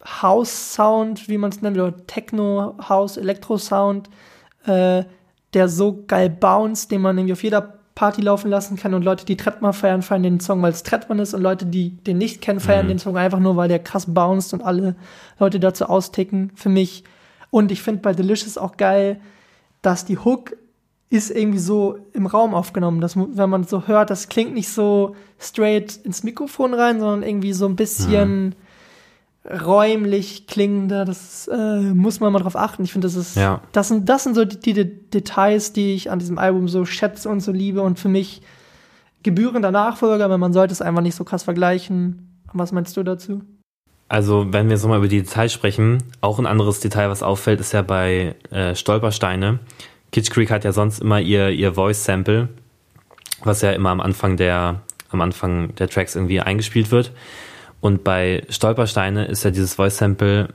House-Sound, 0.04 1.28
wie 1.28 1.38
man 1.38 1.50
es 1.50 1.62
nennt, 1.62 1.76
oder 1.76 2.06
Techno-House, 2.06 3.16
Elektro-Sound, 3.18 4.10
äh, 4.66 5.04
der 5.58 5.68
so 5.68 6.04
geil 6.06 6.30
bounce, 6.30 6.88
den 6.88 7.02
man 7.02 7.18
irgendwie 7.18 7.32
auf 7.32 7.42
jeder 7.42 7.74
Party 7.96 8.20
laufen 8.20 8.48
lassen 8.48 8.76
kann 8.76 8.94
und 8.94 9.02
Leute, 9.02 9.26
die 9.26 9.36
Trettmann 9.36 9.72
feiern, 9.72 10.02
feiern 10.02 10.22
den 10.22 10.38
Song, 10.38 10.62
weil 10.62 10.70
es 10.70 10.84
Trettmann 10.84 11.18
ist 11.18 11.34
und 11.34 11.42
Leute, 11.42 11.66
die 11.66 11.90
den 11.90 12.16
nicht 12.16 12.40
kennen, 12.40 12.60
feiern 12.60 12.86
mhm. 12.86 12.90
den 12.90 12.98
Song 13.00 13.16
einfach 13.16 13.40
nur, 13.40 13.56
weil 13.56 13.68
der 13.68 13.80
krass 13.80 14.06
bounced 14.06 14.54
und 14.54 14.62
alle 14.62 14.94
Leute 15.40 15.58
dazu 15.58 15.86
austicken. 15.86 16.52
Für 16.54 16.68
mich 16.68 17.02
und 17.50 17.72
ich 17.72 17.82
finde 17.82 18.02
bei 18.02 18.12
Delicious 18.12 18.56
auch 18.56 18.76
geil, 18.76 19.20
dass 19.82 20.04
die 20.04 20.16
Hook 20.16 20.56
ist 21.10 21.30
irgendwie 21.30 21.58
so 21.58 21.98
im 22.12 22.26
Raum 22.26 22.54
aufgenommen. 22.54 23.00
Dass, 23.00 23.16
wenn 23.16 23.50
man 23.50 23.64
so 23.64 23.88
hört, 23.88 24.10
das 24.10 24.28
klingt 24.28 24.54
nicht 24.54 24.68
so 24.68 25.16
straight 25.40 25.96
ins 26.04 26.22
Mikrofon 26.22 26.74
rein, 26.74 27.00
sondern 27.00 27.28
irgendwie 27.28 27.52
so 27.52 27.66
ein 27.66 27.74
bisschen 27.74 28.44
mhm. 28.44 28.52
Räumlich 29.50 30.46
klingender. 30.46 31.04
Das 31.04 31.48
äh, 31.48 31.80
muss 31.80 32.20
man 32.20 32.32
mal 32.32 32.40
drauf 32.40 32.56
achten. 32.56 32.84
Ich 32.84 32.92
finde, 32.92 33.06
das 33.06 33.16
ist, 33.16 33.36
ja. 33.36 33.60
das 33.72 33.88
sind, 33.88 34.08
das 34.08 34.24
sind 34.24 34.34
so 34.34 34.44
die, 34.44 34.72
die, 34.72 34.84
Details, 35.10 35.72
die 35.72 35.94
ich 35.94 36.10
an 36.10 36.18
diesem 36.18 36.38
Album 36.38 36.68
so 36.68 36.84
schätze 36.84 37.28
und 37.28 37.40
so 37.40 37.52
liebe 37.52 37.82
und 37.82 37.98
für 37.98 38.08
mich 38.08 38.42
gebührender 39.22 39.70
Nachfolger, 39.70 40.24
aber 40.24 40.38
man 40.38 40.52
sollte 40.52 40.72
es 40.72 40.82
einfach 40.82 41.02
nicht 41.02 41.14
so 41.14 41.24
krass 41.24 41.42
vergleichen. 41.42 42.42
Was 42.52 42.72
meinst 42.72 42.96
du 42.96 43.02
dazu? 43.02 43.42
Also, 44.08 44.46
wenn 44.52 44.66
wir 44.66 44.74
jetzt 44.74 44.82
nochmal 44.82 44.98
über 44.98 45.08
die 45.08 45.22
Details 45.22 45.52
sprechen, 45.52 46.02
auch 46.22 46.38
ein 46.38 46.46
anderes 46.46 46.80
Detail, 46.80 47.10
was 47.10 47.22
auffällt, 47.22 47.60
ist 47.60 47.72
ja 47.72 47.82
bei 47.82 48.36
äh, 48.50 48.74
Stolpersteine. 48.74 49.58
Kitsch 50.12 50.30
Creek 50.30 50.50
hat 50.50 50.64
ja 50.64 50.72
sonst 50.72 51.00
immer 51.00 51.20
ihr, 51.20 51.50
ihr 51.50 51.74
Voice-Sample, 51.74 52.48
was 53.44 53.60
ja 53.60 53.72
immer 53.72 53.90
am 53.90 54.00
Anfang 54.00 54.38
der, 54.38 54.80
am 55.10 55.20
Anfang 55.20 55.74
der 55.74 55.88
Tracks 55.88 56.14
irgendwie 56.14 56.40
eingespielt 56.40 56.90
wird. 56.90 57.12
Und 57.80 58.04
bei 58.04 58.44
Stolpersteine 58.48 59.26
ist 59.26 59.44
ja 59.44 59.50
dieses 59.50 59.74
Voice-Sample 59.74 60.48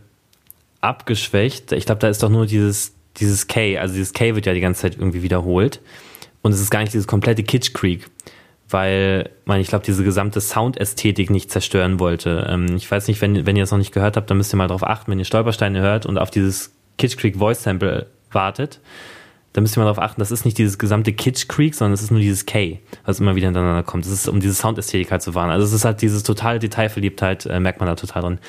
abgeschwächt. 0.81 1.71
Ich 1.71 1.85
glaube, 1.85 1.99
da 1.99 2.09
ist 2.09 2.21
doch 2.23 2.29
nur 2.29 2.45
dieses, 2.45 2.93
dieses 3.17 3.47
K, 3.47 3.77
also 3.77 3.93
dieses 3.93 4.13
K 4.13 4.35
wird 4.35 4.45
ja 4.45 4.53
die 4.53 4.59
ganze 4.59 4.81
Zeit 4.81 4.97
irgendwie 4.97 5.23
wiederholt. 5.23 5.79
Und 6.41 6.51
es 6.51 6.59
ist 6.59 6.69
gar 6.69 6.81
nicht 6.81 6.93
dieses 6.93 7.07
komplette 7.07 7.43
Kitsch 7.43 7.73
Creek 7.73 8.09
weil 8.73 9.29
man, 9.45 9.61
ich 9.61 9.67
glaube, 9.67 9.85
diese 9.85 10.03
gesamte 10.03 10.41
Soundästhetik 10.41 11.29
nicht 11.29 11.51
zerstören 11.51 11.99
wollte. 11.99 12.47
Ähm, 12.49 12.75
ich 12.75 12.89
weiß 12.89 13.07
nicht, 13.07 13.21
wenn, 13.21 13.45
wenn 13.45 13.55
ihr 13.55 13.63
es 13.63 13.71
noch 13.71 13.77
nicht 13.77 13.93
gehört 13.93 14.17
habt, 14.17 14.29
dann 14.29 14.37
müsst 14.37 14.53
ihr 14.53 14.57
mal 14.57 14.67
darauf 14.67 14.83
achten, 14.83 15.11
wenn 15.11 15.19
ihr 15.19 15.25
Stolpersteine 15.25 15.79
hört 15.79 16.05
und 16.05 16.17
auf 16.17 16.31
dieses 16.31 16.73
Kitsch 16.97 17.15
Creek 17.17 17.37
Voice 17.37 17.63
Sample 17.63 18.07
wartet, 18.31 18.79
da 19.53 19.61
müsst 19.61 19.77
ihr 19.77 19.79
mal 19.79 19.85
darauf 19.85 20.03
achten, 20.03 20.19
das 20.19 20.31
ist 20.31 20.45
nicht 20.45 20.57
dieses 20.57 20.79
gesamte 20.79 21.13
Kitsch 21.13 21.47
Creek, 21.47 21.75
sondern 21.75 21.93
es 21.93 22.01
ist 22.01 22.09
nur 22.09 22.19
dieses 22.19 22.45
K, 22.45 22.79
was 23.05 23.19
immer 23.19 23.35
wieder 23.35 23.47
hintereinander 23.47 23.83
kommt. 23.83 24.03
Das 24.05 24.11
ist, 24.11 24.27
um 24.27 24.39
diese 24.39 24.55
Soundästhetik 24.55 25.11
halt 25.11 25.21
zu 25.21 25.35
wahren. 25.35 25.51
Also 25.51 25.65
es 25.65 25.73
ist 25.73 25.85
halt 25.85 26.01
dieses 26.01 26.23
totale 26.23 26.57
Detailverliebtheit, 26.57 27.45
äh, 27.45 27.59
merkt 27.59 27.79
man 27.79 27.87
da 27.87 27.95
total 27.95 28.23
drin. 28.23 28.39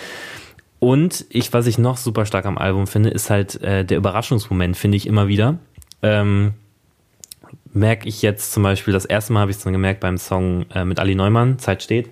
Und 0.79 1.27
ich, 1.29 1.53
was 1.53 1.67
ich 1.67 1.79
noch 1.79 1.99
super 1.99 2.25
stark 2.27 2.47
am 2.47 2.59
Album 2.59 2.87
finde, 2.87 3.11
ist 3.11 3.31
halt 3.31 3.63
äh, 3.63 3.85
der 3.85 3.99
Überraschungsmoment, 3.99 4.77
finde 4.77 4.97
ich 4.97 5.07
immer 5.07 5.29
wieder. 5.29 5.59
Ähm, 6.03 6.55
merke 7.75 8.09
ich 8.09 8.23
jetzt 8.23 8.53
zum 8.53 8.63
Beispiel, 8.63 8.95
das 8.95 9.05
erste 9.05 9.33
Mal 9.33 9.41
habe 9.41 9.51
ich 9.51 9.59
es 9.59 9.65
dann 9.65 9.73
gemerkt 9.73 10.01
beim 10.01 10.17
Song 10.17 10.65
äh, 10.75 10.85
mit 10.85 11.01
Ali 11.01 11.15
Neumann, 11.15 11.59
Zeit 11.59 11.83
steht. 11.83 12.11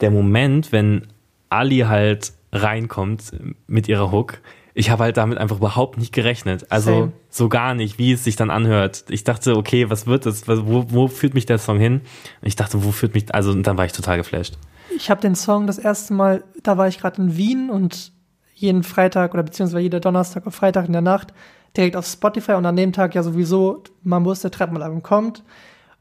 Der 0.00 0.10
Moment, 0.10 0.72
wenn 0.72 1.06
Ali 1.48 1.80
halt 1.80 2.32
reinkommt 2.52 3.32
mit 3.66 3.88
ihrer 3.88 4.10
Hook, 4.12 4.38
ich 4.74 4.90
habe 4.90 5.04
halt 5.04 5.16
damit 5.16 5.38
einfach 5.38 5.56
überhaupt 5.56 5.98
nicht 5.98 6.12
gerechnet. 6.12 6.66
Also 6.70 6.90
Same. 6.92 7.12
so 7.28 7.48
gar 7.48 7.74
nicht, 7.74 7.98
wie 7.98 8.12
es 8.12 8.24
sich 8.24 8.36
dann 8.36 8.50
anhört. 8.50 9.04
Ich 9.08 9.24
dachte, 9.24 9.56
okay, 9.56 9.90
was 9.90 10.06
wird 10.06 10.26
das? 10.26 10.46
Wo, 10.46 10.84
wo 10.88 11.08
führt 11.08 11.34
mich 11.34 11.46
der 11.46 11.58
Song 11.58 11.78
hin? 11.78 11.94
Und 12.40 12.48
ich 12.48 12.56
dachte, 12.56 12.84
wo 12.84 12.90
führt 12.92 13.14
mich, 13.14 13.34
also 13.34 13.50
und 13.50 13.64
dann 13.66 13.76
war 13.78 13.84
ich 13.84 13.92
total 13.92 14.16
geflasht. 14.18 14.56
Ich 14.96 15.10
habe 15.10 15.20
den 15.20 15.34
Song 15.34 15.66
das 15.66 15.78
erste 15.78 16.14
Mal, 16.14 16.44
da 16.62 16.76
war 16.78 16.88
ich 16.88 16.98
gerade 16.98 17.20
in 17.22 17.36
Wien 17.36 17.70
und 17.70 18.12
jeden 18.54 18.82
Freitag 18.82 19.32
oder 19.34 19.42
beziehungsweise 19.42 19.80
jeder 19.82 20.00
Donnerstag 20.00 20.46
auf 20.46 20.54
Freitag 20.54 20.86
in 20.86 20.92
der 20.92 21.00
Nacht 21.02 21.32
direkt 21.76 21.96
auf 21.96 22.06
Spotify 22.06 22.52
und 22.52 22.66
an 22.66 22.76
dem 22.76 22.92
Tag 22.92 23.14
ja 23.14 23.22
sowieso, 23.22 23.84
man 24.02 24.24
wusste, 24.24 24.50
Treppenalbum 24.50 25.02
kommt 25.02 25.42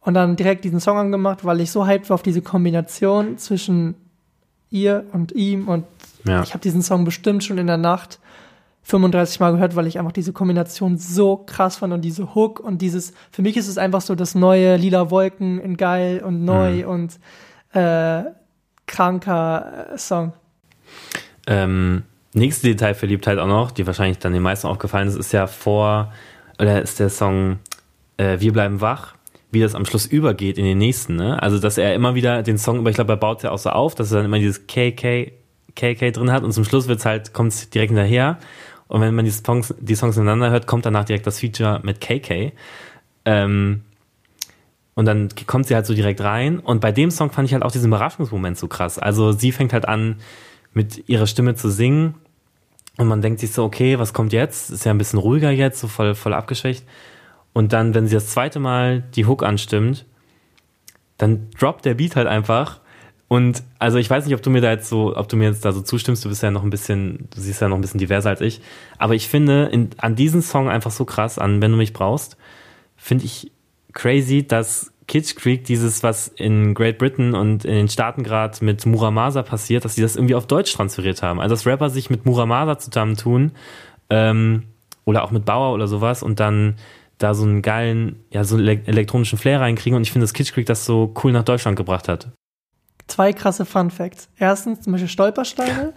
und 0.01 0.15
dann 0.15 0.35
direkt 0.35 0.65
diesen 0.65 0.79
Song 0.79 0.97
angemacht, 0.97 1.45
weil 1.45 1.61
ich 1.61 1.71
so 1.71 1.85
hyped 1.85 2.09
war 2.09 2.15
auf 2.15 2.23
diese 2.23 2.41
Kombination 2.41 3.37
zwischen 3.37 3.95
ihr 4.71 5.05
und 5.13 5.31
ihm 5.33 5.67
und 5.67 5.85
Ja. 6.25 6.41
ich 6.43 6.49
habe 6.53 6.61
diesen 6.61 6.81
Song 6.81 7.05
bestimmt 7.05 7.43
schon 7.43 7.57
in 7.59 7.67
der 7.67 7.77
Nacht 7.77 8.19
35 8.83 9.39
Mal 9.39 9.51
gehört, 9.51 9.75
weil 9.75 9.87
ich 9.87 9.99
einfach 9.99 10.11
diese 10.11 10.33
Kombination 10.33 10.97
so 10.97 11.37
krass 11.37 11.77
fand 11.77 11.93
und 11.93 12.01
diese 12.01 12.33
Hook 12.33 12.59
und 12.59 12.81
dieses, 12.81 13.13
für 13.31 13.41
mich 13.41 13.57
ist 13.57 13.67
es 13.67 13.77
einfach 13.77 14.01
so 14.01 14.15
das 14.15 14.35
neue 14.35 14.77
Lila 14.77 15.11
Wolken 15.11 15.59
in 15.59 15.77
geil 15.77 16.23
und 16.25 16.43
neu 16.43 16.87
und 16.87 17.19
äh, 17.73 18.23
kranker 18.87 19.93
äh, 19.93 19.97
Song. 19.97 20.33
Ähm, 21.47 22.03
nächste 22.33 22.67
Detailverliebtheit 22.67 23.37
auch 23.37 23.47
noch, 23.47 23.71
die 23.71 23.87
wahrscheinlich 23.87 24.19
dann 24.19 24.33
den 24.33 24.41
meisten 24.41 24.67
aufgefallen 24.67 25.07
ist, 25.07 25.15
ist 25.15 25.31
ja 25.31 25.47
vor, 25.47 26.11
oder 26.59 26.81
ist 26.81 26.99
der 26.99 27.09
Song 27.09 27.59
äh, 28.17 28.39
Wir 28.39 28.51
bleiben 28.51 28.81
wach, 28.81 29.15
wie 29.51 29.61
das 29.61 29.75
am 29.75 29.85
Schluss 29.85 30.05
übergeht 30.05 30.57
in 30.57 30.65
den 30.65 30.77
nächsten, 30.77 31.15
ne? 31.15 31.41
Also, 31.41 31.59
dass 31.59 31.77
er 31.77 31.95
immer 31.95 32.15
wieder 32.15 32.43
den 32.43 32.57
Song, 32.57 32.79
aber 32.79 32.89
ich 32.89 32.95
glaube, 32.95 33.13
er 33.13 33.17
baut 33.17 33.43
ja 33.43 33.51
auch 33.51 33.57
so 33.57 33.69
auf, 33.69 33.95
dass 33.95 34.11
er 34.11 34.17
dann 34.17 34.25
immer 34.25 34.39
dieses 34.39 34.67
KK, 34.67 35.31
KK 35.75 36.11
drin 36.11 36.31
hat 36.31 36.43
und 36.43 36.51
zum 36.51 36.65
Schluss 36.65 36.87
wird's 36.87 37.05
halt, 37.05 37.33
kommt's 37.33 37.69
direkt 37.69 37.91
hinterher. 37.91 38.37
Und 38.89 39.01
wenn 39.01 39.15
man 39.15 39.23
die 39.23 39.31
Songs, 39.31 39.73
die 39.79 39.95
Songs 39.95 40.17
ineinander 40.17 40.49
hört, 40.49 40.67
kommt 40.67 40.85
danach 40.85 41.05
direkt 41.05 41.27
das 41.27 41.39
Feature 41.39 41.79
mit 41.83 42.01
KK. 42.01 42.51
Ähm, 43.23 43.83
und 44.95 45.05
dann 45.05 45.29
kommt 45.45 45.67
sie 45.67 45.75
halt 45.75 45.85
so 45.85 45.93
direkt 45.93 46.21
rein. 46.21 46.59
Und 46.59 46.81
bei 46.81 46.91
dem 46.91 47.11
Song 47.11 47.31
fand 47.31 47.47
ich 47.47 47.53
halt 47.53 47.63
auch 47.63 47.71
diesen 47.71 47.87
Überraschungsmoment 47.87 48.57
so 48.57 48.67
krass. 48.67 48.97
Also 48.99 49.31
sie 49.31 49.51
fängt 49.51 49.73
halt 49.73 49.87
an, 49.87 50.17
mit 50.73 51.07
ihrer 51.07 51.27
Stimme 51.27 51.55
zu 51.55 51.69
singen. 51.69 52.15
Und 52.97 53.07
man 53.07 53.21
denkt 53.21 53.39
sich 53.39 53.51
so, 53.51 53.63
okay, 53.63 53.99
was 53.99 54.11
kommt 54.11 54.33
jetzt? 54.33 54.71
Ist 54.71 54.85
ja 54.85 54.91
ein 54.91 54.97
bisschen 54.97 55.19
ruhiger 55.19 55.51
jetzt, 55.51 55.79
so 55.79 55.87
voll, 55.87 56.15
voll 56.15 56.33
abgeschwächt. 56.33 56.83
Und 57.53 57.71
dann, 57.73 57.93
wenn 57.93 58.07
sie 58.07 58.15
das 58.15 58.31
zweite 58.31 58.59
Mal 58.59 59.03
die 59.15 59.25
Hook 59.25 59.43
anstimmt, 59.43 60.05
dann 61.17 61.51
droppt 61.59 61.85
der 61.85 61.93
Beat 61.93 62.15
halt 62.15 62.27
einfach. 62.27 62.81
Und 63.29 63.61
also 63.77 63.99
ich 63.99 64.09
weiß 64.09 64.25
nicht, 64.25 64.33
ob 64.33 64.41
du 64.41 64.49
mir 64.49 64.59
da 64.59 64.71
jetzt 64.71 64.89
so, 64.89 65.15
ob 65.15 65.29
du 65.29 65.37
mir 65.37 65.49
jetzt 65.49 65.63
da 65.63 65.71
so 65.71 65.81
zustimmst, 65.81 66.25
du 66.25 66.29
bist 66.29 66.41
ja 66.41 66.49
noch 66.49 66.63
ein 66.63 66.71
bisschen, 66.71 67.29
du 67.29 67.39
siehst 67.39 67.61
ja 67.61 67.69
noch 67.69 67.77
ein 67.77 67.81
bisschen 67.81 67.99
diverser 67.99 68.31
als 68.31 68.41
ich. 68.41 68.59
Aber 68.97 69.13
ich 69.13 69.29
finde 69.29 69.69
in, 69.71 69.91
an 69.97 70.15
diesen 70.15 70.41
Song 70.41 70.67
einfach 70.67 70.89
so 70.89 71.05
krass, 71.05 71.37
an 71.37 71.61
Wenn 71.61 71.71
du 71.71 71.77
mich 71.77 71.93
brauchst, 71.93 72.37
finde 72.97 73.25
ich 73.25 73.51
crazy, 73.93 74.45
dass 74.45 74.91
Kitsch 75.07 75.35
Creek 75.35 75.63
dieses, 75.63 76.01
was 76.01 76.27
in 76.27 76.73
Great 76.73 76.97
Britain 76.97 77.35
und 77.35 77.65
in 77.65 77.75
den 77.75 77.87
Staaten 77.87 78.23
gerade 78.23 78.65
mit 78.65 78.87
Muramasa 78.87 79.43
passiert, 79.43 79.85
dass 79.85 79.93
sie 79.93 80.01
das 80.01 80.15
irgendwie 80.15 80.35
auf 80.35 80.47
Deutsch 80.47 80.73
transferiert 80.73 81.21
haben. 81.21 81.39
Also 81.39 81.53
dass 81.53 81.67
Rapper 81.67 81.91
sich 81.91 82.09
mit 82.09 82.25
Muramasa 82.25 82.79
zusammentun 82.79 83.51
ähm, 84.09 84.63
oder 85.05 85.23
auch 85.23 85.29
mit 85.29 85.45
Bauer 85.45 85.75
oder 85.75 85.87
sowas 85.87 86.23
und 86.23 86.39
dann 86.39 86.77
da 87.19 87.35
so 87.35 87.43
einen 87.43 87.61
geilen, 87.61 88.23
ja, 88.31 88.43
so 88.43 88.55
einen 88.55 88.67
ele- 88.67 88.87
elektronischen 88.87 89.37
Flair 89.37 89.61
reinkriegen 89.61 89.95
und 89.95 90.01
ich 90.01 90.11
finde, 90.11 90.23
dass 90.23 90.33
Kitsch 90.33 90.51
Creek 90.51 90.65
das 90.65 90.85
so 90.85 91.13
cool 91.23 91.31
nach 91.31 91.43
Deutschland 91.43 91.77
gebracht 91.77 92.07
hat. 92.07 92.29
Zwei 93.09 93.33
krasse 93.33 93.65
Fun 93.65 93.91
Facts. 93.91 94.29
Erstens 94.37 94.81
zum 94.81 94.93
Beispiel 94.93 95.09
Stolpersteine. 95.09 95.93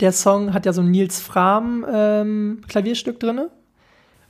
Der 0.00 0.12
Song 0.12 0.52
hat 0.52 0.66
ja 0.66 0.72
so 0.72 0.82
ein 0.82 0.90
Nils 0.90 1.20
Fram 1.20 1.84
ähm, 1.90 2.60
Klavierstück 2.68 3.18
drinne. 3.20 3.50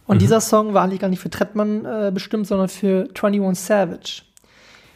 Und 0.07 0.21
dieser 0.23 0.41
Song 0.41 0.75
war 0.75 0.83
eigentlich 0.85 1.01
gar 1.01 1.09
nicht 1.09 1.21
für 1.21 1.31
Trettmann 1.31 1.85
äh, 1.85 2.11
bestimmt, 2.13 2.47
sondern 2.47 2.69
für 2.69 3.09
21 3.21 3.65
Savage. 3.65 4.23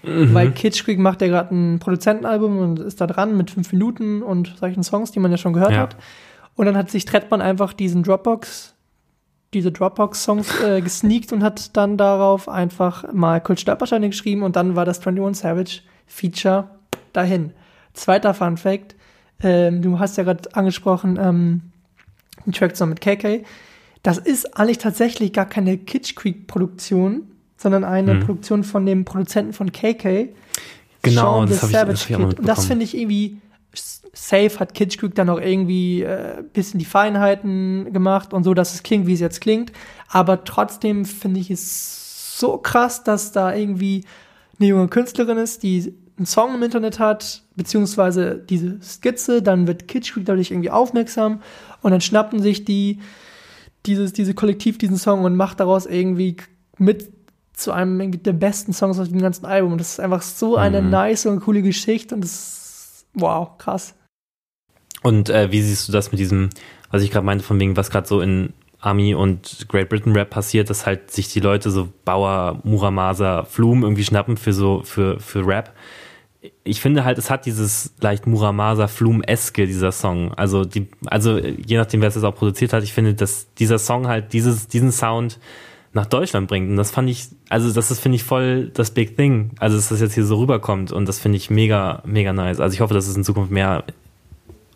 Weil 0.02 0.50
Kitsch 0.52 0.84
Creek 0.84 0.98
macht 0.98 1.22
ja 1.22 1.28
gerade 1.28 1.54
ein 1.54 1.78
Produzentenalbum 1.78 2.58
und 2.58 2.78
ist 2.80 3.00
da 3.00 3.06
dran 3.06 3.36
mit 3.38 3.50
fünf 3.50 3.72
Minuten 3.72 4.22
und 4.22 4.54
solchen 4.58 4.82
Songs, 4.82 5.12
die 5.12 5.18
man 5.20 5.30
ja 5.30 5.38
schon 5.38 5.54
gehört 5.54 5.70
Ja. 5.72 5.78
hat. 5.78 5.96
Und 6.56 6.66
dann 6.66 6.76
hat 6.76 6.90
sich 6.90 7.04
Trettmann 7.06 7.40
einfach 7.40 7.72
diesen 7.72 8.02
Dropbox, 8.02 8.74
diese 9.54 9.72
Dropbox-Songs 9.72 10.60
äh, 10.60 10.80
gesneakt 10.82 11.32
und 11.32 11.42
hat 11.42 11.74
dann 11.76 11.96
darauf 11.96 12.48
einfach 12.50 13.10
mal 13.14 13.40
Kurt 13.40 13.60
Stolpersteine 13.60 14.08
geschrieben 14.10 14.42
und 14.42 14.56
dann 14.56 14.76
war 14.76 14.84
das 14.84 14.98
21 15.06 15.40
Savage 15.40 15.80
Feature 16.06 16.68
dahin. 17.14 17.52
Zweiter 17.94 18.34
Fun 18.34 18.56
Fact, 18.56 18.94
ähm, 19.42 19.80
du 19.82 19.98
hast 19.98 20.16
ja 20.18 20.24
gerade 20.24 20.54
angesprochen, 20.54 21.18
ähm, 21.20 21.62
den 22.44 22.52
Track 22.52 22.76
zusammen 22.76 22.90
mit 22.90 23.00
KK. 23.00 23.44
Das 24.02 24.18
ist 24.18 24.58
eigentlich 24.58 24.78
tatsächlich 24.78 25.32
gar 25.32 25.46
keine 25.46 25.78
Kitsch 25.78 26.14
Creek 26.14 26.46
Produktion, 26.46 27.22
sondern 27.56 27.84
eine 27.84 28.16
Produktion 28.16 28.62
von 28.64 28.84
dem 28.84 29.04
Produzenten 29.06 29.52
von 29.54 29.72
KK. 29.72 30.34
Genau, 31.02 31.38
Sean 31.46 31.48
das 31.48 31.60
the 31.70 31.76
hab 31.76 31.88
ich- 31.88 31.94
das 31.94 32.10
hab 32.10 32.10
ich 32.10 32.16
auch. 32.16 32.38
Und 32.38 32.48
das 32.48 32.58
finde 32.66 32.84
ich 32.84 32.96
irgendwie 32.96 33.38
safe 34.16 34.60
hat 34.60 34.74
Kitsch 34.74 34.98
Creek 34.98 35.14
dann 35.14 35.28
auch 35.28 35.40
irgendwie 35.40 36.02
äh, 36.02 36.42
bisschen 36.52 36.78
die 36.78 36.84
Feinheiten 36.84 37.92
gemacht 37.92 38.32
und 38.32 38.44
so, 38.44 38.54
dass 38.54 38.74
es 38.74 38.82
klingt, 38.82 39.06
wie 39.06 39.14
es 39.14 39.20
jetzt 39.20 39.40
klingt. 39.40 39.72
Aber 40.08 40.44
trotzdem 40.44 41.04
finde 41.04 41.40
ich 41.40 41.50
es 41.50 42.38
so 42.38 42.58
krass, 42.58 43.02
dass 43.04 43.32
da 43.32 43.54
irgendwie 43.54 44.04
eine 44.60 44.68
junge 44.68 44.88
Künstlerin 44.88 45.38
ist, 45.38 45.62
die 45.64 45.94
einen 46.16 46.26
Song 46.26 46.54
im 46.54 46.62
Internet 46.62 46.98
hat, 46.98 47.42
beziehungsweise 47.56 48.36
diese 48.36 48.80
Skizze, 48.82 49.42
dann 49.42 49.66
wird 49.66 49.88
Kitsch 49.88 50.12
Creek 50.12 50.26
dadurch 50.26 50.50
irgendwie 50.50 50.70
aufmerksam 50.70 51.42
und 51.82 51.90
dann 51.90 52.00
schnappen 52.00 52.40
sich 52.40 52.64
die 52.64 53.00
dieses, 53.86 54.12
diese 54.12 54.34
Kollektiv 54.34 54.78
diesen 54.78 54.96
Song 54.96 55.24
und 55.24 55.36
macht 55.36 55.60
daraus 55.60 55.86
irgendwie 55.86 56.36
mit 56.78 57.12
zu 57.52 57.70
einem 57.72 58.22
der 58.22 58.32
besten 58.32 58.72
Songs 58.72 58.98
auf 58.98 59.08
dem 59.08 59.20
ganzen 59.20 59.46
Album. 59.46 59.72
Und 59.72 59.78
das 59.78 59.92
ist 59.92 60.00
einfach 60.00 60.22
so 60.22 60.56
eine 60.56 60.82
Mhm. 60.82 60.90
nice 60.90 61.26
und 61.26 61.40
coole 61.40 61.62
Geschichte 61.62 62.14
und 62.14 62.22
das 62.22 62.32
ist, 62.32 63.06
wow, 63.14 63.56
krass. 63.58 63.94
Und 65.02 65.28
äh, 65.28 65.52
wie 65.52 65.62
siehst 65.62 65.86
du 65.86 65.92
das 65.92 66.10
mit 66.10 66.18
diesem, 66.18 66.50
was 66.90 67.02
ich 67.02 67.10
gerade 67.10 67.26
meinte, 67.26 67.44
von 67.44 67.60
wegen, 67.60 67.76
was 67.76 67.90
gerade 67.90 68.08
so 68.08 68.20
in 68.20 68.54
Army 68.80 69.14
und 69.14 69.66
Great 69.68 69.88
Britain 69.88 70.12
Rap 70.12 70.30
passiert, 70.30 70.68
dass 70.68 70.86
halt 70.86 71.10
sich 71.10 71.28
die 71.28 71.40
Leute 71.40 71.70
so 71.70 71.88
Bauer, 72.04 72.60
Muramasa, 72.64 73.44
Flum 73.44 73.82
irgendwie 73.82 74.04
schnappen 74.04 74.36
für 74.36 74.52
so, 74.52 74.82
für, 74.82 75.20
für 75.20 75.46
Rap. 75.46 75.74
Ich 76.62 76.80
finde 76.80 77.04
halt, 77.04 77.18
es 77.18 77.30
hat 77.30 77.46
dieses 77.46 77.94
leicht 78.00 78.26
Muramasa 78.26 78.86
Flum-eske, 78.86 79.66
dieser 79.66 79.92
Song. 79.92 80.34
Also 80.34 80.64
die, 80.64 80.88
also 81.06 81.38
je 81.38 81.76
nachdem, 81.76 82.00
wer 82.00 82.08
es 82.08 82.14
jetzt 82.14 82.24
auch 82.24 82.34
produziert 82.34 82.72
hat, 82.72 82.82
ich 82.82 82.92
finde, 82.92 83.14
dass 83.14 83.52
dieser 83.54 83.78
Song 83.78 84.06
halt 84.06 84.32
dieses, 84.32 84.68
diesen 84.68 84.92
Sound 84.92 85.38
nach 85.94 86.06
Deutschland 86.06 86.48
bringt. 86.48 86.68
Und 86.68 86.76
das 86.76 86.90
fand 86.90 87.08
ich, 87.08 87.28
also 87.48 87.72
das 87.72 87.90
ist, 87.90 88.00
finde 88.00 88.16
ich, 88.16 88.24
voll 88.24 88.70
das 88.74 88.90
Big 88.90 89.16
Thing. 89.16 89.50
Also, 89.58 89.76
dass 89.76 89.88
das 89.88 90.00
jetzt 90.00 90.14
hier 90.14 90.24
so 90.24 90.36
rüberkommt. 90.36 90.92
Und 90.92 91.08
das 91.08 91.18
finde 91.18 91.36
ich 91.36 91.50
mega, 91.50 92.02
mega 92.04 92.32
nice. 92.32 92.60
Also 92.60 92.74
ich 92.74 92.80
hoffe, 92.80 92.94
dass 92.94 93.06
es 93.06 93.16
in 93.16 93.24
Zukunft 93.24 93.50
mehr 93.50 93.84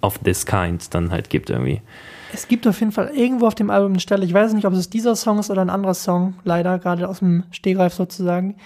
of 0.01 0.19
this 0.19 0.47
kind 0.47 0.95
dann 0.95 1.11
halt 1.11 1.29
gibt 1.29 1.51
irgendwie. 1.51 1.83
Es 2.33 2.47
gibt 2.47 2.67
auf 2.67 2.79
jeden 2.81 2.93
Fall 2.93 3.11
irgendwo 3.15 3.47
auf 3.47 3.55
dem 3.55 3.71
Album 3.71 3.93
eine 3.93 4.01
Stelle, 4.01 4.25
ich 4.25 4.35
weiß 4.35 4.53
nicht, 4.53 4.67
ob 4.67 4.75
es 4.75 4.91
dieser 4.91 5.17
Song 5.17 5.39
ist 5.39 5.51
oder 5.51 5.63
ein 5.63 5.71
anderer 5.71 5.95
Song, 5.95 6.35
leider, 6.45 6.79
gerade 6.79 7.09
aus 7.09 7.21
dem 7.21 7.45
Stehgreif 7.51 7.95
sozusagen, 7.95 8.57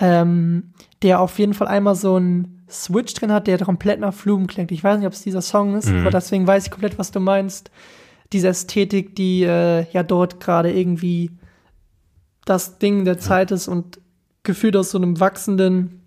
ähm, 0.00 0.72
der 1.02 1.20
auf 1.20 1.38
jeden 1.38 1.54
Fall 1.54 1.68
einmal 1.68 1.94
so 1.94 2.16
einen 2.16 2.64
Switch 2.70 3.14
drin 3.14 3.32
hat, 3.32 3.46
der 3.46 3.58
komplett 3.58 4.00
nach 4.00 4.12
Flumen 4.14 4.46
klingt. 4.46 4.70
Ich 4.72 4.84
weiß 4.84 4.98
nicht, 4.98 5.06
ob 5.06 5.12
es 5.12 5.22
dieser 5.22 5.42
Song 5.42 5.76
ist, 5.76 5.88
Mhm. 5.88 6.00
aber 6.02 6.10
deswegen 6.10 6.46
weiß 6.46 6.66
ich 6.66 6.70
komplett, 6.70 6.98
was 6.98 7.10
du 7.10 7.20
meinst. 7.20 7.70
Diese 8.32 8.48
Ästhetik, 8.48 9.16
die 9.16 9.42
äh, 9.44 9.86
ja 9.92 10.02
dort 10.02 10.38
gerade 10.40 10.70
irgendwie 10.72 11.30
das 12.44 12.78
Ding 12.78 13.04
der 13.04 13.18
Zeit 13.18 13.50
ist 13.50 13.68
und 13.68 13.98
gefühlt 14.42 14.76
aus 14.76 14.90
so 14.90 14.98
einem 14.98 15.18
wachsenden 15.20 16.02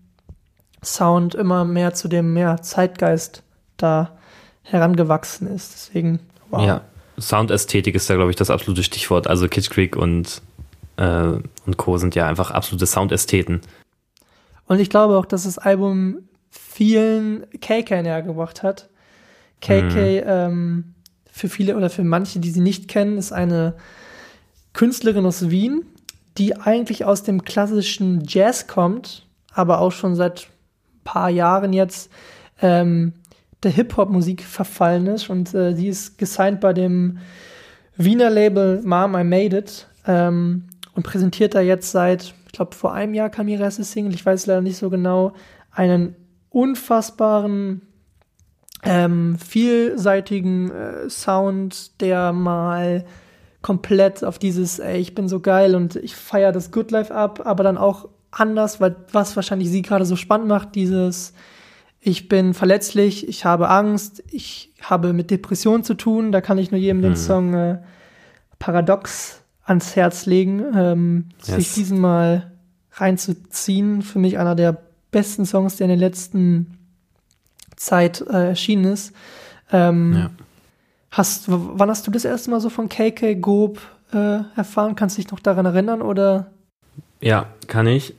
Sound 0.83 1.35
immer 1.35 1.65
mehr 1.65 1.93
zu 1.93 2.07
dem 2.07 2.33
mehr 2.33 2.61
Zeitgeist 2.61 3.43
da 3.77 4.17
herangewachsen 4.63 5.47
ist. 5.47 5.73
Deswegen, 5.73 6.19
wow. 6.49 6.61
Ja. 6.65 6.81
Soundästhetik 7.19 7.93
ist 7.93 8.09
da, 8.09 8.15
glaube 8.15 8.31
ich, 8.31 8.35
das 8.35 8.49
absolute 8.49 8.83
Stichwort. 8.83 9.27
Also 9.27 9.47
Kitsch 9.47 9.69
Creek 9.69 9.95
und, 9.95 10.41
äh, 10.97 11.33
und 11.65 11.77
Co. 11.77 11.97
sind 11.97 12.15
ja 12.15 12.27
einfach 12.27 12.49
absolute 12.51 12.87
Soundästheten. 12.87 13.61
Und 14.71 14.79
ich 14.79 14.89
glaube 14.89 15.17
auch, 15.17 15.25
dass 15.25 15.43
das 15.43 15.57
Album 15.57 16.19
vielen 16.49 17.45
KK 17.59 18.03
näher 18.03 18.21
gebracht 18.21 18.63
hat. 18.63 18.87
KK, 19.59 20.23
ähm, 20.25 20.93
für 21.29 21.49
viele 21.49 21.75
oder 21.75 21.89
für 21.89 22.05
manche, 22.05 22.39
die 22.39 22.51
sie 22.51 22.61
nicht 22.61 22.87
kennen, 22.87 23.17
ist 23.17 23.33
eine 23.33 23.75
Künstlerin 24.71 25.25
aus 25.25 25.49
Wien, 25.49 25.83
die 26.37 26.55
eigentlich 26.55 27.03
aus 27.03 27.23
dem 27.23 27.43
klassischen 27.43 28.23
Jazz 28.25 28.67
kommt, 28.67 29.27
aber 29.53 29.81
auch 29.81 29.91
schon 29.91 30.15
seit 30.15 30.43
ein 30.43 31.03
paar 31.03 31.29
Jahren 31.29 31.73
jetzt 31.73 32.09
ähm, 32.61 33.11
der 33.63 33.71
Hip-Hop-Musik 33.71 34.41
verfallen 34.41 35.05
ist. 35.07 35.29
Und 35.29 35.53
äh, 35.53 35.75
sie 35.75 35.89
ist 35.89 36.17
gesigned 36.17 36.61
bei 36.61 36.71
dem 36.71 37.17
Wiener 37.97 38.29
Label 38.29 38.81
Mom 38.85 39.17
I 39.17 39.25
Made 39.25 39.57
It 39.57 39.87
ähm, 40.07 40.69
und 40.95 41.03
präsentiert 41.03 41.55
da 41.55 41.59
jetzt 41.59 41.91
seit, 41.91 42.33
ich 42.51 42.57
glaube, 42.57 42.75
vor 42.75 42.93
einem 42.93 43.13
Jahr 43.13 43.29
kam 43.29 43.47
ihre 43.47 43.63
erste 43.63 43.85
Single, 43.85 44.13
ich 44.13 44.25
weiß 44.25 44.45
leider 44.45 44.59
nicht 44.59 44.75
so 44.75 44.89
genau, 44.89 45.31
einen 45.71 46.17
unfassbaren, 46.49 47.81
ähm, 48.83 49.37
vielseitigen 49.39 50.69
äh, 50.69 51.09
Sound, 51.09 52.01
der 52.01 52.33
mal 52.33 53.05
komplett 53.61 54.25
auf 54.25 54.37
dieses, 54.37 54.79
ey, 54.79 54.99
ich 54.99 55.15
bin 55.15 55.29
so 55.29 55.39
geil 55.39 55.75
und 55.75 55.95
ich 55.95 56.13
feiere 56.13 56.51
das 56.51 56.71
Good 56.71 56.91
Life 56.91 57.15
ab, 57.15 57.41
aber 57.45 57.63
dann 57.63 57.77
auch 57.77 58.09
anders, 58.31 58.81
weil 58.81 58.97
was 59.13 59.37
wahrscheinlich 59.37 59.69
sie 59.69 59.81
gerade 59.81 60.03
so 60.03 60.17
spannend 60.17 60.49
macht, 60.49 60.75
dieses, 60.75 61.33
ich 62.01 62.27
bin 62.27 62.53
verletzlich, 62.53 63.29
ich 63.29 63.45
habe 63.45 63.69
Angst, 63.69 64.21
ich 64.29 64.73
habe 64.81 65.13
mit 65.13 65.31
Depression 65.31 65.85
zu 65.85 65.93
tun, 65.93 66.33
da 66.33 66.41
kann 66.41 66.57
ich 66.57 66.69
nur 66.69 66.81
jedem 66.81 66.97
mhm. 66.97 67.03
den 67.03 67.15
Song 67.15 67.53
äh, 67.53 67.77
Paradox 68.59 69.40
ans 69.63 69.95
Herz 69.95 70.25
legen, 70.25 70.63
ähm, 70.75 71.25
yes. 71.45 71.55
sich 71.55 71.73
diesen 71.73 71.99
mal 71.99 72.51
reinzuziehen. 72.93 74.01
Für 74.01 74.19
mich 74.19 74.37
einer 74.37 74.55
der 74.55 74.77
besten 75.11 75.45
Songs, 75.45 75.77
der 75.77 75.85
in 75.85 75.99
der 75.99 76.09
letzten 76.09 76.77
Zeit 77.75 78.21
äh, 78.21 78.49
erschienen 78.49 78.85
ist. 78.85 79.13
Ähm, 79.71 80.13
ja. 80.13 80.29
Hast, 81.11 81.45
wann 81.47 81.89
hast 81.89 82.07
du 82.07 82.11
das 82.11 82.25
erste 82.25 82.51
Mal 82.51 82.61
so 82.61 82.69
von 82.69 82.87
KK 82.87 83.35
Gob 83.35 83.79
äh, 84.13 84.39
erfahren? 84.55 84.95
Kannst 84.95 85.17
du 85.17 85.21
dich 85.21 85.31
noch 85.31 85.39
daran 85.39 85.65
erinnern 85.65 86.01
oder? 86.01 86.51
Ja, 87.19 87.47
kann 87.67 87.87
ich. 87.87 88.13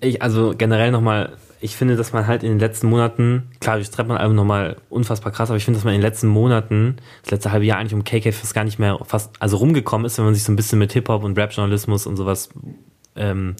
Ich, 0.00 0.22
also 0.22 0.54
generell 0.56 0.90
nochmal, 0.90 1.36
ich 1.60 1.76
finde, 1.76 1.96
dass 1.96 2.12
man 2.12 2.26
halt 2.26 2.42
in 2.42 2.50
den 2.50 2.58
letzten 2.58 2.88
Monaten, 2.88 3.50
klar, 3.60 3.78
das 3.78 3.90
Treppmann-Album 3.90 4.36
nochmal 4.36 4.76
unfassbar 4.88 5.32
krass, 5.32 5.50
aber 5.50 5.56
ich 5.56 5.64
finde, 5.64 5.78
dass 5.78 5.84
man 5.84 5.94
in 5.94 6.00
den 6.00 6.06
letzten 6.06 6.28
Monaten, 6.28 6.96
das 7.22 7.32
letzte 7.32 7.52
halbe 7.52 7.64
Jahr 7.64 7.78
eigentlich 7.78 7.94
um 7.94 8.04
KK 8.04 8.32
fast 8.32 8.54
gar 8.54 8.64
nicht 8.64 8.78
mehr 8.78 8.98
fast, 9.04 9.30
also 9.40 9.56
rumgekommen 9.56 10.04
ist, 10.04 10.18
wenn 10.18 10.24
man 10.24 10.34
sich 10.34 10.44
so 10.44 10.52
ein 10.52 10.56
bisschen 10.56 10.78
mit 10.78 10.92
Hip-Hop 10.92 11.24
und 11.24 11.36
Rap-Journalismus 11.36 12.06
und 12.06 12.16
sowas 12.16 12.50
ähm, 13.16 13.56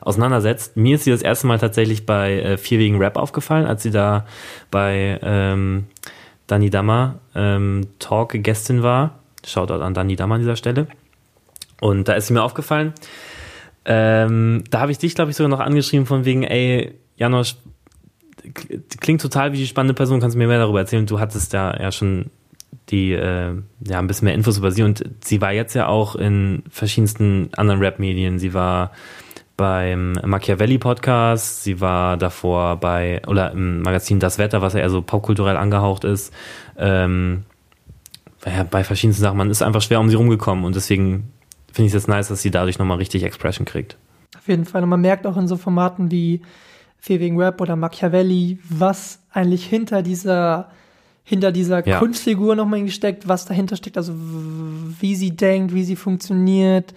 auseinandersetzt. 0.00 0.76
Mir 0.76 0.96
ist 0.96 1.04
sie 1.04 1.10
das 1.10 1.22
erste 1.22 1.46
Mal 1.46 1.58
tatsächlich 1.58 2.06
bei 2.06 2.40
äh, 2.40 2.58
Vier 2.58 2.78
wegen 2.78 2.98
Rap 2.98 3.16
aufgefallen, 3.16 3.66
als 3.66 3.82
sie 3.82 3.90
da 3.90 4.26
bei 4.70 5.18
ähm, 5.22 5.86
Dani 6.46 6.70
Dammer 6.70 7.20
ähm, 7.34 7.88
Talk 7.98 8.30
Gästin 8.34 8.82
war. 8.82 9.18
Shoutout 9.44 9.82
an 9.82 9.94
Dani 9.94 10.16
Dammer 10.16 10.36
an 10.36 10.40
dieser 10.40 10.56
Stelle. 10.56 10.86
Und 11.80 12.08
da 12.08 12.14
ist 12.14 12.28
sie 12.28 12.32
mir 12.32 12.42
aufgefallen. 12.42 12.92
Ähm, 13.84 14.62
da 14.70 14.80
habe 14.80 14.92
ich 14.92 14.98
dich, 14.98 15.14
glaube 15.14 15.30
ich, 15.30 15.36
sogar 15.36 15.50
noch 15.50 15.60
angeschrieben 15.60 16.06
von 16.06 16.24
wegen, 16.24 16.44
ey, 16.44 16.94
Janosch, 17.22 17.54
klingt 19.00 19.20
total 19.20 19.52
wie 19.52 19.58
die 19.58 19.68
spannende 19.68 19.94
Person, 19.94 20.20
kannst 20.20 20.34
du 20.34 20.38
mir 20.38 20.48
mehr 20.48 20.58
darüber 20.58 20.80
erzählen? 20.80 21.06
Du 21.06 21.20
hattest 21.20 21.52
ja, 21.52 21.80
ja 21.80 21.92
schon 21.92 22.30
die, 22.88 23.12
äh, 23.12 23.54
ja, 23.86 23.98
ein 24.00 24.08
bisschen 24.08 24.24
mehr 24.24 24.34
Infos 24.34 24.58
über 24.58 24.72
sie 24.72 24.82
und 24.82 25.04
sie 25.22 25.40
war 25.40 25.52
jetzt 25.52 25.74
ja 25.74 25.86
auch 25.86 26.16
in 26.16 26.64
verschiedensten 26.68 27.50
anderen 27.56 27.80
Rap-Medien. 27.80 28.40
Sie 28.40 28.54
war 28.54 28.90
beim 29.56 30.14
Machiavelli 30.24 30.78
Podcast, 30.78 31.62
sie 31.62 31.80
war 31.80 32.16
davor 32.16 32.78
bei, 32.78 33.22
oder 33.28 33.52
im 33.52 33.82
Magazin 33.82 34.18
Das 34.18 34.38
Wetter, 34.38 34.62
was 34.62 34.72
ja 34.72 34.80
eher 34.80 34.90
so 34.90 35.00
popkulturell 35.00 35.56
angehaucht 35.56 36.02
ist, 36.02 36.34
ähm, 36.76 37.44
ja, 38.44 38.64
bei 38.64 38.82
verschiedensten 38.82 39.22
Sachen. 39.22 39.38
Man 39.38 39.50
ist 39.50 39.62
einfach 39.62 39.82
schwer 39.82 40.00
um 40.00 40.08
sie 40.08 40.16
rumgekommen 40.16 40.64
und 40.64 40.74
deswegen 40.74 41.30
finde 41.70 41.86
ich 41.86 41.94
es 41.94 42.02
jetzt 42.02 42.08
nice, 42.08 42.26
dass 42.26 42.42
sie 42.42 42.50
dadurch 42.50 42.80
nochmal 42.80 42.96
richtig 42.96 43.22
Expression 43.22 43.64
kriegt. 43.64 43.96
Auf 44.36 44.48
jeden 44.48 44.64
Fall. 44.64 44.82
Und 44.82 44.88
man 44.88 45.00
merkt 45.00 45.24
auch 45.24 45.36
in 45.36 45.46
so 45.46 45.56
Formaten 45.56 46.10
wie 46.10 46.42
Vier 47.04 47.18
wegen 47.18 47.36
Rap 47.36 47.60
oder 47.60 47.74
Machiavelli, 47.74 48.60
was 48.68 49.18
eigentlich 49.32 49.66
hinter 49.66 50.02
dieser 50.02 50.70
hinter 51.24 51.50
dieser 51.50 51.84
ja. 51.86 51.98
Kunstfigur 51.98 52.54
nochmal 52.54 52.88
steckt, 52.90 53.26
was 53.26 53.44
dahinter 53.44 53.74
steckt, 53.74 53.96
also 53.96 54.12
wie 54.14 55.16
sie 55.16 55.34
denkt, 55.34 55.74
wie 55.74 55.82
sie 55.82 55.96
funktioniert, 55.96 56.94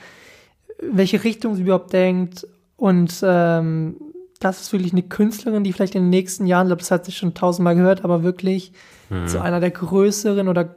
welche 0.80 1.24
Richtung 1.24 1.56
sie 1.56 1.64
überhaupt 1.64 1.92
denkt. 1.92 2.48
Und 2.78 3.20
ähm, 3.24 3.96
das 4.40 4.62
ist 4.62 4.74
wirklich 4.74 4.92
eine 4.92 5.02
Künstlerin, 5.02 5.64
die 5.64 5.74
vielleicht 5.74 5.96
in 5.96 6.04
den 6.04 6.10
nächsten 6.12 6.46
Jahren, 6.46 6.68
ich 6.68 6.70
glaube, 6.70 6.82
das 6.82 6.92
hat 6.92 7.06
sich 7.06 7.18
schon 7.18 7.34
tausendmal 7.34 7.76
gehört, 7.76 8.04
aber 8.04 8.22
wirklich 8.22 8.74
mhm. 9.10 9.28
zu 9.28 9.42
einer 9.42 9.60
der 9.60 9.72
größeren 9.72 10.48
oder 10.48 10.76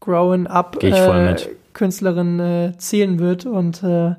growing 0.00 0.46
up 0.46 0.82
äh, 0.82 1.34
Künstlerinnen 1.72 2.40
äh, 2.40 2.78
zählen 2.78 3.18
wird. 3.18 3.46
Und 3.46 3.82
äh, 3.82 4.16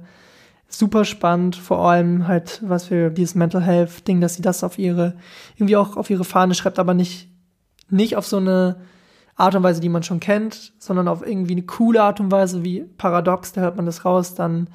super 0.77 1.05
spannend, 1.05 1.55
vor 1.55 1.79
allem 1.89 2.27
halt, 2.27 2.61
was 2.65 2.85
für 2.85 3.09
dieses 3.09 3.35
Mental 3.35 3.61
Health 3.61 4.07
Ding, 4.07 4.21
dass 4.21 4.35
sie 4.35 4.41
das 4.41 4.63
auf 4.63 4.79
ihre, 4.79 5.15
irgendwie 5.55 5.75
auch 5.75 5.97
auf 5.97 6.09
ihre 6.09 6.23
Fahne 6.23 6.55
schreibt, 6.55 6.79
aber 6.79 6.93
nicht, 6.93 7.29
nicht 7.89 8.15
auf 8.15 8.25
so 8.25 8.37
eine 8.37 8.77
Art 9.35 9.55
und 9.55 9.63
Weise, 9.63 9.81
die 9.81 9.89
man 9.89 10.03
schon 10.03 10.19
kennt, 10.19 10.73
sondern 10.79 11.07
auf 11.07 11.25
irgendwie 11.25 11.53
eine 11.53 11.63
coole 11.63 12.01
Art 12.01 12.19
und 12.19 12.31
Weise, 12.31 12.63
wie 12.63 12.81
Paradox, 12.97 13.53
da 13.53 13.61
hört 13.61 13.75
man 13.75 13.85
das 13.85 14.05
raus, 14.05 14.35
dann 14.35 14.67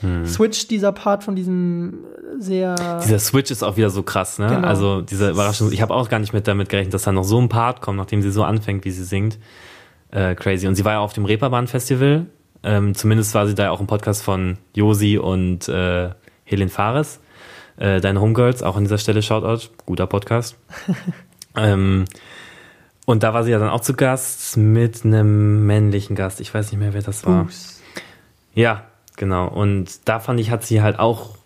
hm. 0.00 0.26
switcht 0.26 0.70
dieser 0.70 0.92
Part 0.92 1.24
von 1.24 1.34
diesem 1.34 2.04
sehr. 2.38 2.74
Dieser 3.02 3.18
Switch 3.18 3.50
ist 3.50 3.62
auch 3.62 3.76
wieder 3.76 3.90
so 3.90 4.02
krass, 4.02 4.38
ne? 4.38 4.48
Genau. 4.48 4.66
Also 4.66 5.00
diese 5.00 5.30
Überraschung, 5.30 5.72
ich 5.72 5.82
habe 5.82 5.94
auch 5.94 6.08
gar 6.08 6.18
nicht 6.18 6.32
mit 6.32 6.46
damit 6.46 6.68
gerechnet, 6.68 6.94
dass 6.94 7.04
da 7.04 7.12
noch 7.12 7.24
so 7.24 7.40
ein 7.40 7.48
Part 7.48 7.80
kommt, 7.80 7.98
nachdem 7.98 8.22
sie 8.22 8.30
so 8.30 8.44
anfängt, 8.44 8.84
wie 8.84 8.90
sie 8.90 9.04
singt. 9.04 9.38
Äh, 10.10 10.34
crazy. 10.34 10.66
Und 10.66 10.74
sie 10.74 10.84
war 10.84 10.92
ja 10.92 11.00
auf 11.00 11.12
dem 11.12 11.24
Reeperbahn 11.24 11.66
Festival. 11.66 12.26
Ähm, 12.64 12.94
zumindest 12.94 13.34
war 13.34 13.46
sie 13.46 13.54
da 13.54 13.64
ja 13.64 13.70
auch 13.70 13.80
im 13.80 13.86
Podcast 13.86 14.22
von 14.22 14.58
Josi 14.74 15.18
und 15.18 15.68
äh, 15.68 16.10
Helen 16.44 16.70
Fares. 16.70 17.20
Äh, 17.76 18.00
Deine 18.00 18.20
Homegirls, 18.20 18.62
auch 18.62 18.76
an 18.76 18.84
dieser 18.84 18.98
Stelle 18.98 19.22
Shoutout. 19.22 19.68
Guter 19.84 20.06
Podcast. 20.06 20.56
ähm, 21.56 22.06
und 23.04 23.22
da 23.22 23.34
war 23.34 23.44
sie 23.44 23.50
ja 23.50 23.58
dann 23.58 23.68
auch 23.68 23.82
zu 23.82 23.94
Gast 23.94 24.56
mit 24.56 25.04
einem 25.04 25.66
männlichen 25.66 26.16
Gast. 26.16 26.40
Ich 26.40 26.54
weiß 26.54 26.72
nicht 26.72 26.80
mehr, 26.80 26.94
wer 26.94 27.02
das 27.02 27.26
war. 27.26 27.42
Ups. 27.42 27.82
Ja, 28.54 28.84
genau. 29.16 29.48
Und 29.48 30.08
da 30.08 30.20
fand 30.20 30.40
ich, 30.40 30.50
hat 30.50 30.64
sie 30.64 30.80
halt 30.80 30.98
auch 30.98 31.36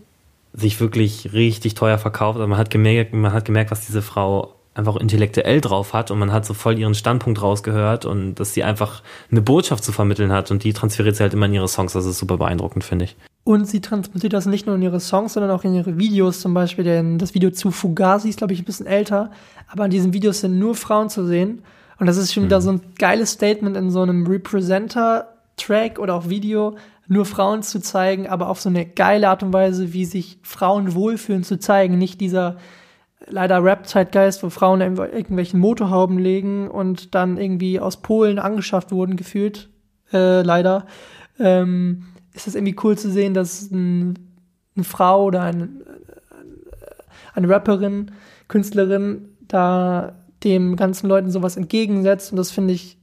sich 0.53 0.81
wirklich 0.81 1.33
richtig 1.33 1.75
teuer 1.75 1.99
verkauft. 1.99 2.37
Also 2.37 2.47
man 2.47 2.59
hat 2.59 2.71
gemerkt, 2.71 3.12
man 3.12 3.33
hat 3.33 3.45
gemerkt, 3.45 3.71
was 3.71 3.87
diese 3.87 4.03
Frau 4.03 4.55
einfach 4.79 4.97
intellektuell 4.97 5.61
drauf 5.61 5.93
hat 5.93 6.11
und 6.11 6.18
man 6.18 6.33
hat 6.33 6.47
so 6.47 6.55
voll 6.55 6.79
ihren 6.79 6.95
Standpunkt 6.95 7.43
rausgehört 7.43 8.05
und 8.05 8.37
dass 8.37 8.55
sie 8.55 8.62
einfach 8.62 9.03
eine 9.31 9.43
Botschaft 9.43 9.83
zu 9.83 9.93
vermitteln 9.93 10.33
hat 10.33 10.51
und 10.51 10.62
die 10.64 10.72
transferiert 10.72 11.16
sie 11.16 11.24
halt 11.24 11.35
immer 11.35 11.47
in 11.47 11.55
ihre 11.55 11.68
Songs. 11.68 11.93
Das 11.93 12.07
ist 12.07 12.18
super 12.18 12.39
beeindruckend, 12.39 12.85
finde 12.85 13.07
ich. 13.07 13.16
Und 13.45 13.66
sie 13.66 13.81
transportiert 13.81 14.35
das 14.35 14.47
nicht 14.47 14.66
nur 14.66 14.76
in 14.76 14.83
ihre 14.83 15.01
Songs, 15.01 15.33
sondern 15.33 15.51
auch 15.51 15.64
in 15.64 15.74
ihre 15.74 15.99
Videos. 15.99 16.41
Zum 16.41 16.55
Beispiel 16.55 16.85
denn 16.85 17.18
das 17.18 17.35
Video 17.35 17.51
zu 17.51 17.70
Fugazi 17.70 18.29
ist, 18.29 18.39
glaube 18.39 18.53
ich, 18.53 18.61
ein 18.61 18.64
bisschen 18.64 18.87
älter. 18.87 19.31
Aber 19.68 19.87
in 19.87 19.91
diesen 19.91 20.12
Videos 20.12 20.41
sind 20.41 20.59
nur 20.59 20.74
Frauen 20.74 21.09
zu 21.09 21.26
sehen. 21.26 21.62
Und 21.99 22.07
das 22.07 22.18
ist 22.18 22.33
schon 22.33 22.45
mhm. 22.45 22.47
wieder 22.49 22.61
so 22.61 22.70
ein 22.70 22.81
geiles 22.99 23.33
Statement 23.33 23.76
in 23.76 23.91
so 23.91 24.03
einem 24.03 24.26
Representer-Track 24.26 25.99
oder 25.99 26.14
auch 26.14 26.29
Video, 26.29 26.76
nur 27.09 27.24
Frauen 27.24 27.62
zu 27.62 27.81
zeigen, 27.81 28.29
aber 28.29 28.49
auf 28.51 28.61
so 28.61 28.68
eine 28.68 28.85
geile 28.85 29.31
Art 29.31 29.43
und 29.43 29.53
Weise, 29.53 29.95
wie 29.95 30.05
sich 30.05 30.39
Frauen 30.43 30.95
wohlfühlen 30.95 31.43
zu 31.43 31.59
zeigen. 31.59 31.97
Nicht 31.97 32.20
dieser 32.20 32.59
leider 33.27 33.62
Rap-Zeitgeist, 33.62 34.43
wo 34.43 34.51
Frauen 34.51 34.81
in 34.81 34.97
irgendwelchen 34.97 35.61
Motorhauben 35.61 36.19
legen 36.19 36.69
und 36.69 37.14
dann 37.14 37.37
irgendwie 37.37 37.81
aus 37.81 37.99
Polen 37.99 38.39
angeschafft 38.39 38.93
wurden, 38.93 39.16
gefühlt. 39.16 39.69
Äh, 40.12 40.43
leider. 40.43 40.87
Ähm, 41.39 42.07
ist 42.35 42.47
es 42.47 42.55
irgendwie 42.55 42.77
cool 42.83 42.97
zu 42.97 43.11
sehen, 43.11 43.35
dass 43.35 43.71
ein, 43.71 44.19
eine 44.77 44.85
Frau 44.85 45.25
oder 45.25 45.43
ein, 45.43 45.83
eine 47.35 47.49
Rapperin, 47.49 48.12
Künstlerin 48.47 49.29
da 49.41 50.14
dem 50.45 50.77
ganzen 50.77 51.09
Leuten 51.09 51.31
sowas 51.31 51.57
entgegensetzt. 51.57 52.31
Und 52.33 52.37
das 52.37 52.51
finde 52.51 52.75
ich, 52.75 52.97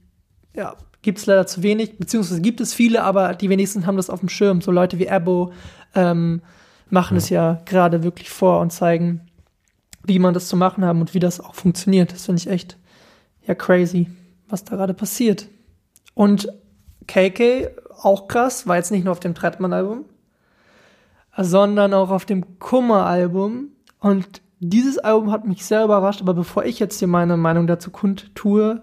ja, 0.54 0.74
gibt 1.02 1.18
es 1.18 1.26
leider 1.26 1.46
zu 1.46 1.62
wenig, 1.62 1.98
beziehungsweise 1.98 2.40
gibt 2.40 2.60
es 2.60 2.74
viele, 2.74 3.02
aber 3.02 3.34
die 3.34 3.50
wenigsten 3.50 3.86
haben 3.86 3.96
das 3.96 4.10
auf 4.10 4.20
dem 4.20 4.28
Schirm. 4.28 4.60
So 4.60 4.72
Leute 4.72 4.98
wie 4.98 5.10
Abo 5.10 5.52
ähm, 5.94 6.40
machen 6.88 7.14
ja. 7.14 7.18
es 7.18 7.28
ja 7.28 7.62
gerade 7.66 8.02
wirklich 8.02 8.30
vor 8.30 8.60
und 8.60 8.72
zeigen, 8.72 9.20
wie 10.06 10.18
man 10.18 10.34
das 10.34 10.48
zu 10.48 10.56
machen 10.56 10.84
haben 10.84 11.00
und 11.00 11.14
wie 11.14 11.20
das 11.20 11.40
auch 11.40 11.54
funktioniert. 11.54 12.12
Das 12.12 12.26
finde 12.26 12.40
ich 12.40 12.48
echt 12.48 12.76
ja 13.46 13.54
crazy, 13.54 14.08
was 14.48 14.64
da 14.64 14.76
gerade 14.76 14.94
passiert. 14.94 15.48
Und 16.14 16.48
KK 17.06 17.70
auch 18.02 18.28
krass, 18.28 18.66
war 18.66 18.76
jetzt 18.76 18.90
nicht 18.90 19.04
nur 19.04 19.12
auf 19.12 19.20
dem 19.20 19.34
Trettmann-Album, 19.34 20.04
sondern 21.36 21.94
auch 21.94 22.10
auf 22.10 22.24
dem 22.24 22.58
Kummer-Album. 22.58 23.68
Und 24.00 24.42
dieses 24.60 24.98
Album 24.98 25.30
hat 25.30 25.46
mich 25.46 25.64
sehr 25.64 25.84
überrascht, 25.84 26.20
aber 26.20 26.34
bevor 26.34 26.64
ich 26.64 26.78
jetzt 26.78 26.98
hier 26.98 27.08
meine 27.08 27.36
Meinung 27.36 27.66
dazu 27.66 27.90
kundtue, 27.90 28.82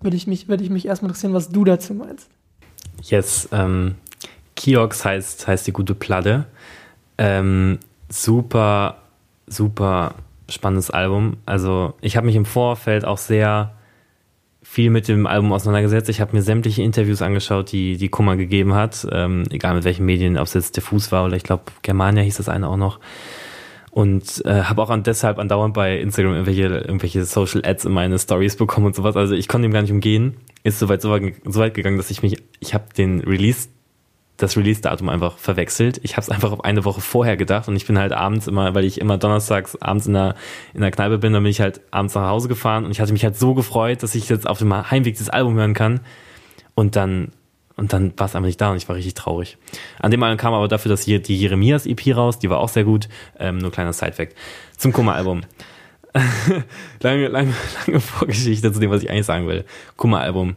würde 0.00 0.16
ich 0.16 0.26
mich, 0.26 0.48
würde 0.48 0.64
ich 0.64 0.70
mich 0.70 0.86
erstmal 0.86 1.10
interessieren, 1.10 1.34
was 1.34 1.48
du 1.48 1.64
dazu 1.64 1.94
meinst. 1.94 2.28
Yes, 3.02 3.48
ähm, 3.52 3.96
Kiox 4.56 5.04
heißt, 5.04 5.46
heißt 5.46 5.66
die 5.66 5.72
gute 5.72 5.94
Platte. 5.94 6.46
Ähm, 7.16 7.78
super, 8.08 8.98
super 9.46 10.14
spannendes 10.48 10.90
Album. 10.90 11.36
Also 11.46 11.94
ich 12.00 12.16
habe 12.16 12.26
mich 12.26 12.36
im 12.36 12.44
Vorfeld 12.44 13.04
auch 13.04 13.18
sehr 13.18 13.74
viel 14.62 14.90
mit 14.90 15.08
dem 15.08 15.26
Album 15.26 15.52
auseinandergesetzt. 15.52 16.08
Ich 16.08 16.20
habe 16.20 16.36
mir 16.36 16.42
sämtliche 16.42 16.82
Interviews 16.82 17.22
angeschaut, 17.22 17.72
die 17.72 17.96
die 17.96 18.08
Kummer 18.08 18.36
gegeben 18.36 18.74
hat, 18.74 19.06
ähm, 19.10 19.44
egal 19.50 19.74
mit 19.74 19.84
welchen 19.84 20.04
Medien, 20.04 20.36
ob 20.36 20.46
es 20.46 20.54
jetzt 20.54 20.76
Diffus 20.76 21.10
war 21.10 21.24
oder 21.24 21.36
ich 21.36 21.42
glaube 21.42 21.64
Germania 21.82 22.22
hieß 22.22 22.36
das 22.36 22.48
eine 22.48 22.68
auch 22.68 22.76
noch. 22.76 23.00
Und 23.90 24.44
äh, 24.44 24.62
habe 24.62 24.82
auch 24.82 24.90
an, 24.90 25.02
deshalb 25.02 25.38
andauernd 25.38 25.74
bei 25.74 25.98
Instagram 25.98 26.34
irgendwelche, 26.34 26.66
irgendwelche 26.66 27.24
Social 27.24 27.62
Ads 27.64 27.86
in 27.86 27.92
meine 27.92 28.18
Stories 28.18 28.56
bekommen 28.56 28.86
und 28.86 28.94
sowas. 28.94 29.16
Also 29.16 29.34
ich 29.34 29.48
konnte 29.48 29.66
dem 29.66 29.72
gar 29.72 29.82
nicht 29.82 29.90
umgehen. 29.90 30.36
Ist 30.62 30.78
soweit 30.78 31.00
so 31.00 31.10
weit, 31.10 31.34
so 31.44 31.60
weit 31.60 31.74
gegangen, 31.74 31.96
dass 31.96 32.10
ich 32.10 32.22
mich, 32.22 32.36
ich 32.60 32.74
habe 32.74 32.84
den 32.96 33.20
Release 33.20 33.68
das 34.38 34.56
Release-Datum 34.56 35.08
einfach 35.08 35.36
verwechselt. 35.36 36.00
Ich 36.04 36.12
habe 36.12 36.22
es 36.22 36.30
einfach 36.30 36.52
auf 36.52 36.64
eine 36.64 36.84
Woche 36.84 37.00
vorher 37.00 37.36
gedacht 37.36 37.68
und 37.68 37.76
ich 37.76 37.86
bin 37.86 37.98
halt 37.98 38.12
abends 38.12 38.46
immer, 38.46 38.74
weil 38.74 38.84
ich 38.84 39.00
immer 39.00 39.18
donnerstags 39.18 39.76
abends 39.82 40.06
in 40.06 40.14
der, 40.14 40.36
in 40.74 40.80
der 40.80 40.92
Kneipe 40.92 41.18
bin, 41.18 41.32
dann 41.32 41.42
bin 41.42 41.50
ich 41.50 41.60
halt 41.60 41.80
abends 41.90 42.14
nach 42.14 42.28
Hause 42.28 42.48
gefahren 42.48 42.84
und 42.84 42.92
ich 42.92 43.00
hatte 43.00 43.12
mich 43.12 43.24
halt 43.24 43.36
so 43.36 43.54
gefreut, 43.54 44.02
dass 44.02 44.14
ich 44.14 44.28
jetzt 44.28 44.48
auf 44.48 44.60
dem 44.60 44.72
Heimweg 44.90 45.18
das 45.18 45.28
Album 45.28 45.56
hören 45.56 45.74
kann. 45.74 46.00
Und 46.76 46.94
dann, 46.94 47.32
und 47.74 47.92
dann 47.92 48.12
war 48.16 48.26
es 48.26 48.36
einfach 48.36 48.46
nicht 48.46 48.60
da 48.60 48.70
und 48.70 48.76
ich 48.76 48.88
war 48.88 48.94
richtig 48.94 49.14
traurig. 49.14 49.58
An 49.98 50.12
dem 50.12 50.22
Album 50.22 50.38
kam 50.38 50.54
aber 50.54 50.68
dafür, 50.68 50.88
dass 50.88 51.02
hier 51.02 51.20
die 51.20 51.36
Jeremias 51.36 51.84
EP 51.84 52.16
raus, 52.16 52.38
die 52.38 52.48
war 52.48 52.58
auch 52.58 52.68
sehr 52.68 52.84
gut. 52.84 53.08
Ähm, 53.40 53.58
nur 53.58 53.72
kleiner 53.72 53.92
Side-Fact. 53.92 54.36
Zum 54.76 54.92
Kummer-Album. 54.92 55.40
lange, 57.02 57.26
lange, 57.26 57.52
lange 57.86 58.00
Vorgeschichte 58.00 58.72
zu 58.72 58.78
dem, 58.78 58.90
was 58.90 59.02
ich 59.02 59.10
eigentlich 59.10 59.26
sagen 59.26 59.48
will. 59.48 59.64
Kummer-Album. 59.96 60.54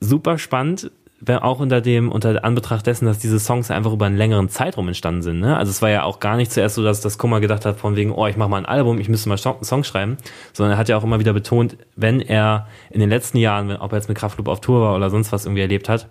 Super 0.00 0.38
spannend 0.38 0.90
auch 1.28 1.60
unter 1.60 1.80
dem, 1.80 2.10
unter 2.10 2.44
Anbetracht 2.44 2.86
dessen, 2.86 3.06
dass 3.06 3.18
diese 3.18 3.38
Songs 3.38 3.70
einfach 3.70 3.92
über 3.92 4.06
einen 4.06 4.16
längeren 4.16 4.48
Zeitraum 4.48 4.88
entstanden 4.88 5.22
sind. 5.22 5.40
Ne? 5.40 5.56
Also 5.56 5.70
es 5.70 5.82
war 5.82 5.90
ja 5.90 6.02
auch 6.02 6.20
gar 6.20 6.36
nicht 6.36 6.52
zuerst 6.52 6.74
so, 6.74 6.82
dass 6.82 7.00
das 7.00 7.18
Kummer 7.18 7.40
gedacht 7.40 7.64
hat, 7.64 7.78
von 7.78 7.96
wegen, 7.96 8.12
oh, 8.12 8.26
ich 8.26 8.36
mache 8.36 8.48
mal 8.48 8.58
ein 8.58 8.66
Album, 8.66 8.98
ich 8.98 9.08
müsste 9.08 9.28
mal 9.28 9.38
Songs 9.38 9.86
schreiben, 9.86 10.16
sondern 10.52 10.74
er 10.74 10.78
hat 10.78 10.88
ja 10.88 10.96
auch 10.96 11.04
immer 11.04 11.20
wieder 11.20 11.32
betont, 11.32 11.76
wenn 11.96 12.20
er 12.20 12.68
in 12.90 13.00
den 13.00 13.10
letzten 13.10 13.38
Jahren, 13.38 13.76
ob 13.76 13.92
er 13.92 13.98
jetzt 13.98 14.08
mit 14.08 14.18
Kraftclub 14.18 14.48
auf 14.48 14.60
Tour 14.60 14.80
war 14.80 14.96
oder 14.96 15.10
sonst 15.10 15.32
was 15.32 15.46
irgendwie 15.46 15.62
erlebt 15.62 15.88
hat, 15.88 16.08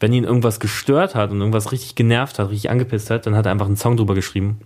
wenn 0.00 0.12
ihn 0.12 0.24
irgendwas 0.24 0.60
gestört 0.60 1.14
hat 1.14 1.30
und 1.30 1.38
irgendwas 1.38 1.72
richtig 1.72 1.94
genervt 1.94 2.38
hat, 2.38 2.50
richtig 2.50 2.70
angepisst 2.70 3.10
hat, 3.10 3.26
dann 3.26 3.34
hat 3.34 3.46
er 3.46 3.52
einfach 3.52 3.66
einen 3.66 3.76
Song 3.76 3.96
drüber 3.96 4.14
geschrieben. 4.14 4.60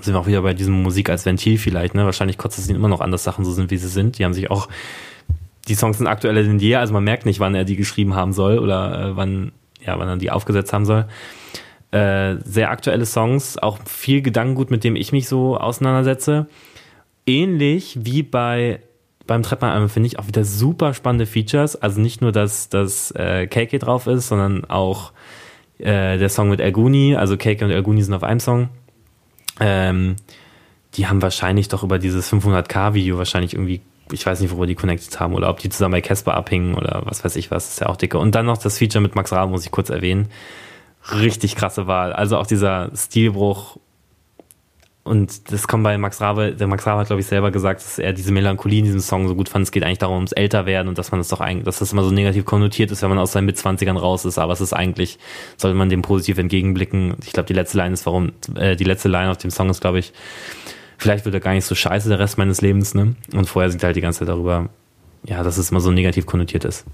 Sind 0.00 0.14
wir 0.14 0.18
auch 0.18 0.26
wieder 0.26 0.42
bei 0.42 0.54
diesem 0.54 0.82
Musik 0.82 1.08
als 1.08 1.24
Ventil 1.24 1.58
vielleicht, 1.58 1.94
ne? 1.94 2.04
Wahrscheinlich 2.04 2.36
kotzt 2.36 2.58
es 2.58 2.68
ihn 2.68 2.74
immer 2.74 2.88
noch 2.88 3.00
an, 3.00 3.12
dass 3.12 3.22
Sachen 3.22 3.44
so 3.44 3.52
sind, 3.52 3.70
wie 3.70 3.76
sie 3.76 3.88
sind. 3.88 4.18
Die 4.18 4.24
haben 4.24 4.34
sich 4.34 4.50
auch 4.50 4.68
die 5.68 5.74
Songs 5.74 5.98
sind 5.98 6.06
aktueller 6.06 6.42
denn 6.42 6.58
je, 6.58 6.76
also 6.76 6.92
man 6.92 7.04
merkt 7.04 7.26
nicht, 7.26 7.40
wann 7.40 7.54
er 7.54 7.64
die 7.64 7.76
geschrieben 7.76 8.14
haben 8.14 8.32
soll 8.32 8.58
oder 8.58 9.10
äh, 9.10 9.16
wann, 9.16 9.52
ja, 9.84 9.98
wann 9.98 10.08
er 10.08 10.16
die 10.16 10.30
aufgesetzt 10.30 10.72
haben 10.72 10.84
soll. 10.84 11.06
Äh, 11.90 12.36
sehr 12.44 12.70
aktuelle 12.70 13.06
Songs, 13.06 13.56
auch 13.56 13.78
viel 13.86 14.20
Gedankengut, 14.20 14.70
mit 14.70 14.84
dem 14.84 14.96
ich 14.96 15.12
mich 15.12 15.28
so 15.28 15.56
auseinandersetze. 15.56 16.46
Ähnlich 17.26 17.98
wie 18.02 18.22
bei 18.22 18.80
beim 19.26 19.42
Treppmann 19.42 19.88
finde 19.88 20.08
ich 20.08 20.18
auch 20.18 20.26
wieder 20.26 20.44
super 20.44 20.92
spannende 20.92 21.26
Features. 21.26 21.76
Also 21.76 22.00
nicht 22.00 22.20
nur, 22.20 22.32
dass 22.32 22.68
das 22.68 23.10
äh, 23.12 23.46
KK 23.46 23.78
drauf 23.78 24.06
ist, 24.06 24.28
sondern 24.28 24.64
auch 24.66 25.12
äh, 25.78 26.18
der 26.18 26.28
Song 26.28 26.50
mit 26.50 26.60
Erguni. 26.60 27.16
Also 27.16 27.36
KK 27.36 27.64
und 27.64 27.70
Erguni 27.70 28.02
sind 28.02 28.12
auf 28.12 28.22
einem 28.22 28.40
Song. 28.40 28.68
Ähm, 29.60 30.16
die 30.94 31.06
haben 31.06 31.22
wahrscheinlich 31.22 31.68
doch 31.68 31.82
über 31.82 31.98
dieses 31.98 32.30
500k-Video 32.30 33.18
wahrscheinlich 33.18 33.54
irgendwie 33.54 33.80
ich 34.12 34.24
weiß 34.26 34.40
nicht, 34.40 34.50
worüber 34.50 34.66
die 34.66 34.74
connected 34.74 35.18
haben 35.18 35.34
oder 35.34 35.48
ob 35.48 35.60
die 35.60 35.68
zusammen 35.68 35.92
bei 35.92 36.00
Casper 36.00 36.34
abhingen 36.34 36.74
oder 36.74 37.02
was 37.04 37.24
weiß 37.24 37.36
ich 37.36 37.50
was, 37.50 37.68
ist 37.68 37.80
ja 37.80 37.88
auch 37.88 37.96
dicke. 37.96 38.18
Und 38.18 38.34
dann 38.34 38.46
noch 38.46 38.58
das 38.58 38.78
Feature 38.78 39.02
mit 39.02 39.14
Max 39.14 39.32
Rabe, 39.32 39.50
muss 39.50 39.64
ich 39.64 39.70
kurz 39.70 39.90
erwähnen. 39.90 40.28
Richtig 41.12 41.56
krasse 41.56 41.86
Wahl. 41.86 42.12
Also 42.12 42.38
auch 42.38 42.46
dieser 42.46 42.90
Stilbruch. 42.94 43.78
Und 45.02 45.52
das 45.52 45.68
kommt 45.68 45.84
bei 45.84 45.98
Max 45.98 46.22
Rabe, 46.22 46.52
der 46.52 46.66
Max 46.66 46.86
Rabe 46.86 47.00
hat, 47.00 47.08
glaube 47.08 47.20
ich, 47.20 47.26
selber 47.26 47.50
gesagt, 47.50 47.82
dass 47.82 47.98
er 47.98 48.14
diese 48.14 48.32
Melancholie 48.32 48.78
in 48.78 48.86
diesem 48.86 49.00
Song 49.00 49.28
so 49.28 49.34
gut 49.34 49.50
fand. 49.50 49.64
Es 49.64 49.70
geht 49.70 49.82
eigentlich 49.82 49.98
darum, 49.98 50.16
ums 50.16 50.32
Älterwerden 50.32 50.88
und 50.88 50.96
dass 50.96 51.10
man 51.10 51.20
das 51.20 51.28
doch 51.28 51.40
eigentlich, 51.40 51.64
dass 51.64 51.78
das 51.78 51.92
immer 51.92 52.04
so 52.04 52.10
negativ 52.10 52.46
konnotiert 52.46 52.90
ist, 52.90 53.02
wenn 53.02 53.10
man 53.10 53.18
aus 53.18 53.32
seinen 53.32 53.44
Mitzwanzigern 53.44 53.98
raus 53.98 54.24
ist. 54.24 54.38
Aber 54.38 54.54
es 54.54 54.62
ist 54.62 54.72
eigentlich, 54.72 55.18
sollte 55.58 55.76
man 55.76 55.90
dem 55.90 56.00
positiv 56.00 56.38
entgegenblicken. 56.38 57.16
Ich 57.22 57.34
glaube, 57.34 57.46
die 57.46 57.52
letzte 57.52 57.76
Line 57.76 57.92
ist, 57.92 58.06
warum, 58.06 58.32
äh, 58.54 58.76
die 58.76 58.84
letzte 58.84 59.10
Line 59.10 59.30
auf 59.30 59.36
dem 59.36 59.50
Song 59.50 59.68
ist, 59.68 59.82
glaube 59.82 59.98
ich, 59.98 60.14
vielleicht 60.98 61.24
wird 61.24 61.34
er 61.34 61.40
gar 61.40 61.52
nicht 61.52 61.66
so 61.66 61.74
scheiße 61.74 62.08
der 62.08 62.18
Rest 62.18 62.38
meines 62.38 62.60
Lebens, 62.60 62.94
ne? 62.94 63.14
Und 63.32 63.48
vorher 63.48 63.70
singt 63.70 63.82
er 63.82 63.88
halt 63.88 63.96
die 63.96 64.00
ganze 64.00 64.20
Zeit 64.20 64.28
darüber, 64.28 64.68
ja, 65.24 65.42
dass 65.42 65.58
es 65.58 65.70
immer 65.70 65.80
so 65.80 65.90
negativ 65.90 66.26
konnotiert 66.26 66.64
ist. 66.64 66.84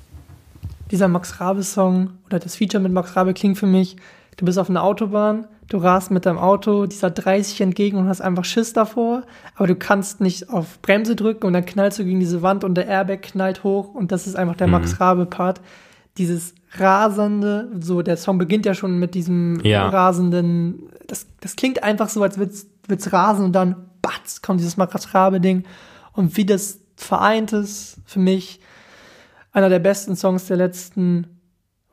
Dieser 0.91 1.09
Max 1.09 1.41
Rabe-Song 1.41 2.11
oder 2.27 2.39
das 2.39 2.57
Feature 2.57 2.83
mit 2.83 2.93
Max 2.93 3.15
Rabe 3.17 3.35
klingt 3.35 3.59
für 3.59 3.67
mich, 3.67 3.97
du 4.37 4.45
bist 4.45 4.59
auf 4.59 4.69
einer 4.69 4.83
Autobahn, 4.83 5.47
du 5.69 5.79
rast 5.79 6.11
mit 6.11 6.27
deinem 6.27 6.39
Auto 6.39 6.87
dieser 6.87 7.11
30 7.11 7.61
entgegen 7.61 7.97
und 7.97 8.09
hast 8.09 8.21
einfach 8.21 8.45
Schiss 8.45 8.73
davor, 8.73 9.23
aber 9.55 9.69
du 9.69 9.77
kannst 9.77 10.21
nicht 10.21 10.51
auf 10.51 10.81
Bremse 10.83 11.15
drücken 11.15 11.47
und 11.47 11.53
dann 11.53 11.65
knallst 11.65 11.99
du 11.99 12.05
gegen 12.05 12.21
diese 12.21 12.43
Wand 12.43 12.65
und 12.65 12.75
der 12.75 12.89
Airbag 12.89 13.23
knallt 13.23 13.63
hoch 13.63 13.95
und 13.95 14.11
das 14.11 14.27
ist 14.27 14.37
einfach 14.37 14.57
der 14.57 14.67
mhm. 14.67 14.73
Max 14.73 15.01
Rabe-Part. 15.01 15.61
Dieses 16.19 16.55
rasende, 16.77 17.69
so 17.81 18.03
der 18.03 18.17
Song 18.17 18.39
beginnt 18.39 18.67
ja 18.67 18.75
schon 18.75 18.99
mit 18.99 19.15
diesem 19.15 19.61
ja. 19.65 19.89
rasenden, 19.89 20.89
das, 21.07 21.27
das 21.41 21.57
klingt 21.57 21.83
einfach 21.83 22.09
so, 22.09 22.23
als 22.23 22.37
würde 22.37 22.53
es 22.53 23.13
rasen 23.13 23.45
und 23.45 23.53
dann 23.53 23.77
batz, 24.03 24.43
kommt 24.43 24.61
dieses 24.61 24.77
Makatrabe-Ding. 24.77 25.65
Und 26.13 26.37
wie 26.37 26.47
das 26.47 26.81
vereint 26.97 27.53
ist, 27.53 27.99
für 28.05 28.19
mich 28.19 28.61
einer 29.53 29.69
der 29.69 29.79
besten 29.79 30.17
Songs 30.17 30.47
der 30.47 30.57
letzten 30.57 31.27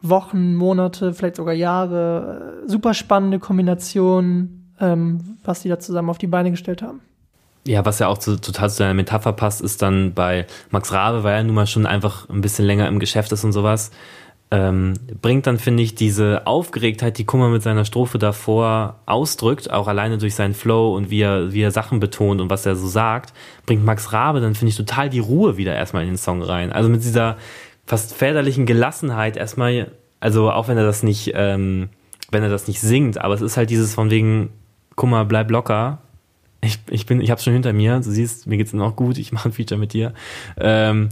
Wochen, 0.02 0.56
Monate, 0.56 1.14
vielleicht 1.14 1.38
sogar 1.38 1.54
Jahre. 1.54 2.64
Super 2.68 2.94
spannende 2.94 3.40
Kombination, 3.40 4.74
ähm, 4.80 5.38
was 5.44 5.62
die 5.62 5.70
da 5.70 5.80
zusammen 5.80 6.10
auf 6.10 6.18
die 6.18 6.28
Beine 6.28 6.52
gestellt 6.52 6.82
haben. 6.82 7.02
Ja, 7.66 7.84
was 7.84 8.00
ja 8.00 8.08
auch 8.08 8.18
zu, 8.18 8.40
total 8.40 8.70
zu 8.70 8.80
deiner 8.80 8.94
Metapher 8.94 9.34
passt, 9.34 9.62
ist 9.62 9.82
dann 9.82 10.14
bei 10.14 10.48
Max 10.70 10.94
Rabe, 10.94 11.24
weil 11.24 11.36
er 11.36 11.44
nun 11.44 11.56
mal 11.56 11.68
schon 11.68 11.86
einfach 11.86 12.30
ein 12.30 12.42
bisschen 12.42 12.66
länger 12.66 12.88
im 12.88 13.00
Geschäft 13.00 13.32
ist 13.32 13.44
und 13.44 13.52
sowas 13.52 13.92
ähm, 14.50 14.94
bringt 15.22 15.46
dann, 15.46 15.60
finde 15.60 15.84
ich, 15.84 15.96
diese 15.96 16.48
Aufgeregtheit, 16.48 17.18
die 17.18 17.26
Kummer 17.26 17.50
mit 17.50 17.64
seiner 17.64 17.84
Strophe 17.84 18.18
davor 18.18 18.96
ausdrückt, 19.06 19.70
auch 19.72 19.88
alleine 19.88 20.18
durch 20.18 20.36
seinen 20.36 20.54
Flow 20.54 20.96
und 20.96 21.10
wie 21.10 21.22
er, 21.22 21.52
wie 21.52 21.62
er 21.62 21.72
Sachen 21.72 22.00
betont 22.00 22.40
und 22.40 22.50
was 22.50 22.66
er 22.66 22.78
so 22.78 22.88
sagt, 22.88 23.34
bringt 23.66 23.84
Max 23.84 24.14
Rabe 24.14 24.40
dann, 24.40 24.56
finde 24.56 24.70
ich, 24.70 24.78
total 24.78 25.10
die 25.10 25.20
Ruhe 25.20 25.58
wieder 25.58 25.76
erstmal 25.76 26.04
in 26.04 26.10
den 26.10 26.18
Song 26.18 26.42
rein. 26.42 26.72
Also 26.72 26.88
mit 26.88 27.04
dieser 27.04 27.38
fast 27.86 28.16
väterlichen 28.16 28.66
Gelassenheit 28.66 29.36
erstmal, 29.36 29.92
also 30.22 30.50
auch 30.50 30.70
wenn 30.70 30.78
er 30.78 30.86
das 30.86 31.04
nicht, 31.04 31.32
ähm, 31.36 31.90
wenn 32.32 32.44
er 32.44 32.50
das 32.50 32.70
nicht 32.70 32.80
singt, 32.80 33.18
aber 33.18 33.34
es 33.34 33.42
ist 33.42 33.58
halt 33.58 33.70
dieses 33.70 33.96
von 33.96 34.10
wegen, 34.10 34.50
Kummer, 34.96 35.26
bleib 35.26 35.52
locker. 35.52 36.00
Ich, 36.62 36.80
ich 36.90 37.06
bin, 37.06 37.22
ich 37.22 37.32
hab's 37.32 37.44
schon 37.44 37.54
hinter 37.54 37.72
mir, 37.74 37.98
du 37.98 38.10
siehst, 38.10 38.48
mir 38.48 38.58
geht's 38.58 38.74
noch 38.74 38.96
gut, 38.96 39.18
ich 39.18 39.32
mache 39.32 39.50
ein 39.50 39.52
Feature 39.52 39.80
mit 39.80 39.94
dir. 39.94 40.14
Ähm, 40.58 41.10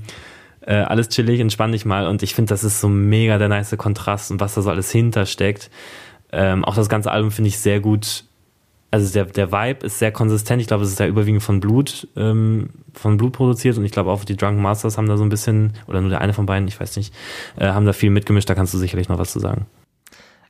äh, 0.66 0.76
alles 0.76 1.10
chillig, 1.10 1.40
entspann 1.40 1.72
dich 1.72 1.86
mal. 1.86 2.08
Und 2.08 2.24
ich 2.24 2.36
finde, 2.36 2.50
das 2.50 2.64
ist 2.64 2.82
so 2.82 2.90
mega 2.90 3.38
der 3.38 3.50
nice 3.50 3.76
Kontrast 3.78 4.32
und 4.32 4.40
was 4.40 4.56
da 4.56 4.62
so 4.62 4.70
alles 4.70 4.92
hintersteckt. 4.92 5.70
Ähm, 6.32 6.66
auch 6.66 6.76
das 6.76 6.90
ganze 6.90 7.12
Album 7.12 7.32
finde 7.32 7.50
ich 7.50 7.60
sehr 7.60 7.80
gut. 7.80 8.26
Also 8.92 9.12
der, 9.12 9.26
der 9.26 9.52
Vibe 9.52 9.86
ist 9.86 10.00
sehr 10.00 10.12
konsistent. 10.12 10.62
Ich 10.62 10.68
glaube, 10.68 10.84
es 10.84 10.92
ist 10.92 11.00
ja 11.00 11.08
überwiegend 11.08 11.44
von 11.44 11.60
Blut, 11.60 12.08
ähm, 12.16 12.70
von 12.94 13.18
Blut 13.18 13.34
produziert 13.34 13.78
und 13.78 13.86
ich 13.86 13.92
glaube 13.92 14.12
auch 14.12 14.24
die 14.24 14.38
Drunken 14.38 14.62
Masters 14.62 14.98
haben 14.98 15.08
da 15.08 15.18
so 15.18 15.24
ein 15.24 15.30
bisschen, 15.30 15.74
oder 15.88 16.02
nur 16.02 16.10
der 16.10 16.22
eine 16.22 16.34
von 16.34 16.46
beiden, 16.46 16.68
ich 16.68 16.80
weiß 16.80 16.96
nicht, 16.98 17.14
äh, 17.58 17.68
haben 17.68 17.86
da 17.86 17.94
viel 17.94 18.10
mitgemischt, 18.10 18.50
da 18.50 18.56
kannst 18.56 18.74
du 18.74 18.78
sicherlich 18.78 19.10
noch 19.10 19.18
was 19.18 19.32
zu 19.32 19.40
sagen. 19.40 19.66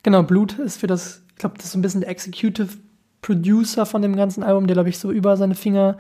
Genau, 0.04 0.22
Blut 0.22 0.60
ist 0.60 0.80
für 0.80 0.88
das, 0.88 1.24
ich 1.32 1.38
glaube, 1.38 1.56
das 1.58 1.66
ist 1.66 1.72
so 1.72 1.80
ein 1.80 1.82
bisschen 1.82 2.02
der 2.02 2.10
Executive 2.10 2.70
Producer 3.22 3.88
von 3.88 4.04
dem 4.04 4.16
ganzen 4.16 4.44
Album, 4.44 4.68
der, 4.68 4.76
glaube 4.76 4.90
ich, 4.90 5.00
so 5.00 5.12
über 5.12 5.36
seine 5.38 5.56
Finger 5.56 5.98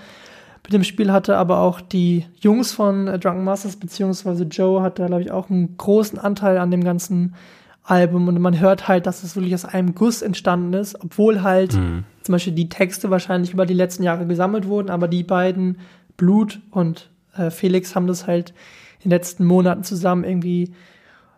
mit 0.66 0.74
dem 0.74 0.84
Spiel 0.84 1.12
hatte, 1.12 1.38
aber 1.38 1.60
auch 1.60 1.82
die 1.82 2.26
Jungs 2.40 2.72
von 2.72 3.08
äh, 3.08 3.20
Drunken 3.20 3.44
Masters, 3.44 3.78
beziehungsweise 3.78 4.44
Joe 4.44 4.82
hat 4.82 5.00
da, 5.00 5.08
glaube 5.08 5.22
ich, 5.22 5.32
auch 5.32 5.50
einen 5.50 5.78
großen 5.78 6.20
Anteil 6.20 6.58
an 6.58 6.72
dem 6.72 6.84
ganzen 6.84 7.36
Album 7.84 8.28
und 8.28 8.40
man 8.42 8.60
hört 8.60 8.88
halt, 8.88 9.06
dass 9.06 9.24
es 9.24 9.36
wirklich 9.36 9.54
aus 9.54 9.66
einem 9.66 9.94
Guss 9.94 10.22
entstanden 10.22 10.74
ist, 10.74 10.96
obwohl 11.04 11.44
halt 11.44 11.76
mhm. 11.76 12.04
zum 12.24 12.34
Beispiel 12.34 12.54
die 12.54 12.70
Texte 12.70 13.12
wahrscheinlich 13.12 13.54
über 13.54 13.66
die 13.66 13.76
letzten 13.76 14.04
Jahre 14.04 14.26
gesammelt 14.26 14.68
wurden, 14.68 14.90
aber 14.90 15.08
die 15.08 15.24
beiden, 15.24 15.78
Blut 16.18 16.62
und 16.72 17.10
äh, 17.38 17.52
Felix, 17.52 17.96
haben 17.96 18.08
das 18.08 18.26
halt 18.26 18.52
in 19.00 19.10
den 19.10 19.12
letzten 19.12 19.46
Monaten 19.46 19.84
zusammen 19.84 20.24
irgendwie 20.24 20.74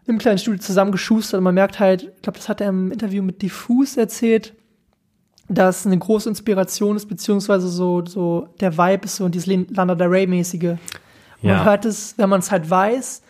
im 0.05 0.19
kleinen 0.19 0.37
Studio 0.37 0.59
zusammengeschustert 0.59 1.39
und 1.39 1.43
man 1.43 1.55
merkt 1.55 1.79
halt, 1.79 2.03
ich 2.15 2.21
glaube, 2.21 2.37
das 2.37 2.47
hat 2.47 2.61
er 2.61 2.69
im 2.69 2.91
Interview 2.91 3.23
mit 3.23 3.41
Diffus 3.41 3.97
erzählt, 3.97 4.53
dass 5.49 5.85
eine 5.85 5.97
große 5.97 6.27
Inspiration 6.29 6.95
ist, 6.95 7.07
beziehungsweise 7.07 7.69
so, 7.69 8.05
so 8.05 8.49
der 8.59 8.77
Vibe 8.77 9.05
ist 9.05 9.17
so 9.17 9.25
und 9.25 9.35
dieses 9.35 9.47
Lana 9.69 9.95
Del 9.95 10.07
Rey-mäßige. 10.07 10.77
Man 11.41 11.51
ja. 11.53 11.63
hört 11.63 11.85
es, 11.85 12.15
wenn 12.17 12.29
man 12.29 12.39
es 12.39 12.51
halt 12.51 12.69
weiß, 12.69 13.21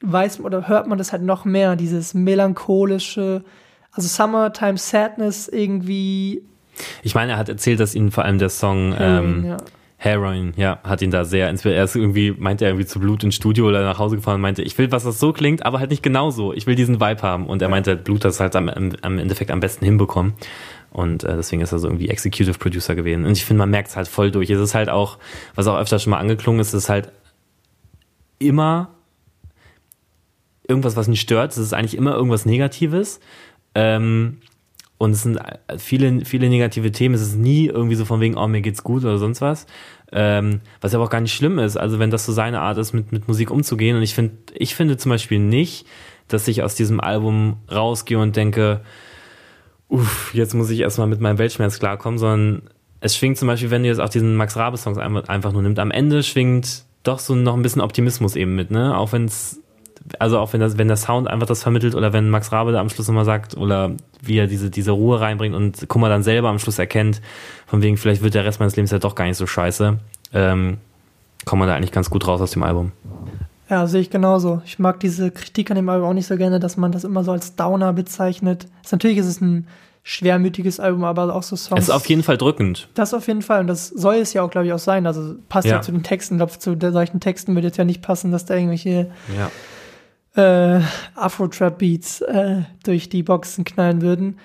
weiß 0.00 0.40
oder 0.40 0.68
hört 0.68 0.86
man 0.86 0.98
das 0.98 1.12
halt 1.12 1.22
noch 1.22 1.44
mehr, 1.44 1.76
dieses 1.76 2.14
melancholische, 2.14 3.44
also 3.92 4.08
Summertime 4.08 4.78
Sadness 4.78 5.48
irgendwie. 5.48 6.42
Ich 7.02 7.14
meine, 7.14 7.32
er 7.32 7.38
hat 7.38 7.48
erzählt, 7.48 7.80
dass 7.80 7.94
ihn 7.94 8.10
vor 8.10 8.24
allem 8.24 8.38
der 8.38 8.48
Song 8.48 8.94
Heroin, 8.94 9.24
ähm, 9.24 9.44
ja. 9.44 9.56
Heroin, 9.98 10.52
ja, 10.56 10.80
hat 10.82 11.02
ihn 11.02 11.10
da 11.10 11.24
sehr 11.24 11.50
inspiriert. 11.50 11.78
Er 11.78 11.84
ist 11.84 11.94
irgendwie, 11.94 12.32
meinte 12.32 12.64
er 12.64 12.70
irgendwie 12.70 12.86
zu 12.86 12.98
Blut 12.98 13.22
ins 13.22 13.34
Studio 13.34 13.68
oder 13.68 13.84
nach 13.84 13.98
Hause 13.98 14.16
gefahren 14.16 14.36
und 14.36 14.40
meinte, 14.40 14.62
ich 14.62 14.76
will, 14.78 14.90
was 14.90 15.04
das 15.04 15.20
so 15.20 15.32
klingt, 15.32 15.64
aber 15.64 15.78
halt 15.78 15.90
nicht 15.90 16.02
genauso. 16.02 16.52
Ich 16.54 16.66
will 16.66 16.74
diesen 16.74 17.00
Vibe 17.00 17.22
haben. 17.22 17.46
Und 17.46 17.62
er 17.62 17.68
meinte, 17.68 17.94
Blut 17.94 18.24
das 18.24 18.40
halt 18.40 18.56
am, 18.56 18.68
am 18.68 19.18
Endeffekt 19.18 19.50
am 19.50 19.60
besten 19.60 19.84
hinbekommen. 19.84 20.32
Und 20.92 21.24
äh, 21.24 21.36
deswegen 21.36 21.62
ist 21.62 21.72
er 21.72 21.78
so 21.78 21.88
irgendwie 21.88 22.10
Executive 22.10 22.58
Producer 22.58 22.94
gewesen. 22.94 23.24
Und 23.24 23.32
ich 23.32 23.44
finde, 23.44 23.58
man 23.58 23.70
merkt 23.70 23.88
es 23.88 23.96
halt 23.96 24.08
voll 24.08 24.30
durch. 24.30 24.50
Es 24.50 24.60
ist 24.60 24.74
halt 24.74 24.90
auch, 24.90 25.18
was 25.54 25.66
auch 25.66 25.78
öfter 25.78 25.98
schon 25.98 26.10
mal 26.10 26.18
angeklungen 26.18 26.60
ist, 26.60 26.74
ist 26.74 26.90
halt 26.90 27.10
immer 28.38 28.90
irgendwas, 30.68 30.96
was 30.96 31.08
ihn 31.08 31.16
stört. 31.16 31.52
Es 31.52 31.58
ist 31.58 31.72
eigentlich 31.72 31.96
immer 31.96 32.14
irgendwas 32.14 32.44
Negatives. 32.44 33.20
Ähm, 33.74 34.38
und 34.98 35.12
es 35.12 35.22
sind 35.22 35.40
viele, 35.78 36.24
viele 36.24 36.48
negative 36.48 36.92
Themen. 36.92 37.14
Es 37.14 37.22
ist 37.22 37.36
nie 37.36 37.66
irgendwie 37.66 37.96
so 37.96 38.04
von 38.04 38.20
wegen, 38.20 38.36
oh, 38.36 38.46
mir 38.46 38.60
geht's 38.60 38.84
gut 38.84 39.02
oder 39.02 39.18
sonst 39.18 39.40
was. 39.40 39.66
Ähm, 40.12 40.60
was 40.80 40.94
aber 40.94 41.04
auch 41.04 41.10
gar 41.10 41.20
nicht 41.20 41.34
schlimm 41.34 41.58
ist. 41.58 41.76
Also 41.76 41.98
wenn 41.98 42.10
das 42.10 42.26
so 42.26 42.32
seine 42.32 42.60
Art 42.60 42.76
ist, 42.78 42.92
mit, 42.92 43.12
mit 43.12 43.28
Musik 43.28 43.50
umzugehen. 43.50 43.96
Und 43.96 44.02
ich 44.02 44.14
finde, 44.14 44.36
ich 44.54 44.74
finde 44.74 44.98
zum 44.98 45.10
Beispiel 45.10 45.38
nicht, 45.38 45.86
dass 46.28 46.46
ich 46.48 46.62
aus 46.62 46.74
diesem 46.74 47.00
Album 47.00 47.56
rausgehe 47.70 48.18
und 48.18 48.36
denke, 48.36 48.82
uff, 49.92 50.32
jetzt 50.34 50.54
muss 50.54 50.70
ich 50.70 50.80
erstmal 50.80 51.06
mit 51.06 51.20
meinem 51.20 51.38
Weltschmerz 51.38 51.78
klarkommen, 51.78 52.18
sondern 52.18 52.62
es 53.00 53.16
schwingt 53.16 53.36
zum 53.36 53.48
Beispiel, 53.48 53.70
wenn 53.70 53.82
du 53.82 53.88
jetzt 53.88 54.00
auch 54.00 54.08
diesen 54.08 54.36
Max 54.36 54.56
Rabe-Songs 54.56 54.98
einfach 54.98 55.52
nur 55.52 55.62
nimmst, 55.62 55.78
am 55.78 55.90
Ende 55.90 56.22
schwingt 56.22 56.84
doch 57.02 57.18
so 57.18 57.34
noch 57.34 57.54
ein 57.54 57.62
bisschen 57.62 57.82
Optimismus 57.82 58.36
eben 58.36 58.54
mit, 58.54 58.70
ne? 58.70 58.96
Auch 58.96 59.12
wenn 59.12 59.26
es, 59.26 59.60
also 60.18 60.38
auch 60.38 60.52
wenn 60.52 60.60
das, 60.60 60.78
wenn 60.78 60.88
der 60.88 60.96
Sound 60.96 61.28
einfach 61.28 61.46
das 61.46 61.62
vermittelt 61.62 61.94
oder 61.94 62.12
wenn 62.12 62.30
Max 62.30 62.52
Rabe 62.52 62.72
da 62.72 62.80
am 62.80 62.88
Schluss 62.88 63.08
nochmal 63.08 63.24
sagt 63.24 63.56
oder 63.56 63.92
wie 64.22 64.38
er 64.38 64.46
diese, 64.46 64.70
diese 64.70 64.92
Ruhe 64.92 65.20
reinbringt 65.20 65.54
und 65.54 65.94
mal 65.96 66.08
dann 66.08 66.22
selber 66.22 66.48
am 66.48 66.58
Schluss 66.58 66.78
erkennt, 66.78 67.20
von 67.66 67.82
wegen, 67.82 67.96
vielleicht 67.96 68.22
wird 68.22 68.34
der 68.34 68.44
Rest 68.44 68.60
meines 68.60 68.76
Lebens 68.76 68.92
ja 68.92 68.98
doch 68.98 69.14
gar 69.14 69.26
nicht 69.26 69.36
so 69.36 69.46
scheiße, 69.46 69.98
ähm, 70.32 70.78
kommt 71.44 71.58
man 71.58 71.68
da 71.68 71.74
eigentlich 71.74 71.92
ganz 71.92 72.08
gut 72.08 72.26
raus 72.26 72.40
aus 72.40 72.52
dem 72.52 72.62
Album. 72.62 72.92
Ja, 73.72 73.86
sehe 73.86 74.02
ich 74.02 74.10
genauso. 74.10 74.60
Ich 74.66 74.78
mag 74.78 75.00
diese 75.00 75.30
Kritik 75.30 75.70
an 75.70 75.76
dem 75.76 75.88
Album 75.88 76.06
auch 76.06 76.12
nicht 76.12 76.26
so 76.26 76.36
gerne, 76.36 76.60
dass 76.60 76.76
man 76.76 76.92
das 76.92 77.04
immer 77.04 77.24
so 77.24 77.32
als 77.32 77.56
Downer 77.56 77.94
bezeichnet. 77.94 78.66
Ist, 78.84 78.92
natürlich 78.92 79.16
ist 79.16 79.24
es 79.24 79.40
ein 79.40 79.66
schwermütiges 80.02 80.78
Album, 80.78 81.04
aber 81.04 81.34
auch 81.34 81.42
so 81.42 81.56
Songs. 81.56 81.80
Es 81.80 81.88
ist 81.88 81.94
auf 81.94 82.04
jeden 82.04 82.22
Fall 82.22 82.36
drückend. 82.36 82.88
Das 82.92 83.14
auf 83.14 83.28
jeden 83.28 83.40
Fall. 83.40 83.60
Und 83.60 83.68
das 83.68 83.88
soll 83.88 84.16
es 84.16 84.34
ja 84.34 84.42
auch, 84.42 84.50
glaube 84.50 84.66
ich, 84.66 84.74
auch 84.74 84.78
sein. 84.78 85.06
Also 85.06 85.36
passt 85.48 85.66
ja, 85.66 85.76
ja 85.76 85.80
zu 85.80 85.90
den 85.90 86.02
Texten. 86.02 86.34
Ich 86.34 86.38
glaube, 86.40 86.58
zu 86.58 86.92
solchen 86.92 87.20
Texten 87.20 87.54
würde 87.54 87.68
es 87.68 87.76
ja 87.78 87.84
nicht 87.84 88.02
passen, 88.02 88.30
dass 88.30 88.44
da 88.44 88.56
irgendwelche 88.56 89.10
ja. 90.36 90.76
äh, 90.76 90.82
Afro-Trap-Beats 91.14 92.20
äh, 92.20 92.64
durch 92.84 93.08
die 93.08 93.22
Boxen 93.22 93.64
knallen 93.64 94.02
würden 94.02 94.36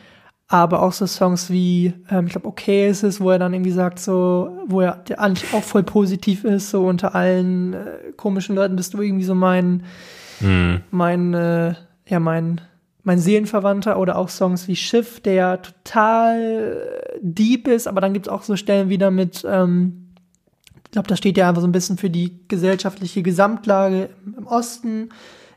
aber 0.48 0.82
auch 0.82 0.94
so 0.94 1.06
Songs 1.06 1.50
wie, 1.50 1.94
ähm, 2.10 2.28
ich 2.28 2.32
glaube, 2.32 2.48
okay 2.48 2.90
ist 2.90 3.04
es, 3.04 3.20
wo 3.20 3.32
er 3.32 3.40
dann 3.40 3.54
irgendwie 3.54 3.72
sagt, 3.72 4.00
so, 4.00 4.58
wo 4.68 4.82
er 4.82 4.96
der 5.08 5.20
eigentlich 5.20 5.54
auch 5.54 5.64
voll 5.64 5.84
positiv 5.84 6.46
ist, 6.46 6.70
so 6.70 6.88
unter 6.88 7.16
allen 7.16 7.74
äh, 7.74 8.12
komischen 8.16 8.56
Leuten 8.56 8.78
bist 8.78 8.94
du 8.94 9.02
irgendwie 9.02 9.26
so 9.26 9.36
mein, 9.36 9.84
mhm. 10.40 10.82
mein, 10.90 11.34
äh, 11.34 11.74
ja, 12.08 12.20
mein, 12.22 12.62
mein 13.04 13.20
Seelenverwandter 13.20 14.00
oder 14.00 14.18
auch 14.18 14.30
Songs 14.30 14.70
wie 14.70 14.78
Schiff, 14.78 15.20
der 15.20 15.62
total 15.62 17.02
deep 17.22 17.68
ist, 17.68 17.88
aber 17.88 18.00
dann 18.00 18.14
gibt's 18.14 18.30
auch 18.30 18.44
so 18.44 18.56
Stellen 18.56 18.88
wieder 18.88 19.12
mit, 19.12 19.46
ähm, 19.50 20.14
ich 20.86 20.92
glaube, 20.92 21.10
da 21.10 21.18
steht 21.18 21.36
ja 21.36 21.50
einfach 21.50 21.62
so 21.62 21.68
ein 21.68 21.74
bisschen 21.74 21.98
für 21.98 22.10
die 22.10 22.40
gesellschaftliche 22.48 23.22
Gesamtlage 23.22 24.10
im 24.38 24.48
Osten, 24.48 25.10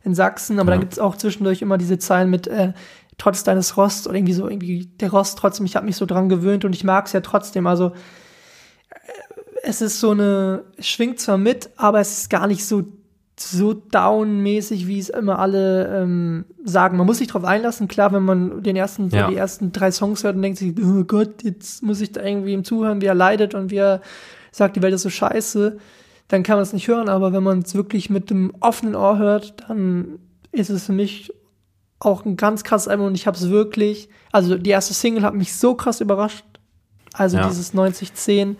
in 0.03 0.15
Sachsen, 0.15 0.59
aber 0.59 0.71
ja. 0.71 0.75
dann 0.75 0.81
gibt's 0.81 0.99
auch 0.99 1.15
zwischendurch 1.15 1.63
immer 1.63 1.79
diese 1.79 1.99
Zeilen 1.99 2.31
mit, 2.31 2.49
äh, 2.49 2.73
trotz 3.21 3.45
deines 3.45 3.77
Rosts 3.77 4.07
oder 4.09 4.17
irgendwie 4.17 4.33
so, 4.33 4.49
irgendwie 4.49 4.87
der 4.87 5.11
Rost 5.11 5.39
trotzdem, 5.39 5.67
ich 5.67 5.77
habe 5.77 5.87
mich 5.87 5.97
so 5.97 6.07
dran 6.07 6.29
gewöhnt 6.29 6.65
und 6.65 6.75
ich 6.75 6.85
mag 6.85 7.07
es 7.07 7.13
ja 7.13 7.21
trotzdem. 7.21 7.67
Also 7.67 7.93
äh, 8.89 8.97
es 9.63 9.83
ist 9.83 10.01
so 10.01 10.13
eine, 10.13 10.65
es 10.77 10.89
schwingt 10.89 11.21
zwar 11.21 11.37
mit, 11.37 11.71
aber 11.77 12.01
es 12.01 12.19
ist 12.19 12.31
gar 12.31 12.47
nicht 12.47 12.65
so 12.65 12.85
so 13.43 13.73
down-mäßig, 13.73 14.87
wie 14.87 14.99
es 14.99 15.09
immer 15.09 15.39
alle 15.39 16.03
ähm, 16.03 16.45
sagen. 16.63 16.99
Man 16.99 17.07
muss 17.07 17.19
sich 17.19 17.29
drauf 17.29 17.45
einlassen, 17.45 17.89
klar, 17.89 18.13
wenn 18.13 18.23
man 18.23 18.63
den 18.63 18.77
ersten, 18.77 19.09
ja. 19.09 19.25
so 19.25 19.31
die 19.31 19.37
ersten 19.37 19.73
drei 19.73 19.91
Songs 19.91 20.25
hört 20.25 20.37
und 20.37 20.43
denkt 20.43 20.59
sich, 20.59 20.75
oh 20.79 21.05
Gott, 21.05 21.43
jetzt 21.43 21.83
muss 21.83 22.03
ich 22.03 22.13
da 22.13 22.23
irgendwie 22.23 22.53
ihm 22.53 22.65
zuhören, 22.65 23.01
wie 23.01 23.07
er 23.07 23.15
leidet 23.15 23.55
und 23.55 23.71
wie 23.71 23.77
er 23.77 24.03
sagt, 24.53 24.77
die 24.77 24.83
Welt 24.83 24.93
ist 24.93 25.03
so 25.03 25.09
scheiße, 25.09 25.79
dann 26.29 26.43
kann 26.43 26.57
man 26.57 26.65
es 26.65 26.75
nicht 26.75 26.87
hören, 26.87 27.09
aber 27.09 27.33
wenn 27.33 27.43
man 27.43 27.61
es 27.61 27.75
wirklich 27.75 28.11
mit 28.11 28.29
dem 28.29 28.53
offenen 28.61 28.95
Ohr 28.95 29.17
hört, 29.17 29.55
dann 29.69 30.19
ist 30.53 30.69
es 30.69 30.85
für 30.85 30.93
mich 30.93 31.33
auch 32.01 32.25
ein 32.25 32.37
ganz 32.37 32.65
krasses 32.65 32.89
Album 32.89 33.07
und 33.09 33.15
ich 33.15 33.27
habe 33.27 33.37
es 33.37 33.51
wirklich, 33.51 34.09
also 34.33 34.57
die 34.57 34.71
erste 34.71 34.95
Single 34.95 35.23
hat 35.23 35.35
mich 35.35 35.55
so 35.55 35.75
krass 35.75 36.01
überrascht. 36.01 36.45
Also 37.13 37.37
ja. 37.37 37.49
dieses 37.49 37.75
9010. 37.75 38.57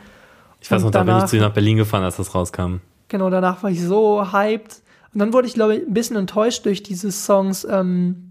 Ich 0.61 0.71
weiß 0.71 0.83
noch, 0.83 0.91
danach, 0.91 1.07
da 1.07 1.13
bin 1.15 1.25
ich 1.25 1.31
zu 1.31 1.37
dir 1.37 1.43
nach 1.43 1.55
Berlin 1.55 1.79
gefahren, 1.79 2.05
als 2.05 2.17
das 2.17 2.35
rauskam. 2.35 2.77
Genau, 3.09 3.31
danach 3.31 3.63
war 3.63 3.71
ich 3.71 3.83
so 3.83 4.33
hyped. 4.33 4.83
Und 5.13 5.19
dann 5.19 5.33
wurde 5.33 5.49
ich, 5.49 5.55
glaube 5.55 5.77
ich, 5.77 5.87
ein 5.87 5.95
bisschen 5.95 6.17
enttäuscht 6.17 6.67
durch 6.67 6.83
diese 6.83 7.11
Songs, 7.11 7.67
ähm, 7.69 8.31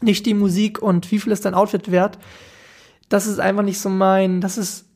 nicht 0.00 0.26
die 0.26 0.34
Musik 0.34 0.82
und 0.82 1.10
wie 1.10 1.18
viel 1.18 1.32
ist 1.32 1.44
dein 1.44 1.54
Outfit 1.54 1.90
wert. 1.90 2.18
Das 3.08 3.26
ist 3.26 3.40
einfach 3.40 3.62
nicht 3.62 3.80
so 3.80 3.88
mein, 3.88 4.40
das 4.40 4.58
ist, 4.58 4.86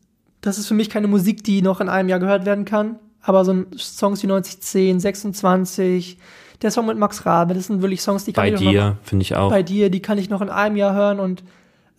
das 0.41 0.59
ist 0.59 0.69
für 0.69 0.75
mich 0.75 0.91
keine 0.91 1.09
Musik, 1.09 1.43
die 1.43 1.63
noch 1.63 1.81
in 1.81 1.89
einem 1.89 2.09
Jahr 2.09 2.21
gehört 2.21 2.45
werden 2.45 2.65
kann. 2.65 2.99
Aber 3.29 3.45
so 3.45 3.65
Songs 3.77 4.23
wie 4.23 4.27
9010, 4.27 5.01
26, 5.01 6.17
der 6.63 6.71
Song 6.71 6.87
mit 6.87 6.97
Max 6.97 7.27
Rabe, 7.27 7.53
das 7.53 7.67
sind 7.67 7.83
wirklich 7.83 8.01
Songs, 8.01 8.25
die 8.25 8.33
kann 8.33 8.49
bei 8.49 8.55
ich 8.55 8.59
dir, 8.59 8.97
finde 9.03 9.23
ich 9.23 9.37
auch. 9.37 9.51
Bei 9.51 9.63
dir, 9.63 9.91
die 9.91 10.01
kann 10.01 10.17
ich 10.17 10.31
noch 10.31 10.41
in 10.41 10.49
einem 10.49 10.77
Jahr 10.77 10.95
hören 10.95 11.21
und 11.21 11.45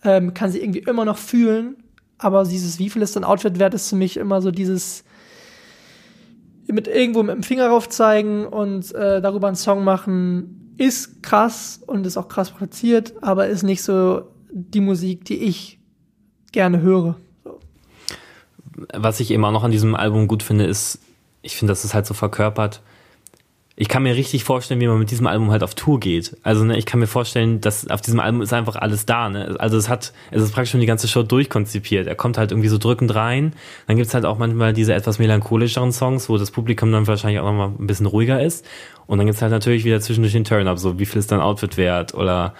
ähm, 0.02 0.34
kann 0.34 0.50
sie 0.50 0.60
irgendwie 0.60 0.80
immer 0.80 1.04
noch 1.04 1.18
fühlen. 1.18 1.76
Aber 2.18 2.42
dieses, 2.42 2.80
wie 2.80 2.90
viel 2.90 3.00
ist 3.02 3.14
dein 3.14 3.22
Outfit 3.22 3.60
wert, 3.60 3.74
ist 3.74 3.90
für 3.90 3.94
mich 3.94 4.16
immer 4.16 4.42
so 4.42 4.50
dieses 4.50 5.04
mit 6.66 6.88
irgendwo 6.88 7.22
mit 7.22 7.36
dem 7.36 7.42
Finger 7.44 7.68
rauf 7.68 7.88
zeigen 7.88 8.44
und 8.44 8.92
äh, 8.96 9.22
darüber 9.22 9.46
einen 9.46 9.56
Song 9.56 9.84
machen, 9.84 10.74
ist 10.78 11.22
krass 11.22 11.80
und 11.86 12.06
ist 12.06 12.16
auch 12.16 12.26
krass 12.26 12.50
produziert, 12.50 13.14
aber 13.20 13.46
ist 13.46 13.62
nicht 13.62 13.84
so 13.84 14.22
die 14.50 14.80
Musik, 14.80 15.24
die 15.26 15.44
ich 15.44 15.78
gerne 16.50 16.80
höre. 16.80 17.18
So. 17.44 17.60
Was 18.94 19.20
ich 19.20 19.30
eben 19.30 19.44
auch 19.44 19.52
noch 19.52 19.62
an 19.62 19.70
diesem 19.70 19.94
Album 19.94 20.26
gut 20.26 20.42
finde, 20.42 20.64
ist, 20.64 20.98
ich 21.42 21.56
finde, 21.56 21.72
dass 21.72 21.84
es 21.84 21.94
halt 21.94 22.06
so 22.06 22.14
verkörpert, 22.14 22.82
ich 23.80 23.88
kann 23.88 24.02
mir 24.02 24.14
richtig 24.14 24.44
vorstellen, 24.44 24.78
wie 24.82 24.86
man 24.86 24.98
mit 24.98 25.10
diesem 25.10 25.26
Album 25.26 25.50
halt 25.50 25.62
auf 25.62 25.74
Tour 25.74 26.00
geht. 26.00 26.36
Also 26.42 26.64
ne, 26.64 26.76
ich 26.76 26.84
kann 26.84 27.00
mir 27.00 27.06
vorstellen, 27.06 27.62
dass 27.62 27.88
auf 27.88 28.02
diesem 28.02 28.20
Album 28.20 28.42
ist 28.42 28.52
einfach 28.52 28.76
alles 28.76 29.06
da. 29.06 29.30
Ne? 29.30 29.56
Also 29.58 29.78
es 29.78 29.88
hat, 29.88 30.12
es 30.30 30.42
ist 30.42 30.52
praktisch 30.52 30.72
schon 30.72 30.80
die 30.80 30.86
ganze 30.86 31.08
Show 31.08 31.22
durchkonzipiert. 31.22 32.06
Er 32.06 32.14
kommt 32.14 32.36
halt 32.36 32.50
irgendwie 32.50 32.68
so 32.68 32.76
drückend 32.76 33.14
rein. 33.14 33.54
Dann 33.86 33.96
gibt's 33.96 34.12
halt 34.12 34.26
auch 34.26 34.36
manchmal 34.36 34.74
diese 34.74 34.92
etwas 34.92 35.18
melancholischeren 35.18 35.92
Songs, 35.92 36.28
wo 36.28 36.36
das 36.36 36.50
Publikum 36.50 36.92
dann 36.92 37.06
wahrscheinlich 37.06 37.40
auch 37.40 37.46
nochmal 37.46 37.68
ein 37.68 37.86
bisschen 37.86 38.04
ruhiger 38.04 38.42
ist. 38.42 38.66
Und 39.06 39.16
dann 39.16 39.26
gibt's 39.26 39.40
halt 39.40 39.50
natürlich 39.50 39.86
wieder 39.86 40.02
zwischendurch 40.02 40.34
den 40.34 40.44
Turn-Up, 40.44 40.78
so 40.78 40.98
wie 40.98 41.06
viel 41.06 41.18
ist 41.18 41.32
dein 41.32 41.40
Outfit 41.40 41.78
wert 41.78 42.12
oder 42.12 42.52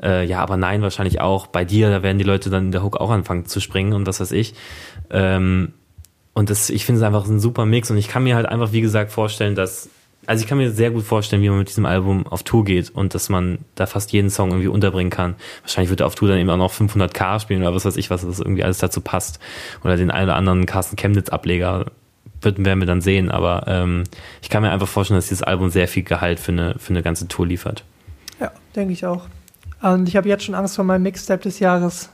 äh, 0.00 0.24
ja, 0.26 0.38
aber 0.38 0.56
nein, 0.56 0.82
wahrscheinlich 0.82 1.20
auch 1.20 1.48
bei 1.48 1.64
dir, 1.64 1.90
da 1.90 2.04
werden 2.04 2.18
die 2.18 2.24
Leute 2.24 2.50
dann 2.50 2.66
in 2.66 2.72
der 2.72 2.84
Hook 2.84 2.98
auch 2.98 3.10
anfangen 3.10 3.46
zu 3.46 3.58
springen 3.58 3.94
und 3.94 4.06
was 4.06 4.20
weiß 4.20 4.30
ich. 4.30 4.54
Ähm, 5.10 5.72
und 6.38 6.50
das, 6.50 6.70
ich 6.70 6.86
finde 6.86 7.00
es 7.00 7.04
einfach 7.04 7.26
ein 7.26 7.40
super 7.40 7.66
Mix 7.66 7.90
und 7.90 7.96
ich 7.96 8.06
kann 8.06 8.22
mir 8.22 8.36
halt 8.36 8.46
einfach, 8.46 8.70
wie 8.70 8.80
gesagt, 8.80 9.10
vorstellen, 9.10 9.56
dass 9.56 9.90
also 10.24 10.42
ich 10.42 10.48
kann 10.48 10.58
mir 10.58 10.70
sehr 10.70 10.92
gut 10.92 11.04
vorstellen, 11.04 11.42
wie 11.42 11.48
man 11.48 11.58
mit 11.58 11.68
diesem 11.68 11.84
Album 11.84 12.28
auf 12.28 12.44
Tour 12.44 12.64
geht 12.64 12.90
und 12.90 13.14
dass 13.14 13.28
man 13.28 13.58
da 13.74 13.86
fast 13.86 14.12
jeden 14.12 14.30
Song 14.30 14.50
irgendwie 14.50 14.68
unterbringen 14.68 15.10
kann. 15.10 15.34
Wahrscheinlich 15.62 15.90
wird 15.90 16.00
er 16.00 16.06
auf 16.06 16.14
Tour 16.14 16.28
dann 16.28 16.38
eben 16.38 16.50
auch 16.50 16.56
noch 16.56 16.72
500k 16.72 17.40
spielen 17.40 17.62
oder 17.62 17.74
was 17.74 17.84
weiß 17.86 17.96
ich, 17.96 18.10
was 18.10 18.22
das 18.22 18.38
irgendwie 18.38 18.62
alles 18.62 18.78
dazu 18.78 19.00
passt. 19.00 19.40
Oder 19.82 19.96
den 19.96 20.12
einen 20.12 20.28
oder 20.28 20.36
anderen 20.36 20.66
Carsten 20.66 20.96
Chemnitz-Ableger 20.96 21.86
werden 22.42 22.78
wir 22.78 22.86
dann 22.86 23.00
sehen. 23.00 23.30
Aber 23.30 23.64
ähm, 23.66 24.04
ich 24.40 24.48
kann 24.48 24.62
mir 24.62 24.70
einfach 24.70 24.86
vorstellen, 24.86 25.18
dass 25.18 25.28
dieses 25.28 25.42
Album 25.42 25.70
sehr 25.70 25.88
viel 25.88 26.02
Gehalt 26.04 26.38
für 26.38 26.52
eine, 26.52 26.74
für 26.78 26.90
eine 26.90 27.02
ganze 27.02 27.26
Tour 27.26 27.46
liefert. 27.46 27.84
Ja, 28.38 28.52
denke 28.76 28.92
ich 28.92 29.06
auch. 29.06 29.26
Und 29.80 30.08
ich 30.08 30.16
habe 30.16 30.28
jetzt 30.28 30.44
schon 30.44 30.54
Angst 30.54 30.76
vor 30.76 30.84
meinem 30.84 31.02
Mixtape 31.02 31.42
des 31.42 31.58
Jahres 31.58 32.10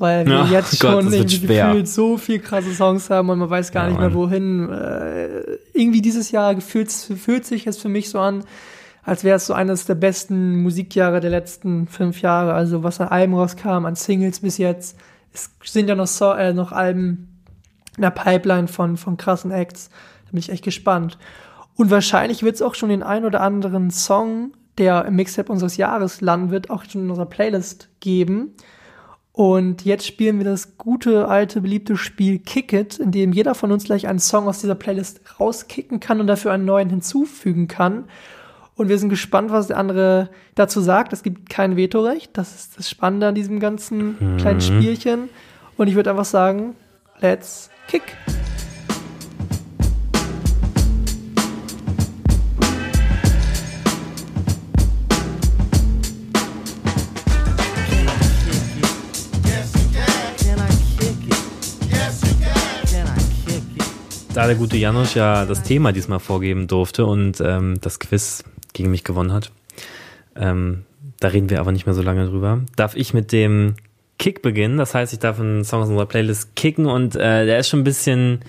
weil 0.00 0.26
wir 0.26 0.32
ja, 0.32 0.44
jetzt 0.50 0.80
Gott, 0.80 1.02
schon 1.02 1.12
irgendwie 1.12 1.46
gefühlt 1.46 1.86
so 1.86 2.16
viel 2.16 2.40
krasse 2.40 2.72
Songs 2.74 3.10
haben 3.10 3.28
und 3.28 3.38
man 3.38 3.50
weiß 3.50 3.70
gar 3.70 3.84
ja, 3.84 3.90
nicht 3.90 4.00
mehr 4.00 4.14
wohin. 4.14 4.70
Äh, 4.70 5.58
irgendwie 5.74 6.00
dieses 6.00 6.30
Jahr 6.30 6.54
gefühlt, 6.54 6.90
fühlt 6.90 7.44
sich 7.44 7.66
es 7.66 7.76
für 7.76 7.90
mich 7.90 8.08
so 8.08 8.18
an, 8.18 8.42
als 9.02 9.24
wäre 9.24 9.36
es 9.36 9.46
so 9.46 9.52
eines 9.52 9.84
der 9.84 9.94
besten 9.94 10.62
Musikjahre 10.62 11.20
der 11.20 11.30
letzten 11.30 11.86
fünf 11.86 12.22
Jahre. 12.22 12.54
Also 12.54 12.82
was 12.82 13.00
an 13.00 13.08
Alben 13.08 13.34
rauskam, 13.34 13.84
an 13.84 13.94
Singles 13.94 14.40
bis 14.40 14.56
jetzt. 14.56 14.96
Es 15.32 15.50
sind 15.62 15.88
ja 15.88 15.94
noch, 15.94 16.06
so 16.06 16.32
äh, 16.32 16.54
noch 16.54 16.72
Alben 16.72 17.42
in 17.96 18.02
der 18.02 18.10
Pipeline 18.10 18.68
von, 18.68 18.96
von 18.96 19.18
krassen 19.18 19.50
Acts. 19.50 19.90
Da 20.24 20.30
bin 20.30 20.40
ich 20.40 20.50
echt 20.50 20.64
gespannt. 20.64 21.18
Und 21.76 21.90
wahrscheinlich 21.90 22.42
wird 22.42 22.54
es 22.54 22.62
auch 22.62 22.74
schon 22.74 22.88
den 22.88 23.02
ein 23.02 23.26
oder 23.26 23.42
anderen 23.42 23.90
Song, 23.90 24.52
der 24.78 25.04
im 25.04 25.16
Mixtape 25.16 25.52
unseres 25.52 25.76
Jahres 25.76 26.22
landen 26.22 26.50
wird, 26.50 26.70
auch 26.70 26.84
schon 26.84 27.02
in 27.02 27.10
unserer 27.10 27.26
Playlist 27.26 27.90
geben. 28.00 28.54
Und 29.32 29.84
jetzt 29.84 30.06
spielen 30.06 30.38
wir 30.38 30.44
das 30.44 30.76
gute, 30.76 31.28
alte, 31.28 31.60
beliebte 31.60 31.96
Spiel 31.96 32.38
Kick 32.40 32.72
It, 32.72 32.98
in 32.98 33.12
dem 33.12 33.32
jeder 33.32 33.54
von 33.54 33.70
uns 33.70 33.84
gleich 33.84 34.08
einen 34.08 34.18
Song 34.18 34.48
aus 34.48 34.60
dieser 34.60 34.74
Playlist 34.74 35.20
rauskicken 35.38 36.00
kann 36.00 36.20
und 36.20 36.26
dafür 36.26 36.52
einen 36.52 36.64
neuen 36.64 36.90
hinzufügen 36.90 37.68
kann. 37.68 38.04
Und 38.74 38.88
wir 38.88 38.98
sind 38.98 39.08
gespannt, 39.10 39.50
was 39.50 39.68
der 39.68 39.76
andere 39.76 40.30
dazu 40.54 40.80
sagt. 40.80 41.12
Es 41.12 41.22
gibt 41.22 41.50
kein 41.50 41.76
Vetorecht. 41.76 42.36
Das 42.36 42.54
ist 42.54 42.78
das 42.78 42.88
Spannende 42.88 43.28
an 43.28 43.34
diesem 43.34 43.60
ganzen 43.60 44.16
mhm. 44.18 44.36
kleinen 44.38 44.60
Spielchen. 44.60 45.28
Und 45.76 45.88
ich 45.88 45.94
würde 45.94 46.10
einfach 46.10 46.24
sagen, 46.24 46.74
let's 47.20 47.70
kick. 47.88 48.02
Da 64.40 64.46
der 64.46 64.56
gute 64.56 64.78
Janusz 64.78 65.12
ja 65.12 65.44
das 65.44 65.64
Thema 65.64 65.92
diesmal 65.92 66.18
vorgeben 66.18 66.66
durfte 66.66 67.04
und 67.04 67.42
ähm, 67.42 67.76
das 67.82 68.00
Quiz 68.00 68.42
gegen 68.72 68.90
mich 68.90 69.04
gewonnen 69.04 69.34
hat, 69.34 69.52
ähm, 70.34 70.86
da 71.18 71.28
reden 71.28 71.50
wir 71.50 71.60
aber 71.60 71.72
nicht 71.72 71.84
mehr 71.84 71.94
so 71.94 72.00
lange 72.00 72.24
drüber, 72.24 72.62
darf 72.74 72.96
ich 72.96 73.12
mit 73.12 73.32
dem 73.32 73.74
Kick 74.18 74.40
beginnen. 74.40 74.78
Das 74.78 74.94
heißt, 74.94 75.12
ich 75.12 75.18
darf 75.18 75.38
einen 75.38 75.62
Song 75.62 75.82
aus 75.82 75.90
unserer 75.90 76.06
Playlist 76.06 76.56
kicken 76.56 76.86
und 76.86 77.16
äh, 77.16 77.44
der 77.44 77.58
ist 77.58 77.68
schon 77.68 77.80
ein 77.80 77.84
bisschen, 77.84 78.40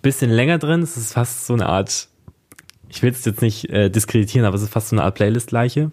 bisschen 0.00 0.30
länger 0.30 0.56
drin. 0.56 0.80
Es 0.80 0.96
ist 0.96 1.12
fast 1.12 1.46
so 1.46 1.52
eine 1.52 1.66
Art, 1.66 2.08
ich 2.88 3.02
will 3.02 3.10
es 3.10 3.22
jetzt 3.26 3.42
nicht 3.42 3.68
äh, 3.68 3.90
diskreditieren, 3.90 4.46
aber 4.46 4.56
es 4.56 4.62
ist 4.62 4.72
fast 4.72 4.88
so 4.88 4.96
eine 4.96 5.04
Art 5.04 5.16
Playlist-Leiche, 5.16 5.90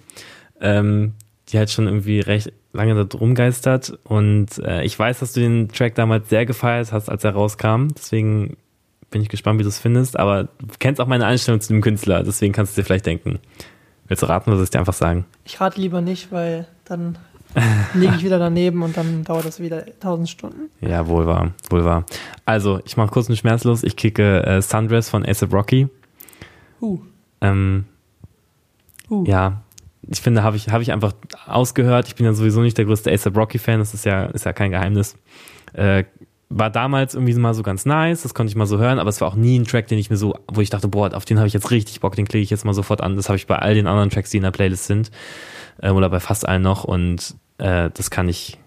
ähm, 0.61 1.15
die 1.49 1.57
halt 1.57 1.69
schon 1.69 1.87
irgendwie 1.87 2.21
recht 2.21 2.53
lange 2.71 2.95
da 2.95 3.17
rumgeistert. 3.17 3.99
Und 4.05 4.57
äh, 4.59 4.85
ich 4.85 4.97
weiß, 4.97 5.19
dass 5.19 5.33
du 5.33 5.41
den 5.41 5.67
Track 5.67 5.95
damals 5.95 6.29
sehr 6.29 6.45
gefeiert 6.45 6.93
hast, 6.93 7.09
als 7.09 7.25
er 7.25 7.31
rauskam. 7.31 7.89
Deswegen 7.93 8.55
bin 9.13 9.21
ich 9.21 9.29
gespannt, 9.29 9.59
wie 9.59 9.63
du 9.63 9.69
es 9.69 9.79
findest. 9.79 10.19
Aber 10.19 10.43
du 10.43 10.75
kennst 10.79 10.99
auch 10.99 11.07
meine 11.07 11.25
Einstellung 11.25 11.61
zu 11.61 11.71
dem 11.71 11.81
Künstler, 11.81 12.23
deswegen 12.23 12.51
kannst 12.51 12.75
du 12.75 12.81
dir 12.81 12.85
vielleicht 12.85 13.05
denken. 13.05 13.39
Willst 14.07 14.21
du 14.21 14.27
raten 14.27 14.49
oder 14.49 14.57
soll 14.57 14.65
ich 14.65 14.69
dir 14.71 14.79
einfach 14.79 14.93
sagen? 14.93 15.25
Ich 15.45 15.61
rate 15.61 15.79
lieber 15.79 16.01
nicht, 16.01 16.31
weil 16.31 16.67
dann 16.83 17.17
liege 17.93 18.15
ich 18.17 18.25
wieder 18.25 18.39
daneben 18.39 18.83
und 18.83 18.97
dann 18.97 19.23
dauert 19.23 19.45
das 19.45 19.59
wieder 19.61 19.85
tausend 19.99 20.29
Stunden. 20.29 20.69
Ja, 20.81 21.07
wohl 21.07 21.25
wahr, 21.25 21.53
wohl 21.69 21.85
wahr. 21.85 22.05
Also, 22.45 22.81
ich 22.85 22.97
mache 22.97 23.11
kurz 23.11 23.29
und 23.29 23.37
schmerzlos. 23.37 23.83
Ich 23.83 23.95
kicke 23.95 24.43
äh, 24.45 24.61
Sundress 24.61 25.09
von 25.09 25.25
ASAP 25.25 25.53
Rocky. 25.53 25.87
Uh. 26.81 26.99
Ähm, 27.39 27.85
Uh. 29.09 29.25
ja, 29.27 29.61
ich 30.09 30.21
finde, 30.21 30.43
habe 30.43 30.57
ich, 30.57 30.69
hab 30.69 30.81
ich 30.81 30.91
einfach 30.91 31.13
ausgehört. 31.45 32.07
Ich 32.07 32.15
bin 32.15 32.25
ja 32.25 32.33
sowieso 32.33 32.61
nicht 32.61 32.77
der 32.77 32.85
größte 32.85 33.11
ASAP 33.11 33.37
Rocky-Fan, 33.37 33.79
das 33.79 33.93
ist 33.93 34.05
ja, 34.05 34.25
ist 34.25 34.45
ja 34.45 34.53
kein 34.53 34.71
Geheimnis. 34.71 35.15
Äh, 35.73 36.05
war 36.55 36.69
damals 36.69 37.15
irgendwie 37.15 37.33
mal 37.33 37.53
so 37.53 37.63
ganz 37.63 37.85
nice, 37.85 38.21
das 38.21 38.33
konnte 38.33 38.51
ich 38.51 38.55
mal 38.55 38.67
so 38.67 38.77
hören, 38.77 38.99
aber 38.99 39.09
es 39.09 39.19
war 39.21 39.27
auch 39.27 39.35
nie 39.35 39.57
ein 39.57 39.65
Track, 39.65 39.87
den 39.87 39.97
ich 39.97 40.09
mir 40.09 40.17
so, 40.17 40.35
wo 40.51 40.61
ich 40.61 40.69
dachte, 40.69 40.87
boah, 40.87 41.13
auf 41.13 41.25
den 41.25 41.37
habe 41.39 41.47
ich 41.47 41.53
jetzt 41.53 41.71
richtig 41.71 41.99
Bock, 41.99 42.15
den 42.15 42.27
klicke 42.27 42.43
ich 42.43 42.51
jetzt 42.51 42.63
mal 42.63 42.73
sofort 42.73 43.01
an. 43.01 43.15
Das 43.15 43.27
habe 43.27 43.37
ich 43.37 43.47
bei 43.47 43.57
all 43.57 43.73
den 43.73 43.87
anderen 43.87 44.11
Tracks, 44.11 44.29
die 44.29 44.37
in 44.37 44.43
der 44.43 44.51
Playlist 44.51 44.85
sind, 44.85 45.09
äh, 45.81 45.89
oder 45.89 46.09
bei 46.09 46.19
fast 46.19 46.47
allen 46.47 46.61
noch 46.61 46.83
und 46.83 47.35
äh, 47.57 47.89
das 47.91 48.11
kann 48.11 48.29
ich, 48.29 48.59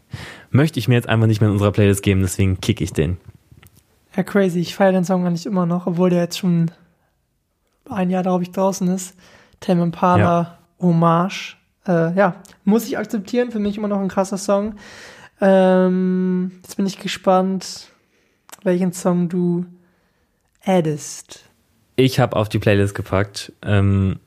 möchte 0.51 0.79
ich 0.81 0.89
mir 0.89 0.95
jetzt 0.97 1.09
einfach 1.09 1.29
nicht 1.29 1.41
mehr 1.41 1.49
in 1.49 1.55
unserer 1.55 1.73
Playlist 1.73 2.03
geben, 2.03 2.23
deswegen 2.23 2.61
kicke 2.61 2.83
ich 2.83 2.93
den. 2.93 3.19
Ja, 4.17 4.23
crazy. 4.23 4.61
Ich 4.61 4.75
feiere 4.75 4.93
den 4.93 5.05
Song 5.05 5.27
eigentlich 5.27 5.47
immer 5.47 5.67
noch, 5.67 5.87
obwohl 5.87 6.11
der 6.11 6.23
jetzt 6.23 6.39
schon 6.39 6.71
ein 7.89 8.11
Jahr, 8.11 8.23
glaube 8.23 8.43
ich, 8.43 8.51
draußen 8.51 8.89
ist. 8.89 9.15
Tame 9.61 9.83
Impala, 9.83 10.19
Ja. 10.19 10.59
Hommage. 10.81 11.57
Äh, 11.87 12.15
ja, 12.15 12.37
muss 12.65 12.87
ich 12.87 12.99
akzeptieren. 12.99 13.51
Für 13.53 13.59
mich 13.59 13.77
immer 13.77 13.89
noch 13.89 14.01
ein 14.01 14.09
krasser 14.09 14.39
Song. 14.39 14.75
Ähm, 15.41 16.53
jetzt 16.63 16.77
bin 16.77 16.87
ich 16.87 16.99
gespannt, 16.99 17.89
welchen 18.63 18.93
Song 18.93 19.29
du 19.29 19.67
addest. 20.65 21.45
Ich 21.97 22.21
habe 22.21 22.37
auf 22.37 22.49
die 22.49 22.59
Playlist 22.59 22.95
gepackt 22.95 23.53
ähm, 23.63 24.19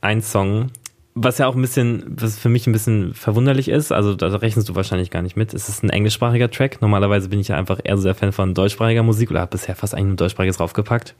ein 0.00 0.22
Song, 0.22 0.70
was 1.14 1.38
ja 1.38 1.46
auch 1.46 1.56
ein 1.56 1.62
bisschen, 1.62 2.04
was 2.06 2.38
für 2.38 2.48
mich 2.48 2.66
ein 2.66 2.72
bisschen 2.72 3.14
verwunderlich 3.14 3.68
ist. 3.68 3.90
Also 3.92 4.14
da 4.14 4.28
rechnest 4.28 4.68
du 4.68 4.74
wahrscheinlich 4.74 5.10
gar 5.10 5.22
nicht 5.22 5.36
mit. 5.36 5.52
Es 5.54 5.68
ist 5.68 5.82
ein 5.82 5.90
englischsprachiger 5.90 6.50
Track. 6.50 6.80
Normalerweise 6.80 7.28
bin 7.28 7.40
ich 7.40 7.48
ja 7.48 7.56
einfach 7.56 7.80
eher 7.82 7.96
so 7.96 8.04
der 8.04 8.14
Fan 8.14 8.32
von 8.32 8.54
deutschsprachiger 8.54 9.02
Musik 9.02 9.30
oder 9.30 9.40
habe 9.40 9.50
bisher 9.50 9.74
fast 9.74 9.94
eigentlich 9.94 10.08
nur 10.08 10.16
deutschsprachiges 10.16 10.58
draufgepackt. 10.58 11.14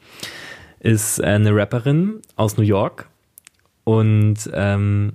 Ist 0.80 1.18
äh, 1.18 1.24
eine 1.24 1.54
Rapperin 1.54 2.20
aus 2.36 2.56
New 2.56 2.62
York 2.62 3.08
und 3.84 4.36
ähm, 4.52 5.12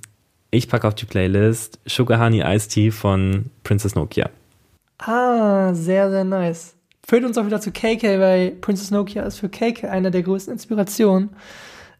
ich 0.53 0.67
packe 0.69 0.87
auf 0.87 0.95
die 0.95 1.05
Playlist 1.05 1.79
Sugar 1.85 2.19
Honey 2.23 2.41
Iced 2.43 2.71
Tea 2.71 2.91
von 2.91 3.49
Princess 3.63 3.95
Nokia. 3.95 4.29
Ah, 4.99 5.73
sehr, 5.73 6.09
sehr 6.09 6.23
nice. 6.23 6.75
Führt 7.05 7.25
uns 7.25 7.37
auch 7.37 7.45
wieder 7.45 7.59
zu 7.59 7.71
KK, 7.71 8.19
weil 8.19 8.51
Princess 8.51 8.91
Nokia 8.91 9.23
ist 9.23 9.39
für 9.39 9.49
KK 9.49 9.89
eine 9.89 10.11
der 10.11 10.23
größten 10.23 10.53
Inspirationen. 10.53 11.31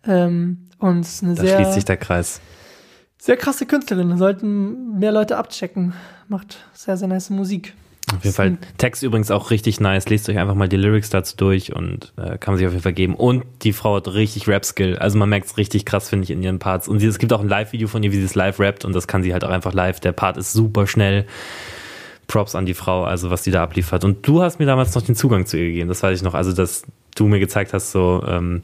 Ähm, 0.07 0.59
und 0.79 1.07
eine 1.21 1.35
Da 1.35 1.41
sehr, 1.41 1.55
schließt 1.57 1.73
sich 1.73 1.85
der 1.85 1.97
Kreis. 1.97 2.39
sehr 3.17 3.37
krasse 3.37 3.65
Künstlerin. 3.65 4.17
Sollten 4.17 4.99
mehr 4.99 5.11
Leute 5.11 5.37
abchecken. 5.37 5.93
Macht 6.27 6.65
sehr, 6.73 6.95
sehr 6.95 7.07
nice 7.07 7.29
Musik. 7.31 7.73
Auf 8.17 8.23
jeden 8.23 8.35
Fall. 8.35 8.57
Text 8.77 9.03
übrigens 9.03 9.31
auch 9.31 9.51
richtig 9.51 9.79
nice. 9.79 10.09
Lest 10.09 10.29
euch 10.29 10.37
einfach 10.37 10.55
mal 10.55 10.69
die 10.69 10.77
Lyrics 10.77 11.09
dazu 11.09 11.35
durch 11.37 11.75
und 11.75 12.13
äh, 12.17 12.37
kann 12.37 12.53
man 12.53 12.57
sich 12.57 12.67
auf 12.67 12.73
jeden 12.73 12.83
Fall 12.83 12.93
geben. 12.93 13.15
Und 13.15 13.43
die 13.63 13.73
Frau 13.73 13.95
hat 13.95 14.13
richtig 14.13 14.47
Rap-Skill. 14.47 14.97
Also 14.97 15.17
man 15.17 15.29
merkt 15.29 15.47
es 15.47 15.57
richtig 15.57 15.85
krass, 15.85 16.09
finde 16.09 16.23
ich, 16.23 16.31
in 16.31 16.41
ihren 16.41 16.59
Parts. 16.59 16.87
Und 16.87 16.99
sie, 16.99 17.07
es 17.07 17.19
gibt 17.19 17.33
auch 17.33 17.41
ein 17.41 17.49
Live-Video 17.49 17.87
von 17.87 18.03
ihr, 18.03 18.11
wie 18.11 18.17
sie 18.17 18.25
es 18.25 18.35
live 18.35 18.59
rappt 18.59 18.85
und 18.85 18.93
das 18.93 19.07
kann 19.07 19.23
sie 19.23 19.33
halt 19.33 19.43
auch 19.43 19.49
einfach 19.49 19.73
live. 19.73 19.99
Der 19.99 20.11
Part 20.11 20.37
ist 20.37 20.53
super 20.53 20.87
schnell. 20.87 21.25
Props 22.27 22.55
an 22.55 22.65
die 22.65 22.73
Frau, 22.73 23.03
also 23.03 23.29
was 23.29 23.43
die 23.43 23.51
da 23.51 23.63
abliefert. 23.63 24.03
Und 24.03 24.27
du 24.27 24.41
hast 24.41 24.59
mir 24.59 24.65
damals 24.65 24.95
noch 24.95 25.01
den 25.01 25.15
Zugang 25.15 25.45
zu 25.45 25.57
ihr 25.57 25.67
gegeben. 25.67 25.89
Das 25.89 26.01
weiß 26.01 26.17
ich 26.17 26.23
noch. 26.23 26.33
Also, 26.33 26.53
dass 26.53 26.83
du 27.15 27.27
mir 27.27 27.39
gezeigt 27.39 27.73
hast, 27.73 27.91
so, 27.91 28.23
ähm, 28.27 28.61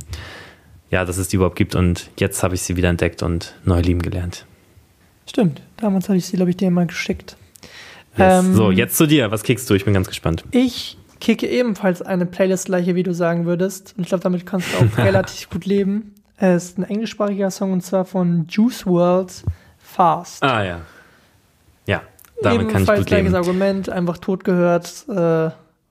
ja, 0.90 1.06
dass 1.06 1.18
es 1.18 1.28
die 1.28 1.36
überhaupt 1.36 1.56
gibt. 1.56 1.76
Und 1.76 2.10
jetzt 2.18 2.42
habe 2.42 2.56
ich 2.56 2.62
sie 2.62 2.78
wieder 2.78 2.90
entdeckt 2.90 3.22
und 3.22 3.56
neu 3.66 3.82
lieben 3.82 4.02
gelernt. 4.02 4.46
Stimmt. 5.28 5.62
Damals 5.78 6.10
habe 6.10 6.18
ich 6.18 6.26
sie, 6.26 6.38
glaube 6.38 6.52
ich, 6.52 6.58
dir 6.58 6.72
mal 6.72 6.88
geschickt. 6.88 7.38
Yes. 8.20 8.46
Ähm, 8.46 8.54
so, 8.54 8.72
jetzt 8.72 8.98
zu 8.98 9.08
dir. 9.08 9.32
Was 9.32 9.44
kickst 9.44 9.70
du? 9.70 9.74
Ich 9.74 9.86
bin 9.86 9.94
ganz 9.94 10.08
gespannt. 10.08 10.44
Ich 10.52 10.98
kicke 11.20 11.48
ebenfalls 11.48 12.02
eine 12.02 12.26
Playlist-Leiche, 12.26 12.96
wie 12.96 13.04
du 13.04 13.14
sagen 13.14 13.46
würdest. 13.46 13.94
Und 13.98 14.04
ich 14.04 14.10
glaube, 14.10 14.24
damit 14.24 14.46
kannst 14.46 14.68
du 14.74 14.78
auch 14.86 14.98
relativ 15.04 15.50
gut 15.50 15.66
leben. 15.66 16.14
Es 16.38 16.66
ist 16.66 16.78
ein 16.78 16.84
englischsprachiger 16.84 17.52
Song 17.52 17.74
und 17.74 17.82
zwar 17.82 18.06
von 18.06 18.46
Juice 18.50 18.86
WRLD 18.86 19.44
Fast. 19.78 20.44
Ah, 20.44 20.64
ja. 20.64 20.82
Ja, 21.88 22.04
damit 22.42 22.60
kann 22.60 22.70
ich 22.70 22.76
Ebenfalls 22.76 23.00
gut 23.00 23.08
gleiches 23.08 23.26
leben. 23.32 23.36
Argument, 23.36 23.90
einfach 23.90 24.18
tot 24.20 24.44
gehört. 24.44 25.06
Äh, 25.10 25.50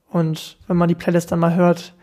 und 0.09 0.57
wenn 0.67 0.77
man 0.77 0.87
die 0.87 0.95
Playlist 0.95 1.31
dann 1.31 1.39
mal 1.39 1.55
hört, 1.55 1.93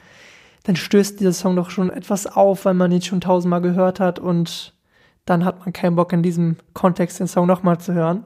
dann 0.64 0.76
stößt 0.76 1.18
dieser 1.18 1.32
Song 1.32 1.56
doch 1.56 1.70
schon 1.70 1.90
etwas 1.90 2.26
auf, 2.26 2.64
weil 2.64 2.74
man 2.74 2.92
ihn 2.92 3.02
schon 3.02 3.20
tausendmal 3.20 3.60
gehört 3.60 3.98
hat 4.00 4.18
und 4.18 4.74
dann 5.24 5.44
hat 5.44 5.60
man 5.60 5.72
keinen 5.72 5.96
Bock 5.96 6.12
in 6.12 6.22
diesem 6.22 6.56
Kontext 6.72 7.18
den 7.18 7.26
Song 7.26 7.46
nochmal 7.46 7.78
zu 7.78 7.94
hören. 7.94 8.24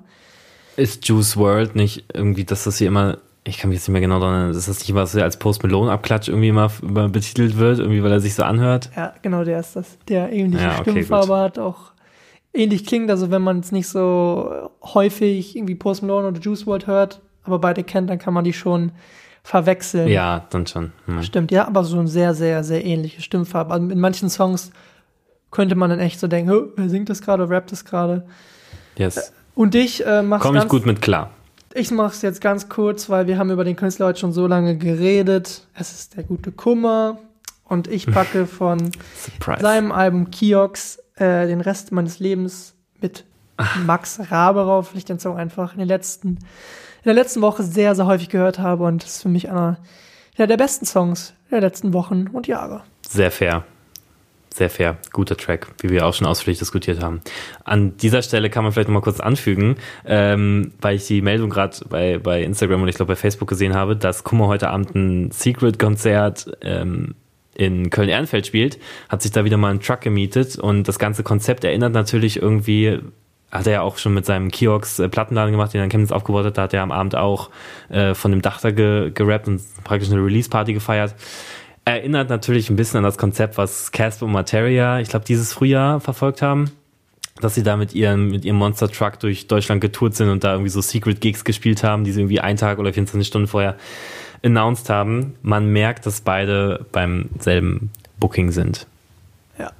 Ist 0.81 1.07
Juice 1.07 1.37
World 1.37 1.77
nicht 1.77 2.05
irgendwie, 2.15 2.45
dass 2.45 2.65
das 2.65 2.79
hier 2.79 2.89
immer, 2.89 3.19
ich 3.45 3.59
kann 3.59 3.69
mich 3.69 3.79
jetzt 3.79 3.89
nicht 3.89 3.93
mehr 3.93 4.01
genau 4.01 4.19
daran 4.19 4.35
erinnern, 4.35 4.55
dass 4.55 4.67
das 4.67 4.79
nicht 4.79 4.89
immer 4.89 5.07
so 5.07 5.21
als 5.21 5.39
Post 5.39 5.63
Malone 5.63 5.91
Abklatsch 5.93 6.29
irgendwie 6.29 6.49
immer, 6.49 6.71
immer 6.81 7.09
betitelt 7.09 7.59
wird, 7.59 7.79
irgendwie 7.79 8.03
weil 8.03 8.13
er 8.13 8.21
sich 8.21 8.35
so 8.35 8.45
anhört? 8.45 8.91
Ja, 8.97 9.13
genau, 9.21 9.45
der 9.45 9.61
ist 9.61 9.77
das, 9.77 9.99
der 10.09 10.33
ähnliche 10.33 10.65
Ja, 10.65 10.81
okay, 10.81 10.91
Stimmfarbe 10.91 11.37
hat, 11.37 11.59
auch 11.59 11.93
ähnlich 12.55 12.87
klingt. 12.87 13.11
Also 13.11 13.31
wenn 13.31 13.43
man 13.43 13.61
es 13.61 13.73
nicht 13.73 13.89
so 13.89 14.71
häufig 14.83 15.55
irgendwie 15.55 15.75
Post 15.75 16.03
Malone 16.03 16.29
oder 16.29 16.41
Juice 16.41 16.67
WRLD 16.67 16.87
hört, 16.87 17.21
aber 17.45 17.59
beide 17.59 17.85
kennt, 17.85 18.09
dann 18.09 18.19
kann 18.19 18.33
man 18.33 18.45
die 18.45 18.53
schon 18.53 18.93
verwechseln. 19.43 20.09
Ja, 20.09 20.47
dann 20.51 20.67
schon. 20.67 20.93
Hm. 21.07 21.23
Stimmt, 21.23 21.51
ja, 21.51 21.67
aber 21.67 21.85
so 21.85 21.99
ein 21.99 22.07
sehr, 22.09 22.35
sehr, 22.35 22.65
sehr 22.65 22.85
ähnliche 22.85 23.23
Stimmfarbe. 23.23 23.73
Also 23.73 23.89
in 23.89 24.01
manchen 24.01 24.31
Songs 24.31 24.71
könnte 25.51 25.75
man 25.75 25.91
dann 25.91 25.99
echt 26.01 26.21
so 26.21 26.27
denken, 26.27 26.51
"Hö, 26.51 26.69
wer 26.77 26.89
singt 26.89 27.09
das 27.09 27.23
gerade, 27.23 27.49
rappt 27.51 27.73
das 27.73 27.85
gerade? 27.85 28.27
Yes. 28.97 29.33
Und 29.61 29.75
ich 29.75 30.07
äh, 30.07 30.23
mach's 30.23 30.43
Komme 30.43 30.61
ich 30.61 30.69
gut 30.69 30.87
mit 30.87 31.03
klar. 31.03 31.33
ich 31.75 31.91
mach's 31.91 32.23
jetzt 32.23 32.41
ganz 32.41 32.71
kurz, 32.71 33.11
weil 33.11 33.27
wir 33.27 33.37
haben 33.37 33.51
über 33.51 33.63
den 33.63 33.77
Künstler 33.77 34.07
heute 34.07 34.19
schon 34.19 34.33
so 34.33 34.47
lange 34.47 34.79
geredet. 34.79 35.67
Es 35.75 35.93
ist 35.93 36.17
der 36.17 36.25
gute 36.25 36.51
Kummer 36.51 37.19
und 37.65 37.87
ich 37.87 38.07
packe 38.07 38.47
von 38.47 38.91
Surprise. 39.15 39.61
seinem 39.61 39.93
Album 39.93 40.31
Kiox 40.31 40.99
äh, 41.17 41.47
den 41.47 41.61
Rest 41.61 41.93
meines 41.93 42.21
Lebens 42.21 42.75
mit 43.03 43.27
Max 43.85 44.19
Rabe 44.31 44.65
rauf, 44.65 44.93
weil 44.93 44.99
ich 44.99 45.05
den 45.05 45.19
Song 45.19 45.37
einfach 45.37 45.75
in, 45.75 45.81
den 45.81 45.89
letzten, 45.89 46.29
in 46.29 46.39
der 47.05 47.13
letzten 47.13 47.43
Woche 47.43 47.63
sehr, 47.63 47.95
sehr 47.95 48.07
häufig 48.07 48.31
gehört 48.31 48.61
habe 48.61 48.85
und 48.85 49.05
das 49.05 49.17
ist 49.17 49.23
für 49.23 49.29
mich 49.29 49.51
einer 49.51 49.77
der 50.39 50.57
besten 50.57 50.87
Songs 50.87 51.35
der 51.51 51.61
letzten 51.61 51.93
Wochen 51.93 52.29
und 52.29 52.47
Jahre. 52.47 52.83
Sehr 53.07 53.31
fair. 53.31 53.65
Sehr 54.53 54.69
fair. 54.69 54.99
Guter 55.13 55.37
Track, 55.37 55.69
wie 55.81 55.91
wir 55.91 56.05
auch 56.07 56.15
schon 56.15 56.27
ausführlich 56.27 56.59
diskutiert 56.59 57.01
haben. 57.03 57.21
An 57.65 57.97
dieser 57.97 58.21
Stelle 58.21 58.51
kann 58.51 58.65
man 58.65 58.73
vielleicht 58.73 58.89
noch 58.89 58.95
mal 58.95 59.01
kurz 59.01 59.21
anfügen, 59.21 59.77
ähm, 60.05 60.73
weil 60.81 60.97
ich 60.97 61.07
die 61.07 61.23
Meldung 61.23 61.51
gerade 61.51 61.77
bei, 61.89 62.19
bei 62.19 62.43
Instagram 62.43 62.83
und 62.83 62.89
ich 62.89 62.97
glaube 62.97 63.13
bei 63.13 63.17
Facebook 63.17 63.49
gesehen 63.49 63.75
habe, 63.75 63.97
dass 63.97 64.25
Kummer 64.25 64.49
heute 64.49 64.71
Abend 64.71 64.95
ein 64.95 65.31
Secret-Konzert 65.31 66.51
ähm, 66.63 67.15
in 67.55 67.91
Köln-Ehrenfeld 67.91 68.47
spielt, 68.47 68.79
hat 69.09 69.23
sich 69.23 69.31
da 69.31 69.45
wieder 69.45 69.57
mal 69.57 69.71
einen 69.71 69.81
Truck 69.81 70.01
gemietet 70.01 70.59
und 70.59 70.89
das 70.89 70.99
ganze 70.99 71.23
Konzept 71.23 71.63
erinnert 71.63 71.93
natürlich 71.93 72.41
irgendwie, 72.41 72.99
hat 73.53 73.67
er 73.67 73.73
ja 73.73 73.81
auch 73.83 73.99
schon 73.99 74.15
mit 74.15 74.27
seinem 74.27 74.51
Kiox 74.51 74.99
äh, 74.99 75.09
Plattenladen 75.09 75.53
gemacht, 75.53 75.75
den 75.75 75.81
er 75.81 75.85
in 75.85 75.91
Chemnitz 75.91 76.11
aufgebaut 76.11 76.45
hat, 76.47 76.59
da 76.59 76.63
hat 76.63 76.75
er 76.75 76.83
am 76.83 76.91
Abend 76.91 77.15
auch 77.15 77.51
äh, 77.89 78.15
von 78.15 78.33
dem 78.33 78.43
Dach 78.43 78.61
da 78.61 78.73
ge 78.73 79.11
gerappt 79.13 79.47
und 79.47 79.61
praktisch 79.85 80.11
eine 80.11 80.25
Release-Party 80.25 80.73
gefeiert. 80.73 81.15
Erinnert 81.85 82.29
natürlich 82.29 82.71
ein 82.71 82.77
bisschen 82.77 82.99
an 82.99 83.05
das 83.05 83.19
Konzept, 83.19 83.59
was 83.59 83.91
Casper 83.91 84.27
und 84.27 84.33
Materia, 84.33 85.01
ich 85.01 85.09
glaube, 85.09 85.25
dieses 85.25 85.53
Frühjahr 85.53 86.01
verfolgt 86.01 86.43
haben 86.43 86.71
dass 87.41 87.55
sie 87.55 87.63
da 87.63 87.77
mit 87.77 87.95
ihrem, 87.95 88.31
mit 88.31 88.45
ihrem 88.45 88.57
Monster 88.57 88.89
Truck 88.89 89.19
durch 89.21 89.47
Deutschland 89.47 89.81
getourt 89.81 90.15
sind 90.15 90.29
und 90.29 90.45
da 90.45 90.53
irgendwie 90.53 90.71
so 90.71 90.81
Secret 90.81 91.21
Gigs 91.21 91.45
gespielt 91.45 91.83
haben, 91.83 92.05
die 92.05 92.13
sie 92.13 92.21
irgendwie 92.21 92.41
einen 92.41 92.59
Tag 92.59 92.79
oder 92.79 92.93
24 92.93 93.27
Stunden 93.27 93.49
vorher 93.49 93.77
announced 94.45 94.89
haben. 94.89 95.35
Man 95.43 95.73
merkt, 95.73 96.07
dass 96.07 96.21
beide 96.21 96.87
beim 96.93 97.31
selben 97.39 97.91
Booking 98.19 98.51
sind. 98.51 98.87
Ja, 99.59 99.73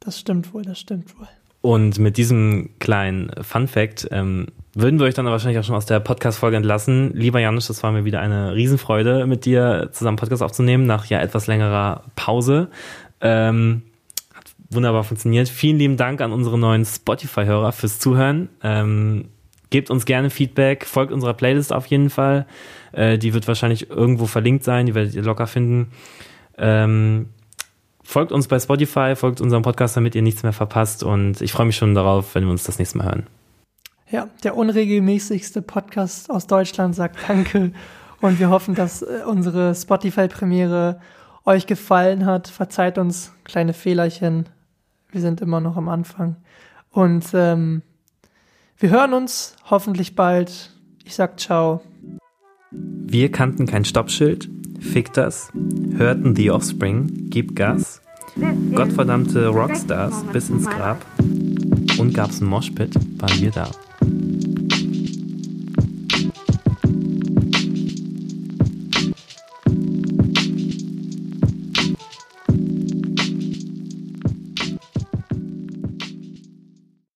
das 0.00 0.18
stimmt 0.18 0.52
wohl, 0.54 0.62
das 0.62 0.78
stimmt 0.78 1.18
wohl. 1.18 1.28
Und 1.62 1.98
mit 1.98 2.16
diesem 2.16 2.70
kleinen 2.78 3.30
Fun 3.42 3.68
Fact 3.68 4.08
ähm, 4.10 4.46
würden 4.74 5.00
wir 5.00 5.06
euch 5.06 5.14
dann 5.14 5.26
wahrscheinlich 5.26 5.58
auch 5.58 5.64
schon 5.64 5.74
aus 5.74 5.86
der 5.86 6.00
Podcast-Folge 6.00 6.56
entlassen. 6.56 7.12
Lieber 7.14 7.40
Janusz, 7.40 7.66
das 7.66 7.82
war 7.82 7.90
mir 7.90 8.04
wieder 8.04 8.20
eine 8.20 8.54
Riesenfreude, 8.54 9.26
mit 9.26 9.44
dir 9.44 9.90
zusammen 9.92 10.16
Podcast 10.16 10.42
aufzunehmen, 10.42 10.86
nach 10.86 11.06
ja 11.06 11.20
etwas 11.20 11.46
längerer 11.46 12.04
Pause. 12.14 12.68
Ähm, 13.20 13.82
hat 14.32 14.44
wunderbar 14.70 15.02
funktioniert. 15.02 15.48
Vielen 15.48 15.78
lieben 15.78 15.96
Dank 15.96 16.20
an 16.20 16.32
unsere 16.32 16.58
neuen 16.58 16.84
Spotify-Hörer 16.84 17.72
fürs 17.72 17.98
Zuhören. 17.98 18.48
Ähm, 18.62 19.26
gebt 19.70 19.90
uns 19.90 20.04
gerne 20.04 20.30
Feedback, 20.30 20.84
folgt 20.84 21.12
unserer 21.12 21.34
Playlist 21.34 21.72
auf 21.72 21.86
jeden 21.86 22.10
Fall. 22.10 22.46
Äh, 22.92 23.18
die 23.18 23.34
wird 23.34 23.48
wahrscheinlich 23.48 23.90
irgendwo 23.90 24.26
verlinkt 24.26 24.62
sein, 24.62 24.86
die 24.86 24.94
werdet 24.94 25.14
ihr 25.14 25.22
locker 25.22 25.48
finden. 25.48 25.88
Ähm, 26.58 27.28
folgt 28.04 28.30
uns 28.30 28.46
bei 28.46 28.60
Spotify, 28.60 29.16
folgt 29.16 29.40
unserem 29.40 29.62
Podcast, 29.62 29.96
damit 29.96 30.14
ihr 30.14 30.22
nichts 30.22 30.44
mehr 30.44 30.52
verpasst. 30.52 31.02
Und 31.02 31.40
ich 31.40 31.50
freue 31.50 31.66
mich 31.66 31.76
schon 31.76 31.94
darauf, 31.94 32.36
wenn 32.36 32.44
wir 32.44 32.50
uns 32.50 32.62
das 32.62 32.78
nächste 32.78 32.98
Mal 32.98 33.06
hören. 33.06 33.39
Ja, 34.10 34.28
der 34.42 34.56
unregelmäßigste 34.56 35.62
Podcast 35.62 36.30
aus 36.30 36.48
Deutschland 36.48 36.96
sagt 36.96 37.16
Danke. 37.28 37.72
Und 38.20 38.40
wir 38.40 38.50
hoffen, 38.50 38.74
dass 38.74 39.02
äh, 39.02 39.22
unsere 39.24 39.74
Spotify-Premiere 39.74 41.00
euch 41.44 41.66
gefallen 41.66 42.26
hat. 42.26 42.48
Verzeiht 42.48 42.98
uns 42.98 43.32
kleine 43.44 43.72
Fehlerchen. 43.72 44.48
Wir 45.10 45.20
sind 45.20 45.40
immer 45.40 45.60
noch 45.60 45.76
am 45.76 45.88
Anfang. 45.88 46.36
Und 46.90 47.26
ähm, 47.34 47.82
wir 48.78 48.90
hören 48.90 49.14
uns 49.14 49.54
hoffentlich 49.70 50.16
bald. 50.16 50.72
Ich 51.04 51.14
sag 51.14 51.38
ciao. 51.38 51.80
Wir 52.72 53.30
kannten 53.30 53.66
kein 53.66 53.84
Stoppschild, 53.84 54.48
fick 54.80 55.12
das, 55.12 55.50
hörten 55.96 56.36
The 56.36 56.52
Offspring, 56.52 57.28
gib 57.28 57.56
Gas, 57.56 58.00
gottverdammte 58.74 59.48
Rockstars 59.48 60.22
bis 60.32 60.50
ins 60.50 60.66
Grab 60.66 61.04
und 61.98 62.14
gab's 62.14 62.40
ein 62.40 62.46
Moshpit, 62.46 62.94
waren 63.20 63.40
wir 63.40 63.50
da. 63.50 63.70
you 64.02 64.49